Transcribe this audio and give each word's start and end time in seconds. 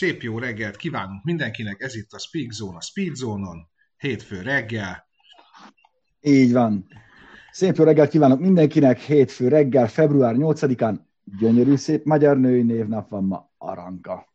Szép 0.00 0.22
jó 0.22 0.38
reggelt 0.38 0.76
kívánunk 0.76 1.24
mindenkinek, 1.24 1.80
ez 1.80 1.96
itt 1.96 2.12
a 2.12 2.18
Speak 2.18 2.50
Zone 2.50 2.76
a 2.76 2.80
Speed 2.80 3.14
Zone-on, 3.14 3.68
hétfő 3.96 4.40
reggel. 4.42 5.06
Így 6.20 6.52
van. 6.52 6.86
Szép 7.50 7.76
jó 7.76 7.84
reggelt 7.84 8.10
kívánok 8.10 8.40
mindenkinek, 8.40 8.98
hétfő 8.98 9.48
reggel, 9.48 9.88
február 9.88 10.34
8-án, 10.38 10.98
gyönyörű 11.38 11.76
szép 11.76 12.04
magyar 12.04 12.38
női 12.38 12.62
névnap 12.62 13.08
van 13.08 13.24
ma, 13.24 13.50
Aranka. 13.58 14.26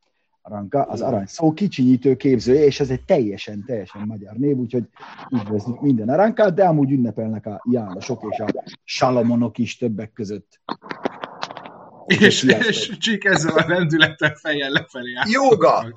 Aranka, 0.41 0.81
az 0.81 1.01
arany 1.01 1.25
szó 1.25 1.53
kicsinyítő 1.53 2.16
képzője, 2.16 2.66
és 2.66 2.79
ez 2.79 2.89
egy 2.89 3.03
teljesen, 3.05 3.63
teljesen 3.66 4.07
magyar 4.07 4.35
név, 4.35 4.55
úgyhogy 4.55 4.83
üdvözlünk 5.29 5.81
minden 5.81 6.09
Arankát, 6.09 6.53
de 6.53 6.63
amúgy 6.63 6.91
ünnepelnek 6.91 7.45
a 7.45 7.61
Jánosok 7.71 8.25
és 8.29 8.39
a 8.39 8.63
Salamonok 8.83 9.57
is 9.57 9.77
többek 9.77 10.13
között. 10.13 10.61
És, 12.08 12.44
és 12.44 12.98
Csík 12.98 13.23
ezzel 13.23 13.58
a 13.58 13.66
lendülettel 13.68 14.36
fejjel 14.36 14.70
lefelé 14.70 15.14
áll. 15.16 15.25
Jóga! 15.30 15.94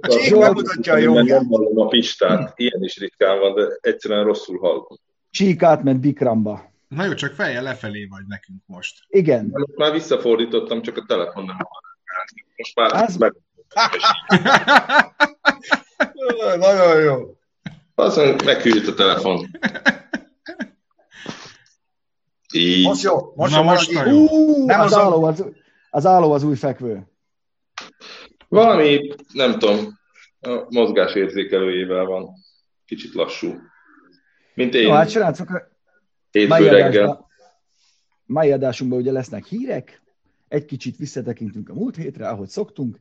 Csík 0.00 0.38
bemutatja 0.38 0.92
a 0.92 0.96
jogát. 0.96 1.24
Nem 1.24 1.46
hallom 1.46 1.78
a 1.78 1.86
pistát, 1.86 2.52
ilyen 2.56 2.82
is 2.82 2.96
ritkán 2.96 3.38
van, 3.38 3.54
de 3.54 3.62
egyszerűen 3.80 4.24
rosszul 4.24 4.58
hallom. 4.58 4.86
Csík 5.30 5.62
átment 5.62 6.00
Bikramba. 6.00 6.72
Na 6.88 7.04
jó, 7.04 7.14
csak 7.14 7.34
fejjel 7.34 7.62
lefelé 7.62 8.06
vagy 8.10 8.26
nekünk 8.26 8.62
most. 8.66 9.04
Igen. 9.08 9.48
Most 9.52 9.76
már 9.76 9.92
visszafordítottam, 9.92 10.82
csak 10.82 10.96
a 10.96 11.04
telefon 11.06 11.44
nem. 11.44 11.56
Most 12.56 12.76
már 12.76 12.92
Az- 12.92 13.16
meg... 13.16 13.34
Nagyon 16.58 17.00
jó. 17.00 17.36
Azon 17.94 18.36
meghűlt 18.44 18.86
a 18.86 18.94
telefon. 18.94 19.50
Így. 22.56 22.84
Most 22.84 23.02
jó. 23.02 23.32
Most 23.34 23.52
Na 23.52 23.58
jó, 23.58 23.64
most 23.64 23.92
nagyon 23.92 24.14
jó. 24.14 24.26
Ú, 24.30 24.64
Nem 24.66 24.80
az, 24.80 24.86
az 24.86 24.92
a- 24.92 25.00
álló 25.00 25.22
az, 25.24 25.44
az 25.90 26.06
álló 26.06 26.32
az 26.32 26.42
új 26.42 26.54
fekvő. 26.56 27.06
Valami, 28.48 29.00
nem 29.32 29.58
tudom, 29.58 29.98
a 30.40 30.64
mozgásérzékelőjével 30.68 32.04
van. 32.04 32.28
Kicsit 32.86 33.14
lassú. 33.14 33.54
Mint 34.54 34.74
én, 34.74 34.82
Jó, 34.86 34.90
hát 34.92 35.10
srácok, 35.10 35.50
a 35.50 35.62
hétfő 36.30 36.48
mai 36.48 36.68
reggel. 36.68 37.26
mai 38.26 38.52
adásunkban 38.52 38.98
ugye 38.98 39.12
lesznek 39.12 39.44
hírek, 39.44 40.02
egy 40.48 40.64
kicsit 40.64 40.96
visszatekintünk 40.96 41.68
a 41.68 41.74
múlt 41.74 41.96
hétre, 41.96 42.28
ahogy 42.28 42.48
szoktunk. 42.48 42.98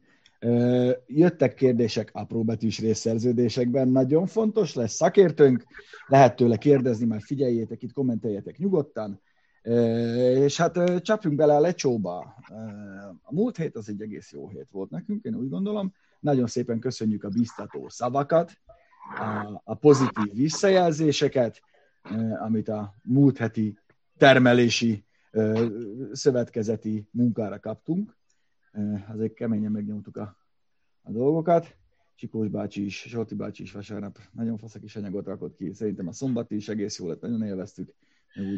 Jöttek 1.07 1.53
kérdések 1.53 2.09
apróbetűs 2.13 2.79
részszerződésekben, 2.79 3.87
nagyon 3.87 4.25
fontos, 4.25 4.73
lesz 4.73 4.93
szakértőnk, 4.93 5.63
lehet 6.07 6.35
tőle 6.35 6.57
kérdezni, 6.57 7.05
már 7.05 7.21
figyeljétek 7.21 7.83
itt, 7.83 7.93
kommenteljetek 7.93 8.57
nyugodtan. 8.57 9.21
És 9.66 10.58
hát 10.58 11.02
csapjunk 11.02 11.35
bele 11.35 11.55
a 11.55 11.59
lecsóba. 11.59 12.35
A 13.21 13.33
múlt 13.33 13.58
hét 13.58 13.75
az 13.75 13.89
egy 13.89 14.02
egész 14.02 14.31
jó 14.31 14.49
hét 14.49 14.67
volt 14.72 14.89
nekünk, 14.89 15.23
én 15.23 15.35
úgy 15.35 15.49
gondolom. 15.49 15.94
Nagyon 16.19 16.47
szépen 16.47 16.80
köszönjük 16.80 17.23
a 17.23 17.30
biztató 17.30 17.89
szavakat, 17.89 18.51
a, 19.17 19.62
a 19.63 19.73
pozitív 19.73 20.34
visszajelzéseket, 20.34 21.62
amit 22.39 22.69
a 22.69 22.95
múlt 23.03 23.38
heti 23.38 23.79
termelési 24.17 25.06
szövetkezeti 26.12 27.07
munkára 27.12 27.59
kaptunk. 27.59 28.18
Azért 29.13 29.34
keményen 29.34 29.72
megnyomtuk 29.72 30.18
a, 30.18 30.38
a 31.01 31.12
dolgokat. 31.12 31.75
Csikós 32.16 32.47
bácsi 32.47 32.85
is, 32.85 33.06
Zsolti 33.07 33.35
bácsi 33.35 33.63
is 33.63 33.72
vasárnap 33.72 34.19
nagyon 34.31 34.57
faszak 34.57 34.84
is 34.84 34.95
anyagot 34.95 35.25
rakott 35.25 35.56
ki. 35.56 35.73
Szerintem 35.73 36.07
a 36.07 36.12
szombati 36.12 36.56
is 36.56 36.69
egész 36.69 37.00
jó 37.00 37.07
lett, 37.07 37.22
nagyon 37.22 37.44
élveztük. 37.44 37.94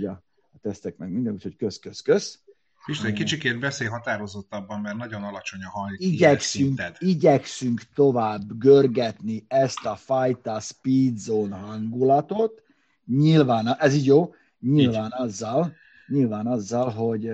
A, 0.05 0.23
a 0.57 0.67
tesztek 0.67 0.97
meg 0.97 1.11
minden, 1.11 1.33
úgyhogy 1.33 1.55
kösz, 1.55 1.79
kösz, 1.79 2.01
kösz. 2.01 2.39
Isten, 2.85 3.13
kicsikét 3.13 3.59
beszélj 3.59 3.89
határozottabban, 3.89 4.81
mert 4.81 4.97
nagyon 4.97 5.23
alacsony 5.23 5.63
a 5.63 5.69
haj 5.69 5.95
Igyekszünk, 5.97 6.81
igyekszünk 6.99 7.81
tovább 7.95 8.57
görgetni 8.59 9.45
ezt 9.47 9.85
a 9.85 9.95
fajta 9.95 10.59
speed 10.59 11.17
zone 11.17 11.55
hangulatot. 11.55 12.63
Nyilván, 13.05 13.75
ez 13.79 13.93
így 13.93 14.05
jó, 14.05 14.33
nyilván 14.59 15.11
azzal, 15.11 15.75
nyilván 16.07 16.47
azzal, 16.47 16.89
hogy 16.89 17.31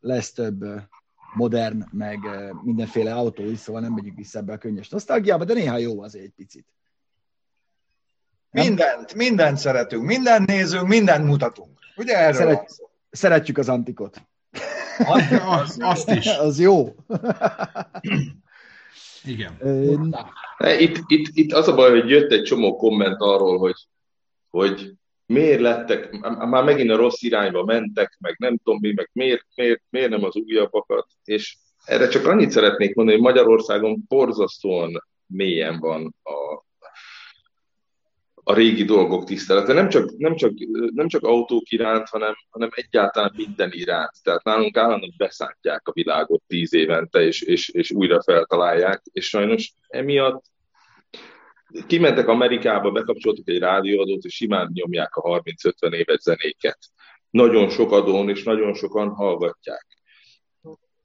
lesz 0.00 0.32
több 0.32 0.64
modern, 1.34 1.84
meg 1.90 2.18
mindenféle 2.62 3.14
autó 3.14 3.44
is, 3.50 3.58
szóval 3.58 3.80
nem 3.80 3.92
megyünk 3.92 4.16
vissza 4.16 4.38
ebbe 4.38 4.52
a 4.52 4.58
könnyes 4.58 4.88
nosztalgiába, 4.88 5.44
de 5.44 5.54
néha 5.54 5.76
jó 5.76 6.02
azért 6.02 6.24
egy 6.24 6.34
picit. 6.36 6.66
Nem? 8.50 8.66
Mindent, 8.66 9.14
mindent 9.14 9.58
szeretünk, 9.58 10.04
mindent 10.04 10.46
nézünk, 10.46 10.88
mindent 10.88 11.24
mutatunk. 11.24 11.79
Ugye 12.00 12.16
erről 12.16 12.34
Szeret- 12.34 12.56
van? 12.56 12.88
Szeretjük 13.10 13.58
az 13.58 13.68
antikot. 13.68 14.22
Az, 15.46 15.76
azt 15.94 16.10
is. 16.10 16.26
Az 16.26 16.58
jó. 16.58 16.94
Igen. 19.24 19.58
Itt, 20.78 20.98
itt, 21.06 21.26
itt 21.32 21.52
az 21.52 21.68
a 21.68 21.74
baj, 21.74 21.90
hogy 21.90 22.08
jött 22.08 22.30
egy 22.30 22.42
csomó 22.42 22.76
komment 22.76 23.20
arról, 23.20 23.58
hogy, 23.58 23.86
hogy 24.50 24.92
miért 25.26 25.60
lettek, 25.60 26.10
már 26.48 26.64
megint 26.64 26.90
a 26.90 26.96
rossz 26.96 27.22
irányba 27.22 27.64
mentek, 27.64 28.16
meg 28.20 28.34
nem 28.38 28.56
tudom 28.56 28.78
mi, 28.82 28.92
meg 28.92 29.10
miért, 29.12 29.46
miért, 29.54 29.82
miért 29.90 30.10
nem 30.10 30.24
az 30.24 30.36
újabbakat. 30.36 31.06
És 31.24 31.56
erre 31.84 32.08
csak 32.08 32.26
annyit 32.26 32.50
szeretnék 32.50 32.94
mondani, 32.94 33.16
hogy 33.16 33.26
Magyarországon 33.26 34.04
borzasztóan 34.08 35.04
mélyen 35.26 35.78
van 35.78 36.14
a, 36.22 36.64
a 38.50 38.54
régi 38.54 38.84
dolgok 38.84 39.24
tisztelete. 39.24 39.72
Nem 39.72 39.88
csak, 39.88 40.16
nem 40.16 40.36
csak, 40.36 40.52
nem 40.94 41.08
csak 41.08 41.22
autók 41.22 41.70
iránt, 41.70 42.08
hanem, 42.08 42.34
hanem 42.48 42.68
egyáltalán 42.72 43.32
minden 43.36 43.70
iránt. 43.72 44.12
Tehát 44.22 44.44
nálunk 44.44 44.76
állandóan 44.76 45.14
beszántják 45.16 45.88
a 45.88 45.92
világot 45.92 46.42
tíz 46.46 46.74
évente, 46.74 47.22
és, 47.22 47.42
és, 47.42 47.68
és 47.68 47.90
újra 47.90 48.22
feltalálják, 48.22 49.02
és 49.12 49.28
sajnos 49.28 49.72
emiatt 49.88 50.44
kimentek 51.86 52.28
Amerikába, 52.28 52.90
bekapcsoltak 52.90 53.48
egy 53.48 53.58
rádióadót, 53.58 54.24
és 54.24 54.34
simán 54.34 54.70
nyomják 54.72 55.16
a 55.16 55.42
30-50 55.42 55.92
éves 55.92 56.20
zenéket. 56.20 56.78
Nagyon 57.30 57.68
sok 57.68 57.92
adón, 57.92 58.28
és 58.28 58.42
nagyon 58.42 58.74
sokan 58.74 59.08
hallgatják. 59.08 59.86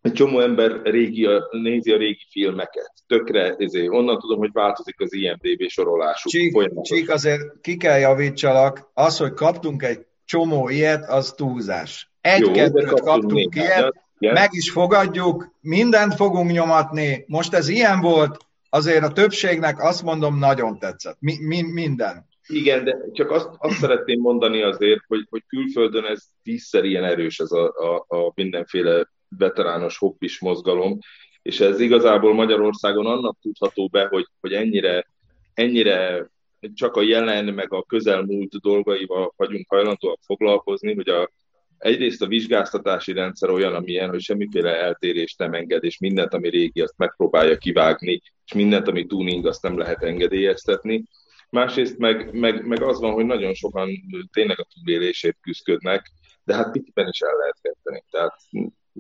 Egy 0.06 0.14
csomó 0.14 0.40
ember 0.40 0.82
régi, 0.84 1.28
nézi 1.52 1.92
a 1.92 1.98
régi 1.98 2.26
filmeket. 2.30 2.92
Tökre, 3.08 3.56
ezért, 3.58 3.90
onnan 3.90 4.20
tudom, 4.20 4.38
hogy 4.38 4.50
változik 4.54 5.00
az 5.00 5.14
IMDB 5.14 5.68
sorolásuk. 5.68 6.32
Csík. 6.32 6.82
Csík, 6.82 7.10
azért 7.10 7.42
ki 7.62 7.78
kell 7.78 8.00
javítsalak, 8.00 8.90
az, 8.94 9.18
hogy 9.18 9.34
kaptunk 9.34 9.84
egy 9.84 10.06
csomó 10.26 10.70
ilyet, 10.70 11.10
az 11.10 11.34
túlzás. 11.34 12.12
Egy-kettőt 12.22 12.86
kaptunk 12.86 13.00
kaptunk 13.00 13.54
néhányat, 13.54 13.80
ilyet, 13.80 13.94
igen. 14.18 14.34
meg 14.34 14.50
is 14.52 14.72
fogadjuk, 14.72 15.56
mindent 15.62 16.14
fogunk 16.14 16.52
nyomatni. 16.52 17.24
Most 17.28 17.54
ez 17.54 17.68
ilyen 17.68 18.02
volt, 18.02 18.38
azért 18.70 19.04
a 19.04 19.12
többségnek 19.12 19.84
azt 19.84 20.04
mondom, 20.04 20.40
nagyon 20.40 20.80
tetszett. 20.80 21.18
Mi, 21.20 21.36
mi, 21.40 21.62
minden. 21.62 22.28
Igen, 22.48 22.84
de 22.84 22.98
csak 23.14 23.32
azt, 23.32 23.50
azt 23.58 23.78
szeretném 23.78 24.20
mondani 24.20 24.62
azért, 24.62 25.02
hogy, 25.08 25.28
hogy 25.30 25.44
külföldön 25.48 26.06
ez 26.06 26.24
tízszer 26.44 26.84
ilyen 26.84 27.04
erős 27.04 27.40
ez 27.40 27.52
a, 27.52 27.66
a, 27.66 28.06
a 28.08 28.31
mindenféle 28.36 29.13
veterános 29.38 29.98
hobbis 29.98 30.40
mozgalom, 30.40 30.98
és 31.42 31.60
ez 31.60 31.80
igazából 31.80 32.34
Magyarországon 32.34 33.06
annak 33.06 33.38
tudható 33.42 33.88
be, 33.88 34.08
hogy, 34.08 34.26
hogy 34.40 34.54
ennyire, 34.54 35.08
ennyire 35.54 36.30
csak 36.74 36.96
a 36.96 37.02
jelen 37.02 37.54
meg 37.54 37.74
a 37.74 37.84
közelmúlt 37.84 38.62
dolgaival 38.62 39.34
vagyunk 39.36 39.66
hajlandóak 39.70 40.20
foglalkozni, 40.26 40.94
hogy 40.94 41.10
a, 41.10 41.30
egyrészt 41.78 42.22
a 42.22 42.28
vizsgáztatási 42.28 43.12
rendszer 43.12 43.50
olyan, 43.50 43.74
amilyen, 43.74 44.10
hogy 44.10 44.22
semmiféle 44.22 44.82
eltérést 44.82 45.40
nem 45.40 45.54
enged, 45.54 45.84
és 45.84 46.00
mindent, 46.00 46.34
ami 46.34 46.50
régi, 46.50 46.82
azt 46.82 46.98
megpróbálja 46.98 47.58
kivágni, 47.58 48.22
és 48.46 48.54
mindent, 48.54 48.88
ami 48.88 49.06
tuning, 49.06 49.46
azt 49.46 49.62
nem 49.62 49.78
lehet 49.78 50.04
engedélyeztetni. 50.04 51.04
Másrészt 51.50 51.98
meg, 51.98 52.34
meg, 52.34 52.66
meg 52.68 52.82
az 52.82 53.00
van, 53.00 53.14
hogy 53.14 53.26
nagyon 53.26 53.54
sokan 53.54 53.90
tényleg 54.32 54.60
a 54.60 54.68
túlélését 54.74 55.38
küzdködnek, 55.42 56.12
de 56.44 56.56
hát 56.56 56.72
piciben 56.72 57.08
is 57.08 57.20
el 57.20 57.36
lehet 57.36 57.60
kezdeni. 57.62 58.04
Tehát 58.10 58.36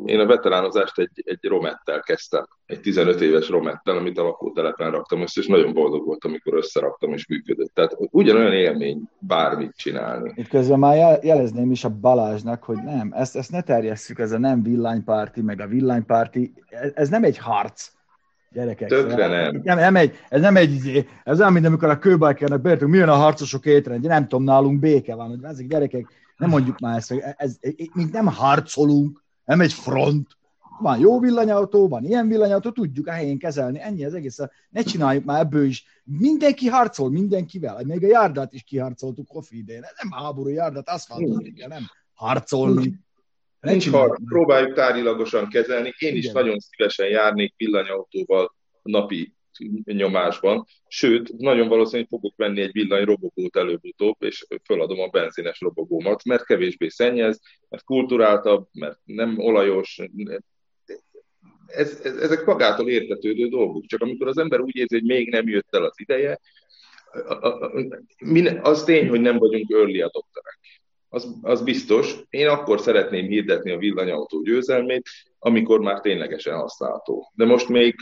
én 0.05 0.19
a 0.19 0.25
veteránozást 0.25 0.99
egy, 0.99 1.23
egy 1.25 1.39
romettel 1.41 1.99
kezdtem, 1.99 2.47
egy 2.65 2.81
15 2.81 3.21
éves 3.21 3.49
romettel, 3.49 3.97
amit 3.97 4.17
a 4.17 4.23
lakótelepen 4.23 4.91
raktam 4.91 5.21
össze, 5.21 5.41
és 5.41 5.47
nagyon 5.47 5.73
boldog 5.73 6.05
voltam, 6.05 6.31
amikor 6.31 6.53
összeraktam 6.53 7.13
és 7.13 7.27
működött. 7.27 7.73
Tehát 7.73 7.97
ugyanolyan 7.99 8.53
élmény 8.53 9.01
bármit 9.19 9.75
csinálni. 9.75 10.33
Itt 10.35 10.47
közben 10.47 10.79
már 10.79 10.95
jel- 10.95 11.23
jelezném 11.23 11.71
is 11.71 11.83
a 11.83 11.89
Balázsnak, 11.89 12.63
hogy 12.63 12.77
nem, 12.83 13.11
ezt, 13.15 13.35
ezt 13.35 13.51
ne 13.51 13.61
terjesszük, 13.61 14.19
ez 14.19 14.31
a 14.31 14.37
nem 14.37 14.63
villanypárti, 14.63 15.41
meg 15.41 15.59
a 15.59 15.67
villanypárti, 15.67 16.53
ez, 16.69 16.91
ez 16.95 17.09
nem 17.09 17.23
egy 17.23 17.37
harc, 17.37 17.93
gyerekek. 18.51 18.87
Tökre 18.87 19.27
nem. 19.27 19.61
nem, 19.63 19.77
nem 19.77 19.95
egy, 19.95 20.15
ez 20.29 20.41
nem 20.41 20.55
egy, 20.55 21.05
ez 21.23 21.37
nem, 21.37 21.53
mint 21.53 21.65
amikor 21.65 21.89
a 21.89 21.99
kőbajkernek 21.99 22.61
beértünk, 22.61 22.91
milyen 22.91 23.09
a 23.09 23.15
harcosok 23.15 23.65
étrendje, 23.65 24.09
nem 24.09 24.27
tudom, 24.27 24.43
nálunk 24.43 24.79
béke 24.79 25.15
van, 25.15 25.27
hogy 25.27 25.43
ezek 25.43 25.67
gyerekek, 25.67 26.07
nem 26.37 26.49
mondjuk 26.49 26.79
már 26.79 26.97
ezt, 26.97 27.09
hogy 27.09 27.19
ez, 27.19 27.33
ez, 27.37 27.57
mint 27.93 28.11
nem 28.11 28.25
harcolunk, 28.25 29.23
nem 29.45 29.61
egy 29.61 29.73
front, 29.73 30.27
van 30.79 30.99
jó 30.99 31.19
villanyautó, 31.19 31.87
van 31.87 32.03
ilyen 32.03 32.27
villanyautó, 32.27 32.69
tudjuk 32.71 33.07
a 33.07 33.11
helyén 33.11 33.37
kezelni, 33.37 33.79
ennyi 33.79 34.05
az 34.05 34.13
egész. 34.13 34.39
Ne 34.69 34.81
csináljuk 34.81 35.23
már 35.23 35.39
ebből 35.39 35.65
is. 35.65 35.85
Mindenki 36.03 36.67
harcol 36.67 37.09
mindenkivel, 37.09 37.83
még 37.83 38.03
a 38.03 38.07
járdát 38.07 38.53
is 38.53 38.63
kiharcoltuk 38.63 39.27
Kofi 39.27 39.57
idén. 39.57 39.83
Ez 39.83 39.93
nem 40.01 40.11
háború 40.11 40.49
járdát, 40.49 40.89
aszfaltot 40.89 41.53
kell, 41.55 41.67
nem 41.67 41.83
harcolni. 42.13 43.03
Ne 43.59 43.71
Nincs 43.71 43.89
harc, 43.89 44.23
próbáljuk 44.25 44.73
tárgyilagosan 44.73 45.49
kezelni. 45.49 45.93
Én 45.97 46.15
is 46.15 46.23
Igen. 46.23 46.33
nagyon 46.33 46.59
szívesen 46.59 47.07
járnék 47.07 47.53
villanyautóval 47.57 48.55
napi 48.81 49.35
nyomásban, 49.83 50.65
sőt, 50.87 51.37
nagyon 51.37 51.67
valószínű, 51.67 51.97
hogy 51.97 52.09
fogok 52.09 52.33
venni 52.35 52.61
egy 52.61 52.71
villanyrobogót 52.71 53.55
előbb-utóbb, 53.55 54.15
és 54.19 54.45
föladom 54.63 54.99
a 54.99 55.07
benzines 55.07 55.59
robogómat, 55.59 56.23
mert 56.23 56.45
kevésbé 56.45 56.87
szennyez, 56.87 57.41
mert 57.69 57.83
kulturáltabb, 57.83 58.67
mert 58.73 58.99
nem 59.03 59.39
olajos, 59.39 59.99
ez, 61.65 61.99
ez, 62.03 62.15
ezek 62.15 62.45
magától 62.45 62.89
értetődő 62.89 63.47
dolgok. 63.47 63.85
Csak 63.85 64.01
amikor 64.01 64.27
az 64.27 64.37
ember 64.37 64.59
úgy 64.59 64.75
érzi, 64.75 64.95
hogy 64.95 65.05
még 65.05 65.29
nem 65.29 65.47
jött 65.47 65.75
el 65.75 65.83
az 65.83 65.99
ideje, 65.99 66.39
az 68.61 68.83
tény, 68.83 69.09
hogy 69.09 69.21
nem 69.21 69.37
vagyunk 69.37 69.71
early 69.71 70.01
adopterek. 70.01 70.59
Az, 71.09 71.35
az 71.41 71.63
biztos. 71.63 72.15
Én 72.29 72.47
akkor 72.47 72.79
szeretném 72.79 73.27
hirdetni 73.27 73.71
a 73.71 73.77
villanyautó 73.77 74.41
győzelmét, 74.41 75.09
amikor 75.39 75.79
már 75.79 76.01
ténylegesen 76.01 76.55
használható. 76.55 77.31
De 77.35 77.45
most 77.45 77.69
még 77.69 77.95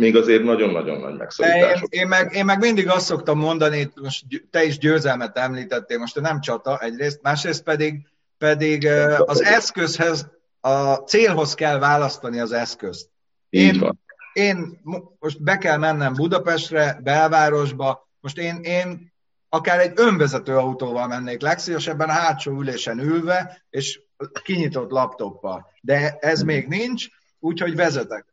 még 0.00 0.16
azért 0.16 0.42
nagyon-nagyon 0.42 1.00
nagy 1.00 1.16
megszorítások. 1.16 1.94
Én, 1.94 2.00
én, 2.00 2.08
meg, 2.08 2.34
én 2.34 2.44
meg 2.44 2.58
mindig 2.58 2.88
azt 2.88 3.06
szoktam 3.06 3.38
mondani, 3.38 3.92
most 4.00 4.24
te 4.50 4.64
is 4.64 4.78
győzelmet 4.78 5.38
említettél, 5.38 5.98
most 5.98 6.20
nem 6.20 6.40
csata 6.40 6.78
egyrészt, 6.78 7.22
másrészt 7.22 7.62
pedig, 7.62 8.06
pedig 8.38 8.86
az 9.18 9.42
eszközhez, 9.42 10.28
a 10.60 10.94
célhoz 10.94 11.54
kell 11.54 11.78
választani 11.78 12.40
az 12.40 12.52
eszközt. 12.52 13.08
Én, 13.48 13.78
van. 13.78 14.00
én 14.32 14.80
most 15.18 15.42
be 15.42 15.58
kell 15.58 15.76
mennem 15.76 16.12
Budapestre, 16.12 16.98
belvárosba, 17.02 18.08
most 18.20 18.38
én, 18.38 18.60
én 18.62 19.12
akár 19.48 19.80
egy 19.80 19.92
önvezető 19.94 20.56
autóval 20.56 21.06
mennék 21.06 21.40
legszívesebben 21.40 22.08
a 22.08 22.12
hátsó 22.12 22.60
ülésen 22.60 22.98
ülve, 22.98 23.64
és 23.70 24.00
kinyitott 24.44 24.90
laptoppal. 24.90 25.70
De 25.80 26.16
ez 26.20 26.42
még 26.42 26.68
nincs, 26.68 27.06
úgyhogy 27.38 27.76
vezetek. 27.76 28.24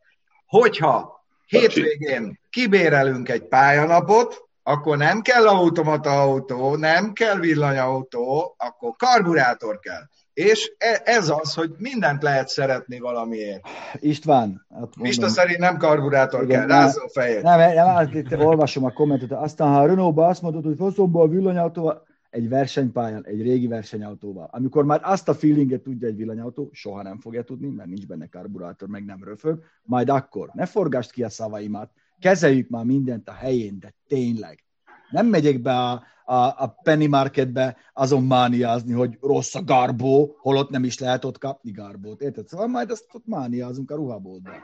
Hogyha 0.45 1.16
hétvégén 1.47 2.39
kibérelünk 2.49 3.29
egy 3.29 3.43
pályanapot, 3.43 4.47
akkor 4.63 4.97
nem 4.97 5.21
kell 5.21 5.47
automata 5.47 6.21
autó, 6.21 6.75
nem 6.75 7.13
kell 7.13 7.39
villanyautó, 7.39 8.55
akkor 8.57 8.95
karburátor 8.97 9.79
kell. 9.79 10.01
És 10.33 10.71
e, 10.77 11.01
ez 11.05 11.29
az, 11.29 11.53
hogy 11.53 11.71
mindent 11.77 12.23
lehet 12.23 12.47
szeretni 12.47 12.99
valamiért. 12.99 13.61
István. 13.93 14.65
Hát 14.79 14.87
Isten 15.01 15.29
szerint 15.29 15.59
nem 15.59 15.77
karburátor 15.77 16.43
igen, 16.43 16.59
kell, 16.59 16.67
rázza 16.67 17.03
a 17.03 17.09
fejed. 17.09 17.43
Nem, 17.43 17.59
nem, 17.59 17.95
nem, 17.95 18.09
itt 18.13 18.37
olvasom 18.37 18.85
a 18.85 18.91
kommentet. 18.91 19.31
Aztán, 19.31 19.67
ha 19.67 19.79
a 19.79 19.85
Renault-ba 19.85 20.27
azt 20.27 20.41
mondod, 20.41 20.63
hogy 20.63 20.75
faszomból 20.77 21.21
a 21.21 21.27
villanyautóval, 21.27 22.05
egy 22.29 22.49
versenypályán, 22.49 23.25
egy 23.25 23.41
régi 23.41 23.67
versenyautóval. 23.67 24.49
Amikor 24.51 24.85
már 24.85 24.99
azt 25.03 25.29
a 25.29 25.33
feelinget 25.33 25.81
tudja 25.81 26.07
egy 26.07 26.15
villanyautó, 26.15 26.69
soha 26.71 27.01
nem 27.01 27.19
fogja 27.19 27.43
tudni, 27.43 27.67
mert 27.67 27.89
nincs 27.89 28.07
benne 28.07 28.27
karburátor, 28.27 28.87
meg 28.87 29.05
nem 29.05 29.23
röfög, 29.23 29.63
majd 29.83 30.09
akkor 30.09 30.49
ne 30.53 30.65
forgást 30.65 31.11
ki 31.11 31.23
a 31.23 31.29
szavaimat, 31.29 31.91
kezeljük 32.19 32.69
már 32.69 32.85
mindent 32.85 33.29
a 33.29 33.33
helyén, 33.33 33.79
de 33.79 33.93
tényleg. 34.07 34.63
Nem 35.09 35.27
megyek 35.27 35.61
be 35.61 35.77
a, 35.79 36.03
a, 36.25 36.35
a 36.35 36.77
Penny 36.83 37.09
Marketbe 37.09 37.77
azon 37.93 38.23
mániázni, 38.23 38.93
hogy 38.93 39.17
rossz 39.21 39.55
a 39.55 39.63
garbó, 39.63 40.35
holott 40.39 40.69
nem 40.69 40.83
is 40.83 40.99
lehet 40.99 41.25
ott 41.25 41.37
kapni 41.37 41.71
garbót, 41.71 42.21
érted? 42.21 42.47
Szóval 42.47 42.67
majd 42.67 42.91
azt 42.91 43.05
ott 43.13 43.25
mániázunk 43.25 43.91
a 43.91 43.95
ruhaboltban. 43.95 44.61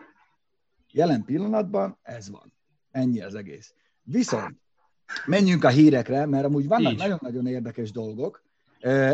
Jelen 0.92 1.26
pillanatban 1.26 1.98
ez 2.02 2.30
van. 2.30 2.54
Ennyi 2.92 3.22
az 3.22 3.36
egész. 3.36 3.74
Viszont 4.04 4.63
menjünk 5.26 5.64
a 5.64 5.70
hírekre, 5.70 6.26
mert 6.26 6.46
amúgy 6.46 6.68
vannak 6.68 6.98
nagyon-nagyon 6.98 7.48
érdekes 7.48 7.92
dolgok. 7.92 8.44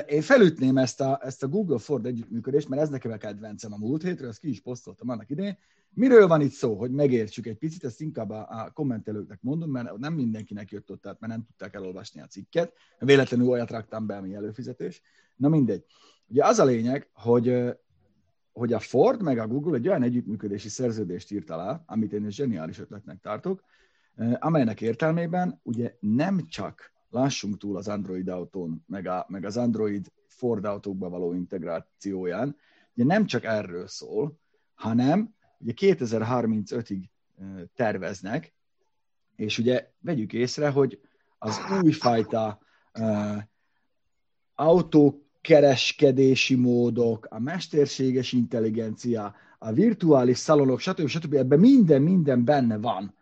Én 0.08 0.22
felütném 0.22 0.78
ezt 0.78 1.02
a, 1.02 1.20
ezt 1.24 1.44
a 1.44 1.48
Google 1.48 1.78
Ford 1.80 2.06
együttműködést, 2.06 2.70
mert 2.70 2.82
ez 2.82 2.90
nekem 2.90 3.12
a 3.12 3.18
kedvencem 3.18 3.74
a 3.74 3.78
múlt 3.78 4.04
hétről, 4.04 4.30
ezt 4.30 4.40
ki 4.40 4.50
is 4.50 4.62
posztoltam 4.62 5.10
annak 5.10 5.30
idején. 5.30 5.58
Miről 5.94 6.28
van 6.28 6.42
itt 6.42 6.52
szó, 6.52 6.76
hogy 6.76 6.92
megértsük 6.92 7.46
egy 7.46 7.58
picit, 7.58 7.84
ezt 7.84 8.02
inkább 8.02 8.30
a, 8.30 8.48
a 8.50 8.72
kommentelőknek 8.74 9.40
mondom, 9.42 9.72
mert 9.72 9.98
nem 9.98 10.14
mindenkinek 10.14 10.72
jött 10.72 10.92
ott, 10.92 11.02
tehát 11.02 11.20
mert 11.20 11.34
nem 11.34 11.46
tudták 11.46 11.74
elolvasni 11.76 12.22
a 12.22 12.26
cikket. 12.26 12.74
Véletlenül 13.00 13.48
olyat 13.48 13.72
raktam 13.72 14.06
be, 14.06 14.16
ami 14.16 14.34
előfizetés. 14.34 15.02
Na 15.36 15.50
mindegy. 15.50 15.84
Ugye 16.28 16.46
az 16.46 16.60
a 16.60 16.66
lényeg, 16.66 17.10
hogy, 17.14 17.64
hogy 18.52 18.74
a 18.74 18.80
Ford 18.80 19.22
meg 19.22 19.38
a 19.38 19.48
Google 19.48 19.78
egy 19.78 19.88
olyan 19.88 20.04
együttműködési 20.04 20.70
szerződést 20.70 21.32
írt 21.32 21.50
alá, 21.50 21.84
amit 21.86 22.14
én 22.14 22.26
egy 22.26 22.34
zseniális 22.34 22.80
ötletnek 22.80 23.20
tartok, 23.22 23.64
amelynek 24.40 24.82
értelmében 24.82 25.60
ugye 25.64 25.96
nem 26.00 26.48
csak 26.48 26.94
lássunk 27.10 27.58
túl 27.58 27.78
az 27.78 27.88
Android 27.88 28.28
autón, 28.28 28.84
meg, 28.88 29.08
a, 29.08 29.26
meg 29.28 29.46
az 29.46 29.58
Android 29.58 30.12
Ford 30.28 30.66
autókba 30.66 31.10
való 31.10 31.34
integrációján, 31.34 32.56
ugye 32.94 33.06
nem 33.06 33.26
csak 33.26 33.44
erről 33.44 33.88
szól, 33.88 34.40
hanem 34.74 35.34
ugye 35.58 35.74
2035-ig 35.76 37.04
terveznek, 37.76 38.54
és 39.36 39.58
ugye 39.58 39.92
vegyük 40.00 40.34
észre, 40.34 40.70
hogy 40.70 41.02
az 41.38 41.60
újfajta 41.82 42.60
uh, 43.00 43.38
autókereskedési 44.56 46.56
módok, 46.56 47.28
a 47.30 47.40
mesterséges 47.40 48.32
intelligencia, 48.32 49.36
a 49.60 49.72
virtuális 49.72 50.38
szalonok, 50.38 50.80
stb. 50.80 51.08
stb. 51.08 51.34
ebben 51.34 51.60
minden, 51.60 52.02
minden 52.02 52.44
benne 52.44 52.78
van. 52.78 53.18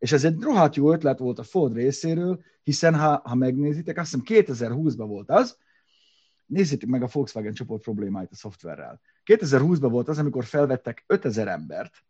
És 0.00 0.12
ez 0.12 0.24
egy 0.24 0.40
rohadt 0.40 0.76
jó 0.76 0.92
ötlet 0.92 1.18
volt 1.18 1.38
a 1.38 1.42
Ford 1.42 1.74
részéről, 1.74 2.42
hiszen 2.62 2.94
ha, 2.94 3.20
ha 3.24 3.34
megnézitek, 3.34 3.98
azt 3.98 4.14
hiszem 4.26 4.44
2020-ban 4.44 5.04
volt 5.06 5.30
az, 5.30 5.56
nézzétek 6.46 6.88
meg 6.88 7.02
a 7.02 7.08
Volkswagen 7.12 7.52
csoport 7.52 7.82
problémáit 7.82 8.30
a 8.30 8.34
szoftverrel. 8.36 9.00
2020-ban 9.24 9.88
volt 9.90 10.08
az, 10.08 10.18
amikor 10.18 10.44
felvettek 10.44 11.04
5000 11.06 11.48
embert, 11.48 12.04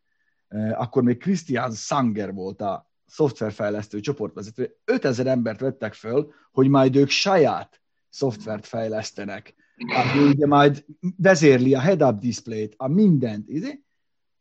eh, 0.48 0.80
akkor 0.80 1.02
még 1.02 1.18
Christian 1.18 1.72
Sanger 1.72 2.32
volt 2.34 2.60
a 2.60 2.90
szoftverfejlesztő 3.06 4.00
csoportvezető. 4.00 4.76
5000 4.84 5.26
embert 5.26 5.60
vettek 5.60 5.94
föl, 5.94 6.32
hogy 6.52 6.68
majd 6.68 6.96
ők 6.96 7.08
saját 7.08 7.80
szoftvert 8.08 8.66
fejlesztenek, 8.66 9.54
ami 9.76 10.28
ugye 10.28 10.46
majd 10.46 10.84
vezérli 11.16 11.74
a 11.74 11.80
head-up 11.80 12.18
display-t, 12.18 12.74
a 12.76 12.88
mindent. 12.88 13.48
Izé? 13.48 13.84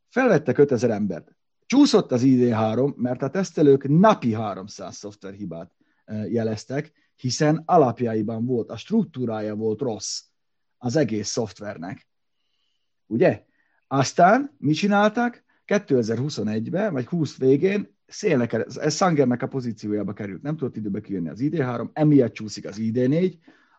Felvettek 0.09 0.57
5000 0.57 0.89
embert. 0.89 1.35
Csúszott 1.69 2.11
az 2.11 2.21
ID3, 2.25 2.95
mert 2.95 3.21
a 3.21 3.29
tesztelők 3.29 3.87
napi 3.87 4.33
300 4.33 4.95
szoftverhibát 4.95 5.75
jeleztek, 6.27 6.91
hiszen 7.15 7.63
alapjaiban 7.65 8.45
volt, 8.45 8.69
a 8.69 8.77
struktúrája 8.77 9.55
volt 9.55 9.81
rossz 9.81 10.21
az 10.77 10.95
egész 10.95 11.27
szoftvernek. 11.27 12.07
Ugye? 13.05 13.45
Aztán 13.87 14.55
mit 14.57 14.75
csináltak? 14.75 15.43
2021-ben, 15.67 16.93
vagy 16.93 17.05
20 17.05 17.37
végén 17.37 17.95
szélnek, 18.07 18.53
ez 18.53 18.95
Sangernek 18.95 19.41
a 19.41 19.47
pozíciójába 19.47 20.13
került, 20.13 20.41
nem 20.41 20.57
tudott 20.57 20.75
időbe 20.75 21.01
kijönni 21.01 21.29
az 21.29 21.39
ID3, 21.41 21.89
emiatt 21.93 22.33
csúszik 22.33 22.65
az 22.65 22.77
ID4, 22.79 23.33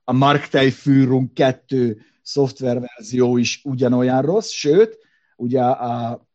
a 0.05 0.13
Marktei 0.13 0.71
Führung 0.71 1.33
2 1.33 2.01
szoftververzió 2.23 3.37
is 3.37 3.61
ugyanolyan 3.65 4.23
rossz, 4.23 4.51
sőt, 4.51 4.99
ugye 5.37 5.63
a 5.63 6.29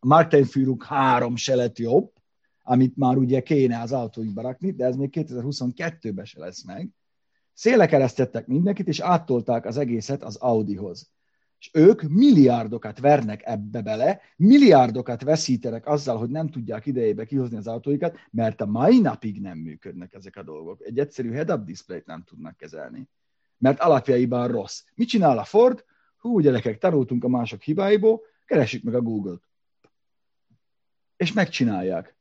Martin 0.00 0.44
Füruk 0.44 0.84
3 0.84 1.36
se 1.36 1.54
lett 1.54 1.78
jobb, 1.78 2.12
amit 2.62 2.96
már 2.96 3.16
ugye 3.16 3.40
kéne 3.40 3.80
az 3.80 3.92
autóikba 3.92 4.42
rakni, 4.42 4.70
de 4.70 4.84
ez 4.84 4.96
még 4.96 5.10
2022-ben 5.12 6.24
se 6.24 6.40
lesz 6.40 6.64
meg. 6.64 6.90
Szélekeresztettek 7.54 8.46
mindenkit, 8.46 8.88
és 8.88 9.00
áttolták 9.00 9.66
az 9.66 9.76
egészet 9.76 10.22
az 10.22 10.36
Audihoz. 10.36 11.10
És 11.58 11.70
ők 11.72 12.02
milliárdokat 12.02 12.98
vernek 12.98 13.42
ebbe 13.44 13.82
bele, 13.82 14.20
milliárdokat 14.36 15.22
veszítenek 15.22 15.86
azzal, 15.86 16.18
hogy 16.18 16.30
nem 16.30 16.48
tudják 16.48 16.86
idejébe 16.86 17.24
kihozni 17.24 17.56
az 17.56 17.66
autóikat, 17.66 18.16
mert 18.30 18.60
a 18.60 18.66
mai 18.66 19.00
napig 19.00 19.40
nem 19.40 19.58
működnek 19.58 20.14
ezek 20.14 20.36
a 20.36 20.42
dolgok. 20.42 20.80
Egy 20.82 20.98
egyszerű 20.98 21.30
head-up 21.30 21.64
display-t 21.64 22.06
nem 22.06 22.22
tudnak 22.22 22.56
kezelni, 22.56 23.08
mert 23.58 23.80
alapjaiban 23.80 24.48
rossz. 24.48 24.82
Mit 24.94 25.08
csinál 25.08 25.38
a 25.38 25.44
Ford? 25.44 25.84
Hú, 26.18 26.40
gyerekek, 26.40 26.78
tanultunk 26.78 27.24
a 27.24 27.28
mások 27.28 27.62
hibáiból, 27.62 28.20
Keresik 28.52 28.84
meg 28.84 28.94
a 28.94 29.00
Google-t. 29.00 29.42
És 31.16 31.32
megcsinálják. 31.32 32.16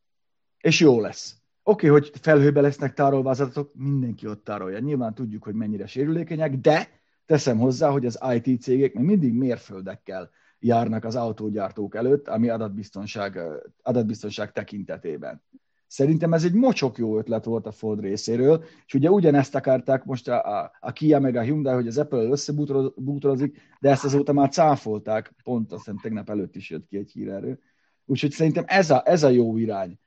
És 0.57 0.79
jó 0.79 0.99
lesz. 0.99 1.35
Oké, 1.63 1.89
okay, 1.89 1.99
hogy 1.99 2.11
felhőbe 2.21 2.61
lesznek 2.61 2.93
tárolva 2.93 3.29
az 3.29 3.39
adatok, 3.41 3.75
mindenki 3.75 4.27
ott 4.27 4.43
tárolja. 4.43 4.79
Nyilván 4.79 5.13
tudjuk, 5.13 5.43
hogy 5.43 5.53
mennyire 5.53 5.87
sérülékenyek, 5.87 6.57
de 6.57 6.89
teszem 7.25 7.57
hozzá, 7.57 7.89
hogy 7.89 8.05
az 8.05 8.19
IT 8.33 8.61
cégek 8.61 8.93
még 8.93 9.05
mindig 9.05 9.33
mérföldekkel 9.33 10.29
járnak 10.59 11.03
az 11.03 11.15
autógyártók 11.15 11.95
előtt, 11.95 12.27
ami 12.27 12.49
adatbiztonság, 12.49 13.39
adatbiztonság 13.81 14.51
tekintetében. 14.51 15.43
Szerintem 15.91 16.33
ez 16.33 16.43
egy 16.43 16.53
mocsok 16.53 16.97
jó 16.97 17.17
ötlet 17.17 17.45
volt 17.45 17.65
a 17.65 17.71
Ford 17.71 17.99
részéről, 17.99 18.63
és 18.85 18.93
ugye 18.93 19.09
ugyanezt 19.09 19.55
akarták 19.55 20.03
most 20.03 20.27
a, 20.27 20.59
a, 20.59 20.71
a 20.79 20.91
Kia 20.91 21.19
meg 21.19 21.35
a 21.35 21.41
Hyundai, 21.41 21.73
hogy 21.73 21.87
az 21.87 21.97
Apple 21.97 22.23
összebútorozik, 22.23 23.61
de 23.79 23.89
ezt 23.89 24.03
azóta 24.03 24.33
már 24.33 24.49
cáfolták, 24.49 25.33
pont 25.43 25.71
azt 25.71 25.83
hiszem 25.83 25.99
tegnap 26.01 26.29
előtt 26.29 26.55
is 26.55 26.69
jött 26.69 26.87
ki 26.87 26.97
egy 26.97 27.11
hír 27.11 27.29
erről. 27.29 27.59
Úgyhogy 28.05 28.31
szerintem 28.31 28.63
ez 28.67 28.89
a, 28.89 29.01
ez 29.05 29.23
a 29.23 29.29
jó 29.29 29.57
irány, 29.57 29.99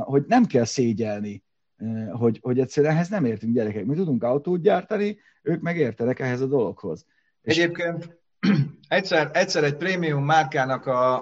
hogy 0.00 0.24
nem 0.26 0.44
kell 0.44 0.64
szégyelni, 0.64 1.44
hogy, 2.12 2.38
hogy 2.42 2.58
egyszerűen 2.58 2.92
ehhez 2.92 3.08
nem 3.08 3.24
értünk 3.24 3.54
gyerekek. 3.54 3.84
Mi 3.84 3.94
tudunk 3.94 4.22
autót 4.22 4.62
gyártani, 4.62 5.18
ők 5.42 5.60
meg 5.60 5.76
értenek 5.76 6.20
ehhez 6.20 6.40
a 6.40 6.46
dologhoz. 6.46 7.06
Egyébként 7.42 8.18
egyszer, 8.88 9.30
egyszer 9.32 9.64
egy 9.64 9.76
prémium 9.76 10.24
márkának 10.24 10.86
a, 10.86 11.14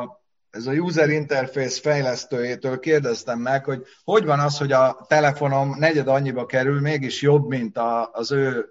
a 0.00 0.17
ez 0.58 0.66
a 0.66 0.72
user 0.72 1.08
interface 1.08 1.80
fejlesztőjétől 1.80 2.78
kérdeztem 2.78 3.38
meg, 3.38 3.64
hogy 3.64 3.82
hogy 4.04 4.24
van 4.24 4.38
az, 4.38 4.58
hogy 4.58 4.72
a 4.72 5.04
telefonom 5.08 5.74
negyed 5.78 6.08
annyiba 6.08 6.46
kerül, 6.46 6.80
mégis 6.80 7.22
jobb, 7.22 7.48
mint 7.48 7.76
a, 7.76 8.10
az 8.12 8.32
ő 8.32 8.68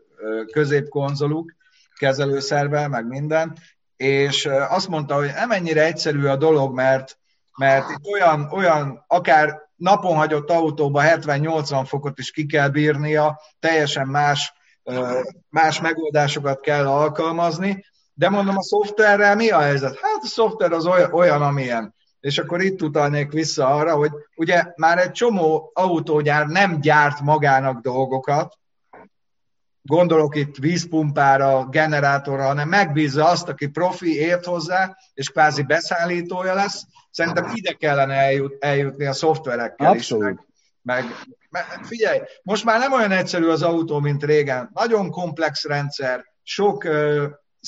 középkonzoluk, 0.51 1.56
kezelőszerve, 1.98 2.88
meg 2.88 3.08
minden, 3.08 3.58
és 3.96 4.50
azt 4.70 4.88
mondta, 4.88 5.15
hogy 5.15 5.32
nem 5.36 5.51
egyszerű 5.77 6.25
a 6.25 6.36
dolog, 6.36 6.74
mert, 6.74 7.17
mert 7.58 7.89
itt 7.89 8.12
olyan, 8.13 8.50
olyan 8.51 9.03
akár 9.08 9.62
napon 9.75 10.15
hagyott 10.15 10.50
autóba 10.50 11.01
70-80 11.03 11.84
fokot 11.88 12.20
is 12.20 12.32
ki 12.32 12.46
kell 12.46 12.70
bírnia, 12.70 13.41
teljesen 13.60 14.08
más, 14.08 14.53
más 15.50 15.82
megoldásokat 15.82 16.62
kell 16.62 16.88
alkalmazni, 16.88 17.86
de 18.18 18.30
mondom, 18.30 18.58
a 18.58 18.64
szoftverrel 18.64 19.36
mi 19.36 19.50
a 19.50 19.60
helyzet? 19.60 20.00
Hát 20.02 20.22
a 20.22 20.28
szoftver 20.28 20.72
az 20.72 20.86
olyan, 20.86 21.14
olyan 21.14 21.42
amilyen. 21.42 21.96
És 22.20 22.38
akkor 22.38 22.62
itt 22.62 22.82
utalnék 22.82 23.32
vissza 23.32 23.68
arra, 23.68 23.96
hogy 23.96 24.12
ugye 24.36 24.64
már 24.76 24.98
egy 24.98 25.12
csomó 25.12 25.72
autógyár 25.74 26.48
nem 26.48 26.80
gyárt 26.80 27.22
magának 27.22 27.82
dolgokat, 27.82 28.58
gondolok 29.82 30.36
itt 30.36 30.56
vízpumpára, 30.56 31.66
generátorra, 31.70 32.44
hanem 32.44 32.70
megbízza 32.70 33.26
azt, 33.26 33.50
aki 33.50 33.68
profi, 33.68 34.20
ért 34.20 34.46
hozzá, 34.46 34.98
és 35.14 35.30
kvázi 35.30 35.64
beszállítója 35.64 36.54
lesz. 36.54 36.86
Szerintem 37.12 37.52
ide 37.54 37.72
kellene 37.72 38.14
eljut, 38.14 38.64
eljutni 38.64 39.06
a 39.06 39.14
szoftverekkel 39.14 39.88
Abszolút. 39.88 40.40
is. 40.40 40.46
Meg, 40.82 41.06
meg, 41.50 41.64
figyelj, 41.84 42.20
most 42.44 42.64
már 42.64 42.80
nem 42.80 42.94
olyan 42.94 43.12
egyszerű 43.12 43.48
az 43.48 43.62
autó, 43.62 44.00
mint 44.00 44.24
régen. 44.24 44.70
Nagyon 44.74 45.10
komplex 45.12 45.64
rendszer, 45.66 46.26
sok 46.44 46.88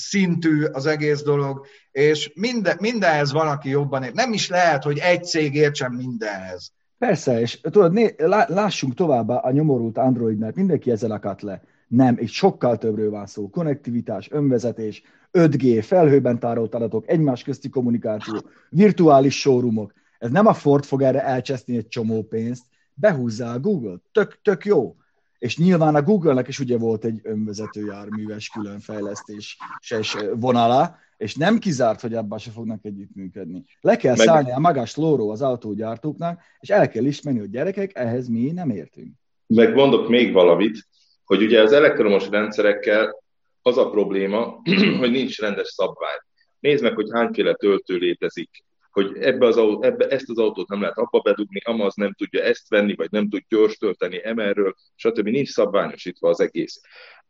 szintű 0.00 0.64
az 0.64 0.86
egész 0.86 1.22
dolog, 1.22 1.66
és 1.90 2.32
minden, 2.34 2.76
mindenhez 2.80 3.32
van, 3.32 3.48
aki 3.48 3.68
jobban 3.68 4.02
ért. 4.02 4.14
Nem 4.14 4.32
is 4.32 4.48
lehet, 4.48 4.82
hogy 4.82 4.98
egy 4.98 5.24
cég 5.24 5.54
értsen 5.54 5.92
mindenhez. 5.92 6.72
Persze, 6.98 7.40
és 7.40 7.60
tudod, 7.60 7.92
né, 7.92 8.14
lássunk 8.46 8.94
továbbá 8.94 9.36
a 9.36 9.50
nyomorult 9.50 9.98
Androidnál, 9.98 10.52
mindenki 10.54 10.90
ezzel 10.90 11.10
akadt 11.10 11.42
le. 11.42 11.62
Nem, 11.88 12.16
egy 12.18 12.28
sokkal 12.28 12.78
többről 12.78 13.10
van 13.10 13.26
szó. 13.26 13.48
Konnektivitás, 13.48 14.30
önvezetés, 14.30 15.02
5G, 15.32 15.82
felhőben 15.86 16.38
tárolt 16.38 16.74
adatok, 16.74 17.08
egymás 17.08 17.42
közti 17.42 17.68
kommunikáció, 17.68 18.42
virtuális 18.70 19.40
showroomok. 19.40 19.92
Ez 20.18 20.30
nem 20.30 20.46
a 20.46 20.52
Ford 20.52 20.84
fog 20.84 21.02
erre 21.02 21.24
elcseszni 21.24 21.76
egy 21.76 21.88
csomó 21.88 22.22
pénzt, 22.22 22.64
behúzzá 22.94 23.54
a 23.54 23.60
Google, 23.60 23.96
tök, 24.12 24.38
tök 24.42 24.64
jó. 24.64 24.96
És 25.40 25.56
nyilván 25.56 25.94
a 25.94 26.02
Google-nek 26.02 26.48
is 26.48 26.58
ugye 26.58 26.78
volt 26.78 27.04
egy 27.04 27.20
önvezető 27.22 27.84
járműves 27.84 28.48
különfejlesztés 28.48 29.56
vonala, 30.34 30.96
és 31.16 31.34
nem 31.34 31.58
kizárt, 31.58 32.00
hogy 32.00 32.14
abban 32.14 32.38
se 32.38 32.50
fognak 32.50 32.84
együttműködni. 32.84 33.64
Le 33.80 33.96
kell 33.96 34.16
Meg... 34.16 34.26
szállni 34.26 34.52
a 34.52 34.58
magas 34.58 34.96
lóró 34.96 35.30
az 35.30 35.42
autógyártóknak, 35.42 36.40
és 36.60 36.68
el 36.68 36.88
kell 36.88 37.04
ismerni, 37.04 37.38
hogy 37.38 37.50
gyerekek, 37.50 37.90
ehhez 37.94 38.28
mi 38.28 38.50
nem 38.50 38.70
értünk. 38.70 39.12
Meg 39.46 39.74
mondok 39.74 40.08
még 40.08 40.32
valamit, 40.32 40.88
hogy 41.24 41.42
ugye 41.42 41.62
az 41.62 41.72
elektromos 41.72 42.28
rendszerekkel 42.28 43.22
az 43.62 43.78
a 43.78 43.90
probléma, 43.90 44.60
hogy 45.00 45.10
nincs 45.10 45.38
rendes 45.38 45.68
szabvány. 45.68 46.18
Nézd 46.58 46.82
meg, 46.82 46.94
hogy 46.94 47.08
hányféle 47.12 47.54
töltő 47.54 47.96
létezik, 47.96 48.64
hogy 48.90 49.16
ebbe 49.20 49.46
az, 49.46 49.56
ebbe, 49.80 50.08
ezt 50.08 50.30
az 50.30 50.38
autót 50.38 50.68
nem 50.68 50.80
lehet 50.80 50.98
abba 50.98 51.20
bedugni, 51.20 51.60
amaz 51.64 51.94
nem 51.94 52.12
tudja 52.12 52.42
ezt 52.42 52.68
venni, 52.68 52.94
vagy 52.94 53.10
nem 53.10 53.28
tud 53.28 53.42
gyors 53.48 53.76
tölteni 53.76 54.24
emerről, 54.24 54.74
stb. 54.94 55.28
Nincs 55.28 55.48
szabványosítva 55.48 56.28
az 56.28 56.40
egész. 56.40 56.80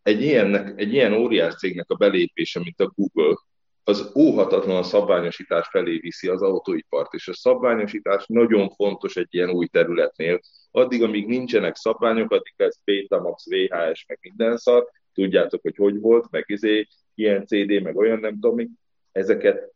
Egy, 0.02 0.22
ilyennek, 0.22 0.80
egy 0.80 0.92
ilyen 0.92 1.12
óriás 1.12 1.54
cégnek 1.54 1.90
a 1.90 1.94
belépése, 1.94 2.60
mint 2.60 2.80
a 2.80 2.92
Google, 2.94 3.36
az 3.84 4.12
óhatatlan 4.14 4.76
a 4.76 4.82
szabványosítás 4.82 5.68
felé 5.68 5.96
viszi 5.96 6.28
az 6.28 6.42
autóipart, 6.42 7.14
és 7.14 7.28
a 7.28 7.34
szabványosítás 7.34 8.24
nagyon 8.26 8.70
fontos 8.70 9.16
egy 9.16 9.28
ilyen 9.30 9.50
új 9.50 9.66
területnél. 9.66 10.40
Addig, 10.70 11.02
amíg 11.02 11.26
nincsenek 11.26 11.76
szabványok, 11.76 12.30
addig 12.30 12.54
lesz 12.56 12.80
Betamax, 12.84 13.44
VHS, 13.48 14.04
meg 14.06 14.18
minden 14.20 14.56
szar, 14.56 14.88
tudjátok, 15.14 15.62
hogy 15.62 15.76
hogy 15.76 16.00
volt, 16.00 16.30
meg 16.30 16.44
izé, 16.46 16.86
ilyen 17.14 17.46
CD, 17.46 17.82
meg 17.82 17.96
olyan 17.96 18.18
nem 18.18 18.32
tudom 18.32 18.54
mi, 18.54 18.68
ezeket 19.12 19.72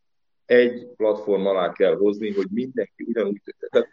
egy 0.46 0.86
platform 0.96 1.46
alá 1.46 1.72
kell 1.72 1.96
hozni, 1.96 2.32
hogy 2.32 2.46
mindenki 2.50 3.04
ugyanúgy, 3.06 3.40
tehát 3.70 3.88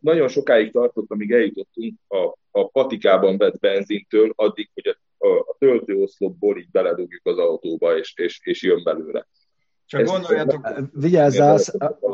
nagyon 0.00 0.28
sokáig 0.28 0.72
tartott, 0.72 1.10
amíg 1.10 1.32
eljutottunk 1.32 1.94
a, 2.08 2.36
a 2.50 2.68
patikában 2.68 3.36
vett 3.36 3.58
benzintől, 3.58 4.32
addig, 4.36 4.70
hogy 4.74 4.86
a, 4.86 5.26
a, 5.26 5.38
a 5.38 5.56
töltőoszlopból 5.58 6.58
így 6.58 6.70
beledugjuk 6.70 7.26
az 7.26 7.38
autóba, 7.38 7.98
és, 7.98 8.14
és, 8.16 8.40
és 8.42 8.62
jön 8.62 8.82
belőle. 8.82 9.26
Csak 9.86 10.00
Ezt 10.00 10.12
gondoljatok... 10.12 10.68
Vigyázzál, 10.92 11.58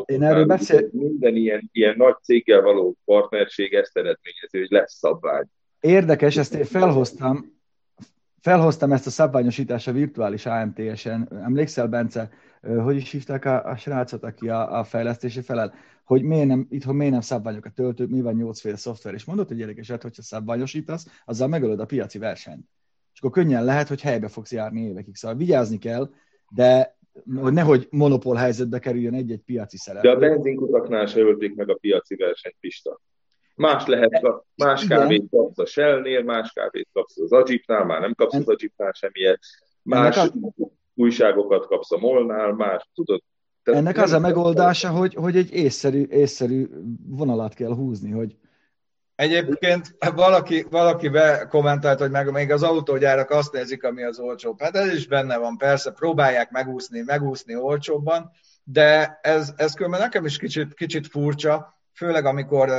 én 0.04 0.22
erről 0.22 0.46
beszél... 0.46 0.88
Minden 0.92 1.36
ilyen, 1.36 1.68
ilyen 1.72 1.94
nagy 1.96 2.14
céggel 2.22 2.62
való 2.62 2.96
partnerség 3.04 3.74
ezt 3.74 3.96
eredményezi, 3.96 4.58
hogy 4.58 4.70
lesz 4.70 4.94
szabvány. 4.94 5.46
Érdekes, 5.80 6.36
ezt 6.36 6.54
én 6.54 6.64
felhoztam, 6.64 7.55
felhoztam 8.46 8.92
ezt 8.92 9.06
a 9.06 9.10
szabványosítást 9.10 9.88
a 9.88 9.92
virtuális 9.92 10.46
AMTS-en. 10.46 11.28
Emlékszel, 11.44 11.86
Bence, 11.88 12.30
hogy 12.60 12.96
is 12.96 13.10
hívták 13.10 13.44
a, 13.44 13.64
a 13.64 13.76
srácot, 13.76 14.22
aki 14.22 14.48
a, 14.48 14.78
a 14.78 14.84
fejlesztési 14.84 15.40
felel, 15.40 15.74
hogy 16.04 16.22
miért 16.22 16.46
nem, 16.46 16.66
itthon 16.70 16.96
miért 16.96 17.12
nem 17.12 17.20
szabványok 17.20 17.64
a 17.64 17.70
töltő, 17.70 18.06
mi 18.06 18.20
van 18.20 18.34
nyolcféle 18.34 18.76
szoftver, 18.76 19.14
és 19.14 19.24
mondott, 19.24 19.48
hogy 19.48 19.58
érdekeset, 19.58 20.02
hogyha 20.02 20.22
szabványosítasz, 20.22 21.22
azzal 21.24 21.48
megölöd 21.48 21.80
a 21.80 21.84
piaci 21.84 22.18
versenyt. 22.18 22.64
És 23.12 23.18
akkor 23.20 23.30
könnyen 23.30 23.64
lehet, 23.64 23.88
hogy 23.88 24.00
helybe 24.00 24.28
fogsz 24.28 24.52
járni 24.52 24.80
évekig. 24.80 25.16
Szóval 25.16 25.36
vigyázni 25.36 25.78
kell, 25.78 26.10
de 26.48 26.96
hogy 27.36 27.52
nehogy 27.52 27.88
monopól 27.90 28.36
helyzetbe 28.36 28.78
kerüljön 28.78 29.14
egy-egy 29.14 29.42
piaci 29.42 29.76
szereplő. 29.76 30.10
De 30.10 30.16
a 30.16 30.18
benzinkutaknál 30.18 31.06
se 31.06 31.20
ölték 31.20 31.54
meg 31.54 31.70
a 31.70 31.74
piaci 31.74 32.14
versenyt, 32.14 32.56
Pista. 32.60 33.00
Más 33.56 33.86
lehet, 33.86 34.22
más 34.56 34.84
Igen. 34.84 34.98
kávét 34.98 35.24
kapsz 35.30 35.58
a 35.58 35.66
Shell-nél, 35.66 36.22
más 36.22 36.52
kávét 36.52 36.88
kapsz 36.92 37.18
az 37.18 37.32
Ajipnál, 37.32 37.84
már 37.84 38.00
nem 38.00 38.14
kapsz 38.14 38.34
az 38.34 38.48
Ajipnál 38.48 38.92
semmiet, 38.92 39.40
más 39.82 40.16
a... 40.16 40.32
újságokat 40.94 41.66
kapsz 41.66 41.92
a 41.92 41.98
Molnál, 41.98 42.52
más, 42.52 42.90
tudod? 42.94 43.22
Tehát 43.62 43.80
Ennek 43.80 43.96
az 43.96 44.12
a 44.12 44.18
megoldása, 44.18 44.90
hogy, 44.90 45.14
hogy 45.14 45.36
egy 45.36 45.52
észszerű, 45.52 46.06
észszerű 46.10 46.68
vonalat 47.06 47.54
kell 47.54 47.74
húzni, 47.74 48.10
hogy 48.10 48.36
Egyébként 49.16 49.96
valaki, 50.14 50.66
valaki 50.70 51.08
bekommentált, 51.08 51.98
hogy 51.98 52.10
meg 52.10 52.32
még 52.32 52.50
az 52.50 52.62
autógyárak 52.62 53.30
azt 53.30 53.52
nézik, 53.52 53.84
ami 53.84 54.02
az 54.02 54.18
olcsóbb. 54.18 54.60
Hát 54.60 54.76
ez 54.76 54.92
is 54.92 55.06
benne 55.06 55.38
van, 55.38 55.56
persze, 55.56 55.92
próbálják 55.92 56.50
megúszni, 56.50 57.00
megúszni 57.00 57.56
olcsóbban, 57.56 58.30
de 58.64 59.18
ez, 59.22 59.52
ez 59.56 59.74
különben 59.74 60.00
nekem 60.00 60.24
is 60.24 60.38
kicsit, 60.38 60.74
kicsit 60.74 61.06
furcsa, 61.06 61.80
főleg 61.94 62.24
amikor 62.24 62.70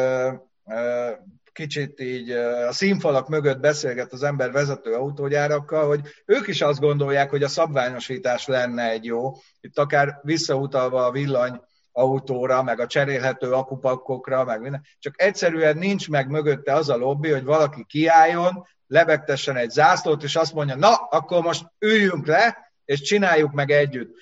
kicsit 1.57 1.99
így 1.99 2.31
a 2.67 2.71
színfalak 2.71 3.27
mögött 3.27 3.59
beszélget 3.59 4.13
az 4.13 4.23
ember 4.23 4.51
vezető 4.51 4.93
autógyárakkal, 4.93 5.87
hogy 5.87 6.01
ők 6.25 6.47
is 6.47 6.61
azt 6.61 6.79
gondolják, 6.79 7.29
hogy 7.29 7.43
a 7.43 7.47
szabványosítás 7.47 8.45
lenne 8.45 8.89
egy 8.89 9.05
jó. 9.05 9.31
Itt 9.61 9.77
akár 9.77 10.19
visszautalva 10.21 11.05
a 11.05 11.11
villany 11.11 11.61
autóra, 11.91 12.63
meg 12.63 12.79
a 12.79 12.87
cserélhető 12.87 13.51
akupakkokra, 13.51 14.43
meg 14.43 14.61
minden. 14.61 14.85
Csak 14.99 15.21
egyszerűen 15.21 15.77
nincs 15.77 16.09
meg 16.09 16.29
mögötte 16.29 16.73
az 16.73 16.89
a 16.89 16.97
lobby, 16.97 17.31
hogy 17.31 17.43
valaki 17.43 17.85
kiálljon, 17.87 18.67
lebegtessen 18.87 19.55
egy 19.55 19.69
zászlót, 19.69 20.23
és 20.23 20.35
azt 20.35 20.53
mondja, 20.53 20.75
na, 20.75 20.95
akkor 20.95 21.41
most 21.41 21.65
üljünk 21.79 22.25
le, 22.25 22.71
és 22.85 23.01
csináljuk 23.01 23.51
meg 23.51 23.71
együtt. 23.71 24.15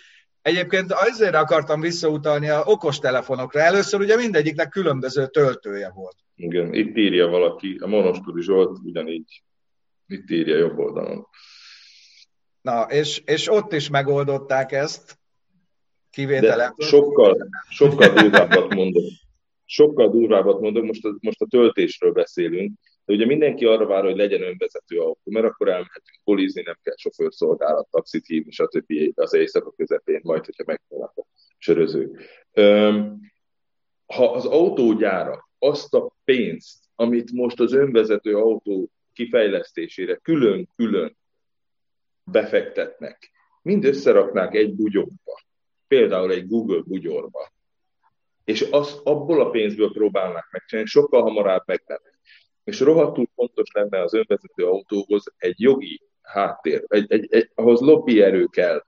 Egyébként 0.45 0.91
azért 0.91 1.35
akartam 1.35 1.81
visszautalni 1.81 2.49
a 2.49 2.63
okostelefonokra. 2.65 3.59
Először 3.59 3.99
ugye 3.99 4.15
mindegyiknek 4.15 4.69
különböző 4.69 5.27
töltője 5.27 5.89
volt. 5.89 6.15
Igen, 6.35 6.73
itt 6.73 6.97
írja 6.97 7.27
valaki, 7.27 7.77
a 7.81 7.87
Monostúri 7.87 8.41
Zsolt 8.41 8.79
ugyanígy, 8.83 9.43
itt 10.07 10.29
írja 10.29 10.57
jobb 10.57 10.77
oldalon. 10.77 11.27
Na, 12.61 12.81
és, 12.81 13.21
és 13.25 13.51
ott 13.51 13.73
is 13.73 13.89
megoldották 13.89 14.71
ezt, 14.71 15.17
kivételem. 16.09 16.73
Sokkal, 16.77 17.49
sokkal 17.69 18.13
durvábbat 18.13 18.73
mondok. 18.73 19.11
Sokkal 19.65 20.09
durvábbat 20.09 20.59
mondok, 20.59 20.83
most 20.83 21.05
a, 21.05 21.15
most 21.19 21.41
a 21.41 21.47
töltésről 21.49 22.11
beszélünk, 22.11 22.79
de 23.05 23.13
ugye 23.13 23.25
mindenki 23.25 23.65
arra 23.65 23.85
vár, 23.85 24.03
hogy 24.03 24.15
legyen 24.15 24.41
önvezető 24.41 24.99
autó, 24.99 25.31
mert 25.31 25.45
akkor 25.45 25.67
elmehetünk 25.67 26.19
polizni, 26.23 26.61
nem 26.61 26.77
kell 26.81 26.95
sofőrszolgálat, 26.97 27.87
taxit 27.89 28.25
hívni, 28.25 28.51
stb. 28.51 28.93
az 29.15 29.33
éjszaka 29.33 29.71
közepén, 29.71 30.19
majd, 30.23 30.45
hogyha 30.45 30.63
megtalálnak 30.67 31.17
a 31.17 31.25
söröző. 31.57 32.11
Ha 34.05 34.31
az 34.31 34.45
autógyára 34.45 35.49
azt 35.59 35.93
a 35.93 36.15
pénzt, 36.23 36.83
amit 36.95 37.31
most 37.31 37.59
az 37.59 37.73
önvezető 37.73 38.37
autó 38.37 38.89
kifejlesztésére 39.13 40.15
külön-külön 40.15 41.17
befektetnek, 42.23 43.31
mind 43.61 43.85
összeraknák 43.85 44.53
egy 44.55 44.75
bugyokba, 44.75 45.41
például 45.87 46.31
egy 46.31 46.47
Google 46.47 46.81
bugyorba, 46.81 47.53
és 48.43 48.61
azt 48.61 48.99
abból 49.03 49.41
a 49.41 49.49
pénzből 49.49 49.91
próbálnák 49.91 50.47
megcsinálni, 50.51 50.89
sokkal 50.89 51.21
hamarabb 51.21 51.63
meglenne. 51.65 52.14
És 52.65 52.79
rohadtul 52.79 53.27
fontos 53.35 53.71
lenne 53.73 54.01
az 54.01 54.13
önvezető 54.13 54.65
autóhoz 54.65 55.23
egy 55.37 55.61
jogi 55.61 56.01
háttér, 56.21 56.83
egy, 56.87 57.11
egy, 57.11 57.27
egy, 57.29 57.51
ahhoz 57.55 57.79
lobby 57.79 58.21
erő 58.21 58.45
kell, 58.45 58.85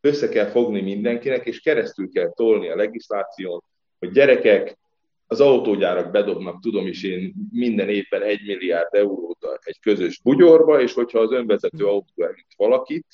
össze 0.00 0.28
kell 0.28 0.46
fogni 0.46 0.80
mindenkinek, 0.80 1.46
és 1.46 1.60
keresztül 1.60 2.10
kell 2.10 2.32
tolni 2.32 2.68
a 2.68 2.76
legisláción, 2.76 3.62
hogy 3.98 4.10
gyerekek, 4.10 4.78
az 5.26 5.40
autógyárak 5.40 6.10
bedobnak, 6.10 6.60
tudom 6.60 6.86
is 6.86 7.02
én, 7.02 7.34
minden 7.50 7.88
évben 7.88 8.22
egy 8.22 8.46
milliárd 8.46 8.94
eurót 8.94 9.38
egy 9.60 9.80
közös 9.80 10.20
bugyorba, 10.22 10.80
és 10.80 10.92
hogyha 10.92 11.18
az 11.18 11.32
önvezető 11.32 11.86
autó 11.86 12.22
elüt 12.22 12.54
valakit, 12.56 13.06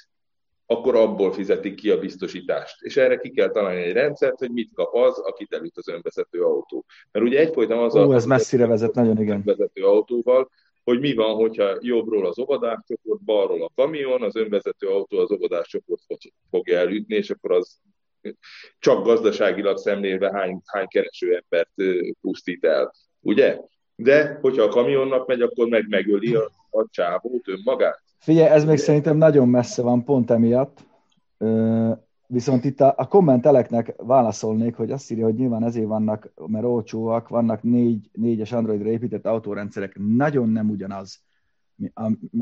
akkor 0.71 0.95
abból 0.95 1.33
fizetik 1.33 1.75
ki 1.75 1.91
a 1.91 1.99
biztosítást. 1.99 2.83
És 2.83 2.97
erre 2.97 3.17
ki 3.17 3.31
kell 3.31 3.51
találni 3.51 3.83
egy 3.83 3.93
rendszert, 3.93 4.39
hogy 4.39 4.51
mit 4.51 4.71
kap 4.75 4.95
az, 4.95 5.19
akit 5.19 5.53
elüt 5.53 5.77
az 5.77 5.89
önvezető 5.89 6.43
autó. 6.43 6.85
Mert 7.13 7.27
ugye 7.27 7.39
egyfolytában 7.39 7.85
az 7.85 7.95
Ó, 7.95 8.15
ez 8.15 8.27
messzire 8.27 8.67
vezet, 8.67 8.95
nagyon 8.95 9.21
igen. 9.21 9.37
Önvezető 9.37 9.85
autóval, 9.85 10.51
hogy 10.85 11.01
mi 11.01 11.15
van, 11.15 11.35
hogyha 11.35 11.77
jobbról 11.81 12.27
az 12.27 12.39
óvodás 12.39 12.79
csoport, 12.87 13.21
balról 13.25 13.63
a 13.63 13.71
kamion, 13.75 14.23
az 14.23 14.37
önvezető 14.37 14.87
autó 14.87 15.19
az 15.19 15.33
óvodás 15.33 15.69
csoport 15.69 16.03
fogja 16.51 16.79
elütni, 16.79 17.15
és 17.15 17.31
akkor 17.31 17.53
az 17.53 17.81
csak 18.79 19.05
gazdaságilag 19.05 19.77
szemlélve 19.77 20.31
hány, 20.33 20.61
hány 20.65 20.89
kereső 20.89 21.43
embert 21.43 21.73
pusztít 22.21 22.65
el, 22.65 22.95
ugye? 23.21 23.59
De 23.95 24.39
hogyha 24.41 24.63
a 24.63 24.69
kamionnak 24.69 25.27
megy, 25.27 25.41
akkor 25.41 25.69
meg 25.69 25.89
megöli 25.89 26.35
a, 26.35 26.51
a 26.71 26.87
csávót 26.91 27.49
önmagát. 27.49 28.03
Figyelj, 28.19 28.49
ez 28.49 28.65
még 28.65 28.79
szerintem 28.79 29.17
nagyon 29.17 29.49
messze 29.49 29.83
van 29.83 30.05
pont 30.05 30.31
emiatt. 30.31 30.87
Viszont 32.27 32.65
itt 32.65 32.81
a, 32.81 32.95
a 32.97 33.09
kommenteleknek 33.09 33.95
válaszolnék, 33.97 34.75
hogy 34.75 34.91
azt 34.91 35.11
írja, 35.11 35.25
hogy 35.25 35.35
nyilván 35.35 35.65
ezért 35.65 35.87
vannak, 35.87 36.33
mert 36.47 36.65
olcsóak, 36.65 37.29
vannak 37.29 37.63
négy, 37.63 38.11
négyes 38.13 38.53
Androidra 38.53 38.89
épített 38.89 39.27
autórendszerek. 39.27 39.99
Nagyon 39.99 40.49
nem 40.49 40.71
ugyanaz, 40.71 41.21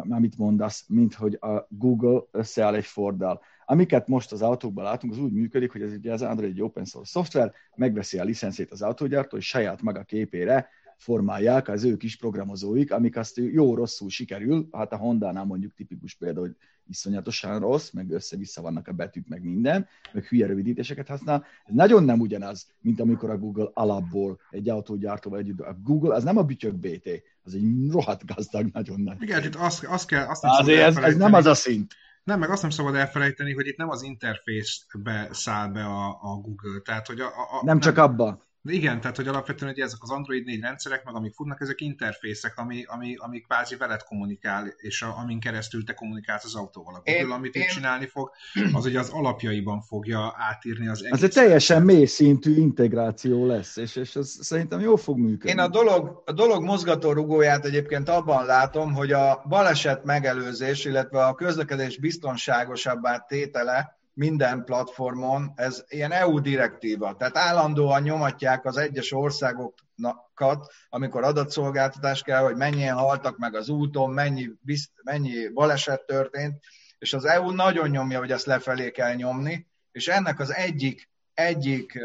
amit 0.08 0.38
mondasz, 0.38 0.84
mint 0.88 1.14
hogy 1.14 1.38
a 1.40 1.66
Google 1.68 2.20
összeáll 2.30 2.74
egy 2.74 2.84
Forddal. 2.84 3.40
Amiket 3.64 4.08
most 4.08 4.32
az 4.32 4.42
autókban 4.42 4.84
látunk, 4.84 5.12
az 5.12 5.18
úgy 5.18 5.32
működik, 5.32 5.72
hogy 5.72 5.82
ez 5.82 5.92
ugye 5.92 6.12
az 6.12 6.22
Android 6.22 6.52
egy 6.52 6.62
open 6.62 6.84
source 6.84 7.10
szoftver, 7.10 7.52
megveszi 7.74 8.18
a 8.18 8.24
licenszét 8.24 8.70
az 8.70 8.82
autógyártó, 8.82 9.36
és 9.36 9.48
saját 9.48 9.82
maga 9.82 10.02
képére 10.02 10.68
formálják 10.96 11.68
az 11.68 11.84
ő 11.84 11.96
kis 11.96 12.16
programozóik, 12.16 12.92
amik 12.92 13.16
azt 13.16 13.36
jó-rosszul 13.36 14.10
sikerül, 14.10 14.68
hát 14.72 14.92
a 14.92 14.96
Honda-nál 14.96 15.44
mondjuk 15.44 15.74
tipikus 15.74 16.14
példa, 16.14 16.40
hogy 16.40 16.56
iszonyatosan 16.88 17.60
rossz, 17.60 17.90
meg 17.90 18.10
össze-vissza 18.10 18.62
vannak 18.62 18.88
a 18.88 18.92
betűk, 18.92 19.28
meg 19.28 19.42
minden, 19.42 19.86
meg 20.12 20.24
hülye 20.24 20.46
rövidítéseket 20.46 21.08
használ. 21.08 21.44
Ez 21.64 21.74
nagyon 21.74 22.04
nem 22.04 22.20
ugyanaz, 22.20 22.66
mint 22.80 23.00
amikor 23.00 23.30
a 23.30 23.38
Google 23.38 23.70
alapból 23.72 24.40
egy 24.50 24.68
autógyártóval 24.68 25.38
együtt. 25.38 25.60
A 25.60 25.78
Google 25.82 26.14
az 26.14 26.24
nem 26.24 26.36
a 26.36 26.42
bütyök 26.42 26.74
BT, 26.74 27.08
az 27.42 27.54
egy 27.54 27.90
rohadt 27.90 28.34
gazdag, 28.34 28.66
nagyon 28.72 29.00
nagy. 29.00 29.22
Igen, 29.22 29.44
itt 29.44 29.54
azt, 29.54 29.84
azt 29.84 30.06
kell, 30.06 30.26
azt 30.26 30.42
nem 30.42 30.50
Azért 30.50 30.80
ez, 30.80 30.96
ez, 30.96 31.16
nem 31.16 31.34
az 31.34 31.46
a 31.46 31.54
szint. 31.54 31.94
Nem, 32.24 32.38
meg 32.38 32.50
azt 32.50 32.62
nem 32.62 32.70
szabad 32.70 32.94
elfelejteni, 32.94 33.52
hogy 33.52 33.66
itt 33.66 33.76
nem 33.76 33.88
az 33.88 34.02
interfészbe 34.02 35.28
száll 35.32 35.68
be 35.68 35.84
a, 35.84 36.08
a 36.08 36.40
Google. 36.40 36.80
Tehát, 36.84 37.06
hogy 37.06 37.20
a, 37.20 37.26
a, 37.26 37.54
nem, 37.54 37.64
nem 37.64 37.80
csak 37.80 37.98
abba. 37.98 38.46
De 38.66 38.72
igen, 38.72 39.00
tehát 39.00 39.16
hogy 39.16 39.28
alapvetően 39.28 39.72
hogy 39.72 39.80
ezek 39.80 39.98
az 40.02 40.10
Android 40.10 40.44
4 40.44 40.60
rendszerek, 40.60 41.04
meg 41.04 41.14
amik 41.14 41.34
futnak, 41.34 41.60
ezek 41.60 41.80
interfészek, 41.80 42.58
ami, 42.58 42.84
ami, 42.86 43.14
ami 43.18 43.40
kvázi 43.40 43.76
veled 43.76 44.02
kommunikál, 44.02 44.66
és 44.76 45.02
a, 45.02 45.18
amin 45.18 45.40
keresztül 45.40 45.84
te 45.84 45.94
kommunikálsz 45.94 46.44
az 46.44 46.54
autóval. 46.54 46.94
A 46.94 47.02
Google, 47.04 47.20
én, 47.20 47.30
amit 47.30 47.54
én... 47.54 47.62
itt 47.62 47.68
csinálni 47.68 48.06
fog, 48.06 48.30
az 48.72 48.84
ugye 48.84 48.98
az 48.98 49.08
alapjaiban 49.08 49.80
fogja 49.80 50.34
átírni 50.36 50.88
az 50.88 50.98
egész. 50.98 51.12
Ez 51.12 51.22
egy 51.22 51.30
teljesen 51.30 51.82
mély 51.82 52.04
szintű 52.04 52.54
integráció 52.54 53.46
lesz, 53.46 53.76
és, 53.76 53.96
és 53.96 54.16
ez 54.16 54.36
szerintem 54.40 54.80
jól 54.80 54.96
fog 54.96 55.18
működni. 55.18 55.50
Én 55.50 55.58
a 55.58 55.68
dolog, 55.68 56.22
a 56.24 56.32
dolog 56.32 56.62
mozgató 56.62 57.12
rugóját 57.12 57.64
egyébként 57.64 58.08
abban 58.08 58.46
látom, 58.46 58.92
hogy 58.92 59.12
a 59.12 59.42
baleset 59.48 60.04
megelőzés, 60.04 60.84
illetve 60.84 61.26
a 61.26 61.34
közlekedés 61.34 61.98
biztonságosabbá 61.98 63.18
tétele, 63.18 63.96
minden 64.16 64.64
platformon, 64.64 65.52
ez 65.54 65.84
ilyen 65.88 66.12
EU 66.12 66.40
direktíva, 66.40 67.16
tehát 67.16 67.36
állandóan 67.36 68.02
nyomatják 68.02 68.64
az 68.64 68.76
egyes 68.76 69.12
országokat, 69.12 70.72
amikor 70.88 71.24
adatszolgáltatás 71.24 72.22
kell, 72.22 72.42
hogy 72.42 72.56
mennyien 72.56 72.96
haltak 72.96 73.38
meg 73.38 73.54
az 73.54 73.68
úton, 73.68 74.10
mennyi, 74.10 74.50
bizt, 74.60 74.90
mennyi 75.02 75.48
baleset 75.48 76.06
történt, 76.06 76.58
és 76.98 77.12
az 77.12 77.24
EU 77.24 77.50
nagyon 77.50 77.88
nyomja, 77.88 78.18
hogy 78.18 78.30
ezt 78.30 78.46
lefelé 78.46 78.90
kell 78.90 79.14
nyomni, 79.14 79.66
és 79.92 80.08
ennek 80.08 80.40
az 80.40 80.54
egyik, 80.54 81.10
egyik 81.34 81.98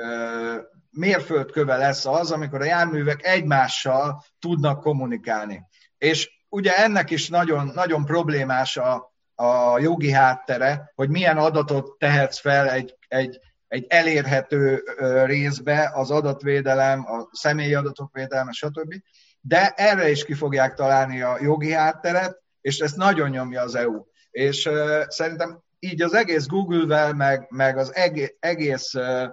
mérföldköve 0.90 1.78
lesz 1.78 2.06
az, 2.06 2.32
amikor 2.32 2.62
a 2.62 2.66
járművek 2.66 3.26
egymással 3.26 4.24
tudnak 4.40 4.82
kommunikálni. 4.82 5.62
És 5.98 6.30
ugye 6.50 6.78
ennek 6.78 7.10
is 7.10 7.30
nagyon, 7.30 7.72
nagyon 7.74 8.06
problémás 8.06 8.78
a, 8.78 9.11
a 9.36 9.80
jogi 9.80 10.12
háttere, 10.12 10.92
hogy 10.96 11.10
milyen 11.10 11.38
adatot 11.38 11.98
tehetsz 11.98 12.40
fel 12.40 12.70
egy, 12.70 12.96
egy, 13.08 13.40
egy 13.68 13.86
elérhető 13.90 14.84
részbe, 15.26 15.92
az 15.94 16.12
adatvédelem, 16.12 17.06
a 17.06 17.30
személyi 17.32 17.74
adatok 17.74 18.10
védelme, 18.14 18.52
stb. 18.52 18.94
De 19.42 19.74
erre 19.76 20.10
is 20.10 20.26
ki 20.26 20.34
fogják 20.34 20.74
találni 20.74 21.22
a 21.22 21.38
jogi 21.42 21.72
hátteret, 21.72 22.42
és 22.62 22.80
ezt 22.80 22.96
nagyon 22.96 23.30
nyomja 23.30 23.62
az 23.62 23.76
EU. 23.76 24.04
És 24.32 24.70
szerintem 25.08 25.64
így 25.80 26.02
az 26.02 26.14
egész 26.14 26.46
Google-vel, 26.46 27.14
meg, 27.14 27.46
meg 27.50 27.78
az 27.78 27.96
egész, 27.96 28.34
egész 28.40 28.94
uh, 28.94 29.28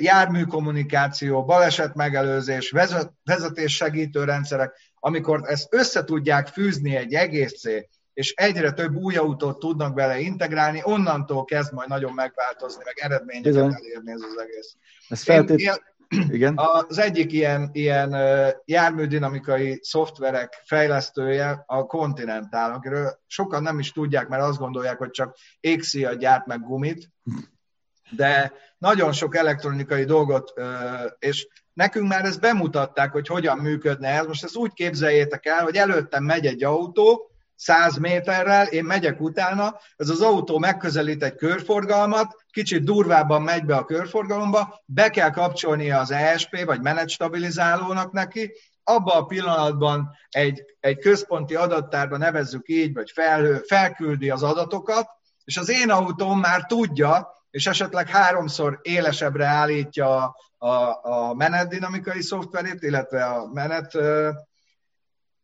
járműkommunikáció, 0.00 1.44
baleset 1.44 1.94
megelőzés, 1.94 2.70
vezet, 2.70 3.12
vezetés 3.24 3.76
segítő 3.76 4.24
rendszerek, 4.24 4.76
amikor 4.94 5.40
ezt 5.44 5.66
össze 5.70 6.04
tudják 6.04 6.46
fűzni 6.46 6.96
egy 6.96 7.14
egészé, 7.14 7.88
és 8.18 8.32
egyre 8.36 8.72
több 8.72 8.96
új 8.96 9.16
autót 9.16 9.58
tudnak 9.58 9.94
bele 9.94 10.18
integrálni, 10.18 10.80
onnantól 10.84 11.44
kezd 11.44 11.72
majd 11.72 11.88
nagyon 11.88 12.12
megváltozni, 12.12 12.82
meg 12.84 12.94
eredményeket 12.98 13.52
Bizony. 13.52 13.74
elérni 13.74 14.12
ez 14.12 14.20
az 14.20 14.40
egész. 14.40 14.76
Ez 15.08 15.22
feltét... 15.22 15.58
Én, 15.58 15.72
igen. 16.36 16.54
Az 16.56 16.98
egyik 16.98 17.32
ilyen, 17.32 17.68
ilyen 17.72 18.16
járműdinamikai 18.64 19.78
szoftverek 19.82 20.62
fejlesztője 20.64 21.62
a 21.66 21.86
Continental, 21.86 22.72
akiről 22.72 23.20
sokan 23.26 23.62
nem 23.62 23.78
is 23.78 23.92
tudják, 23.92 24.28
mert 24.28 24.42
azt 24.42 24.58
gondolják, 24.58 24.98
hogy 24.98 25.10
csak 25.10 25.36
a 26.04 26.14
gyárt 26.14 26.46
meg 26.46 26.60
gumit, 26.60 27.10
de 28.10 28.52
nagyon 28.78 29.12
sok 29.12 29.36
elektronikai 29.36 30.04
dolgot, 30.04 30.52
és 31.18 31.48
nekünk 31.72 32.08
már 32.08 32.24
ezt 32.24 32.40
bemutatták, 32.40 33.12
hogy 33.12 33.26
hogyan 33.26 33.58
működne 33.58 34.08
ez. 34.08 34.26
Most 34.26 34.44
ezt 34.44 34.56
úgy 34.56 34.72
képzeljétek 34.72 35.46
el, 35.46 35.62
hogy 35.62 35.76
előttem 35.76 36.24
megy 36.24 36.46
egy 36.46 36.64
autó, 36.64 37.28
100 37.58 37.96
méterrel, 37.96 38.66
én 38.66 38.84
megyek 38.84 39.20
utána, 39.20 39.76
ez 39.96 40.08
az 40.08 40.20
autó 40.20 40.58
megközelít 40.58 41.22
egy 41.22 41.34
körforgalmat, 41.34 42.44
kicsit 42.50 42.84
durvábban 42.84 43.42
megy 43.42 43.64
be 43.64 43.76
a 43.76 43.84
körforgalomba, 43.84 44.82
be 44.84 45.10
kell 45.10 45.30
kapcsolnia 45.30 45.98
az 45.98 46.10
ESP, 46.10 46.64
vagy 46.64 46.80
menetstabilizálónak 46.80 48.12
neki, 48.12 48.52
abban 48.82 49.16
a 49.16 49.24
pillanatban 49.24 50.10
egy, 50.28 50.62
egy 50.80 50.98
központi 50.98 51.54
adattárba 51.54 52.16
nevezzük 52.16 52.68
így, 52.68 52.94
vagy 52.94 53.10
felhő, 53.10 53.62
felküldi 53.66 54.30
az 54.30 54.42
adatokat, 54.42 55.08
és 55.44 55.56
az 55.56 55.68
én 55.68 55.90
autóm 55.90 56.38
már 56.38 56.66
tudja, 56.66 57.28
és 57.50 57.66
esetleg 57.66 58.08
háromszor 58.08 58.78
élesebbre 58.82 59.46
állítja 59.46 60.16
a, 60.16 60.34
a, 60.66 60.98
a 61.02 61.34
menetdinamikai 61.34 62.22
szoftverét, 62.22 62.82
illetve 62.82 63.24
a 63.24 63.46
menet 63.52 63.98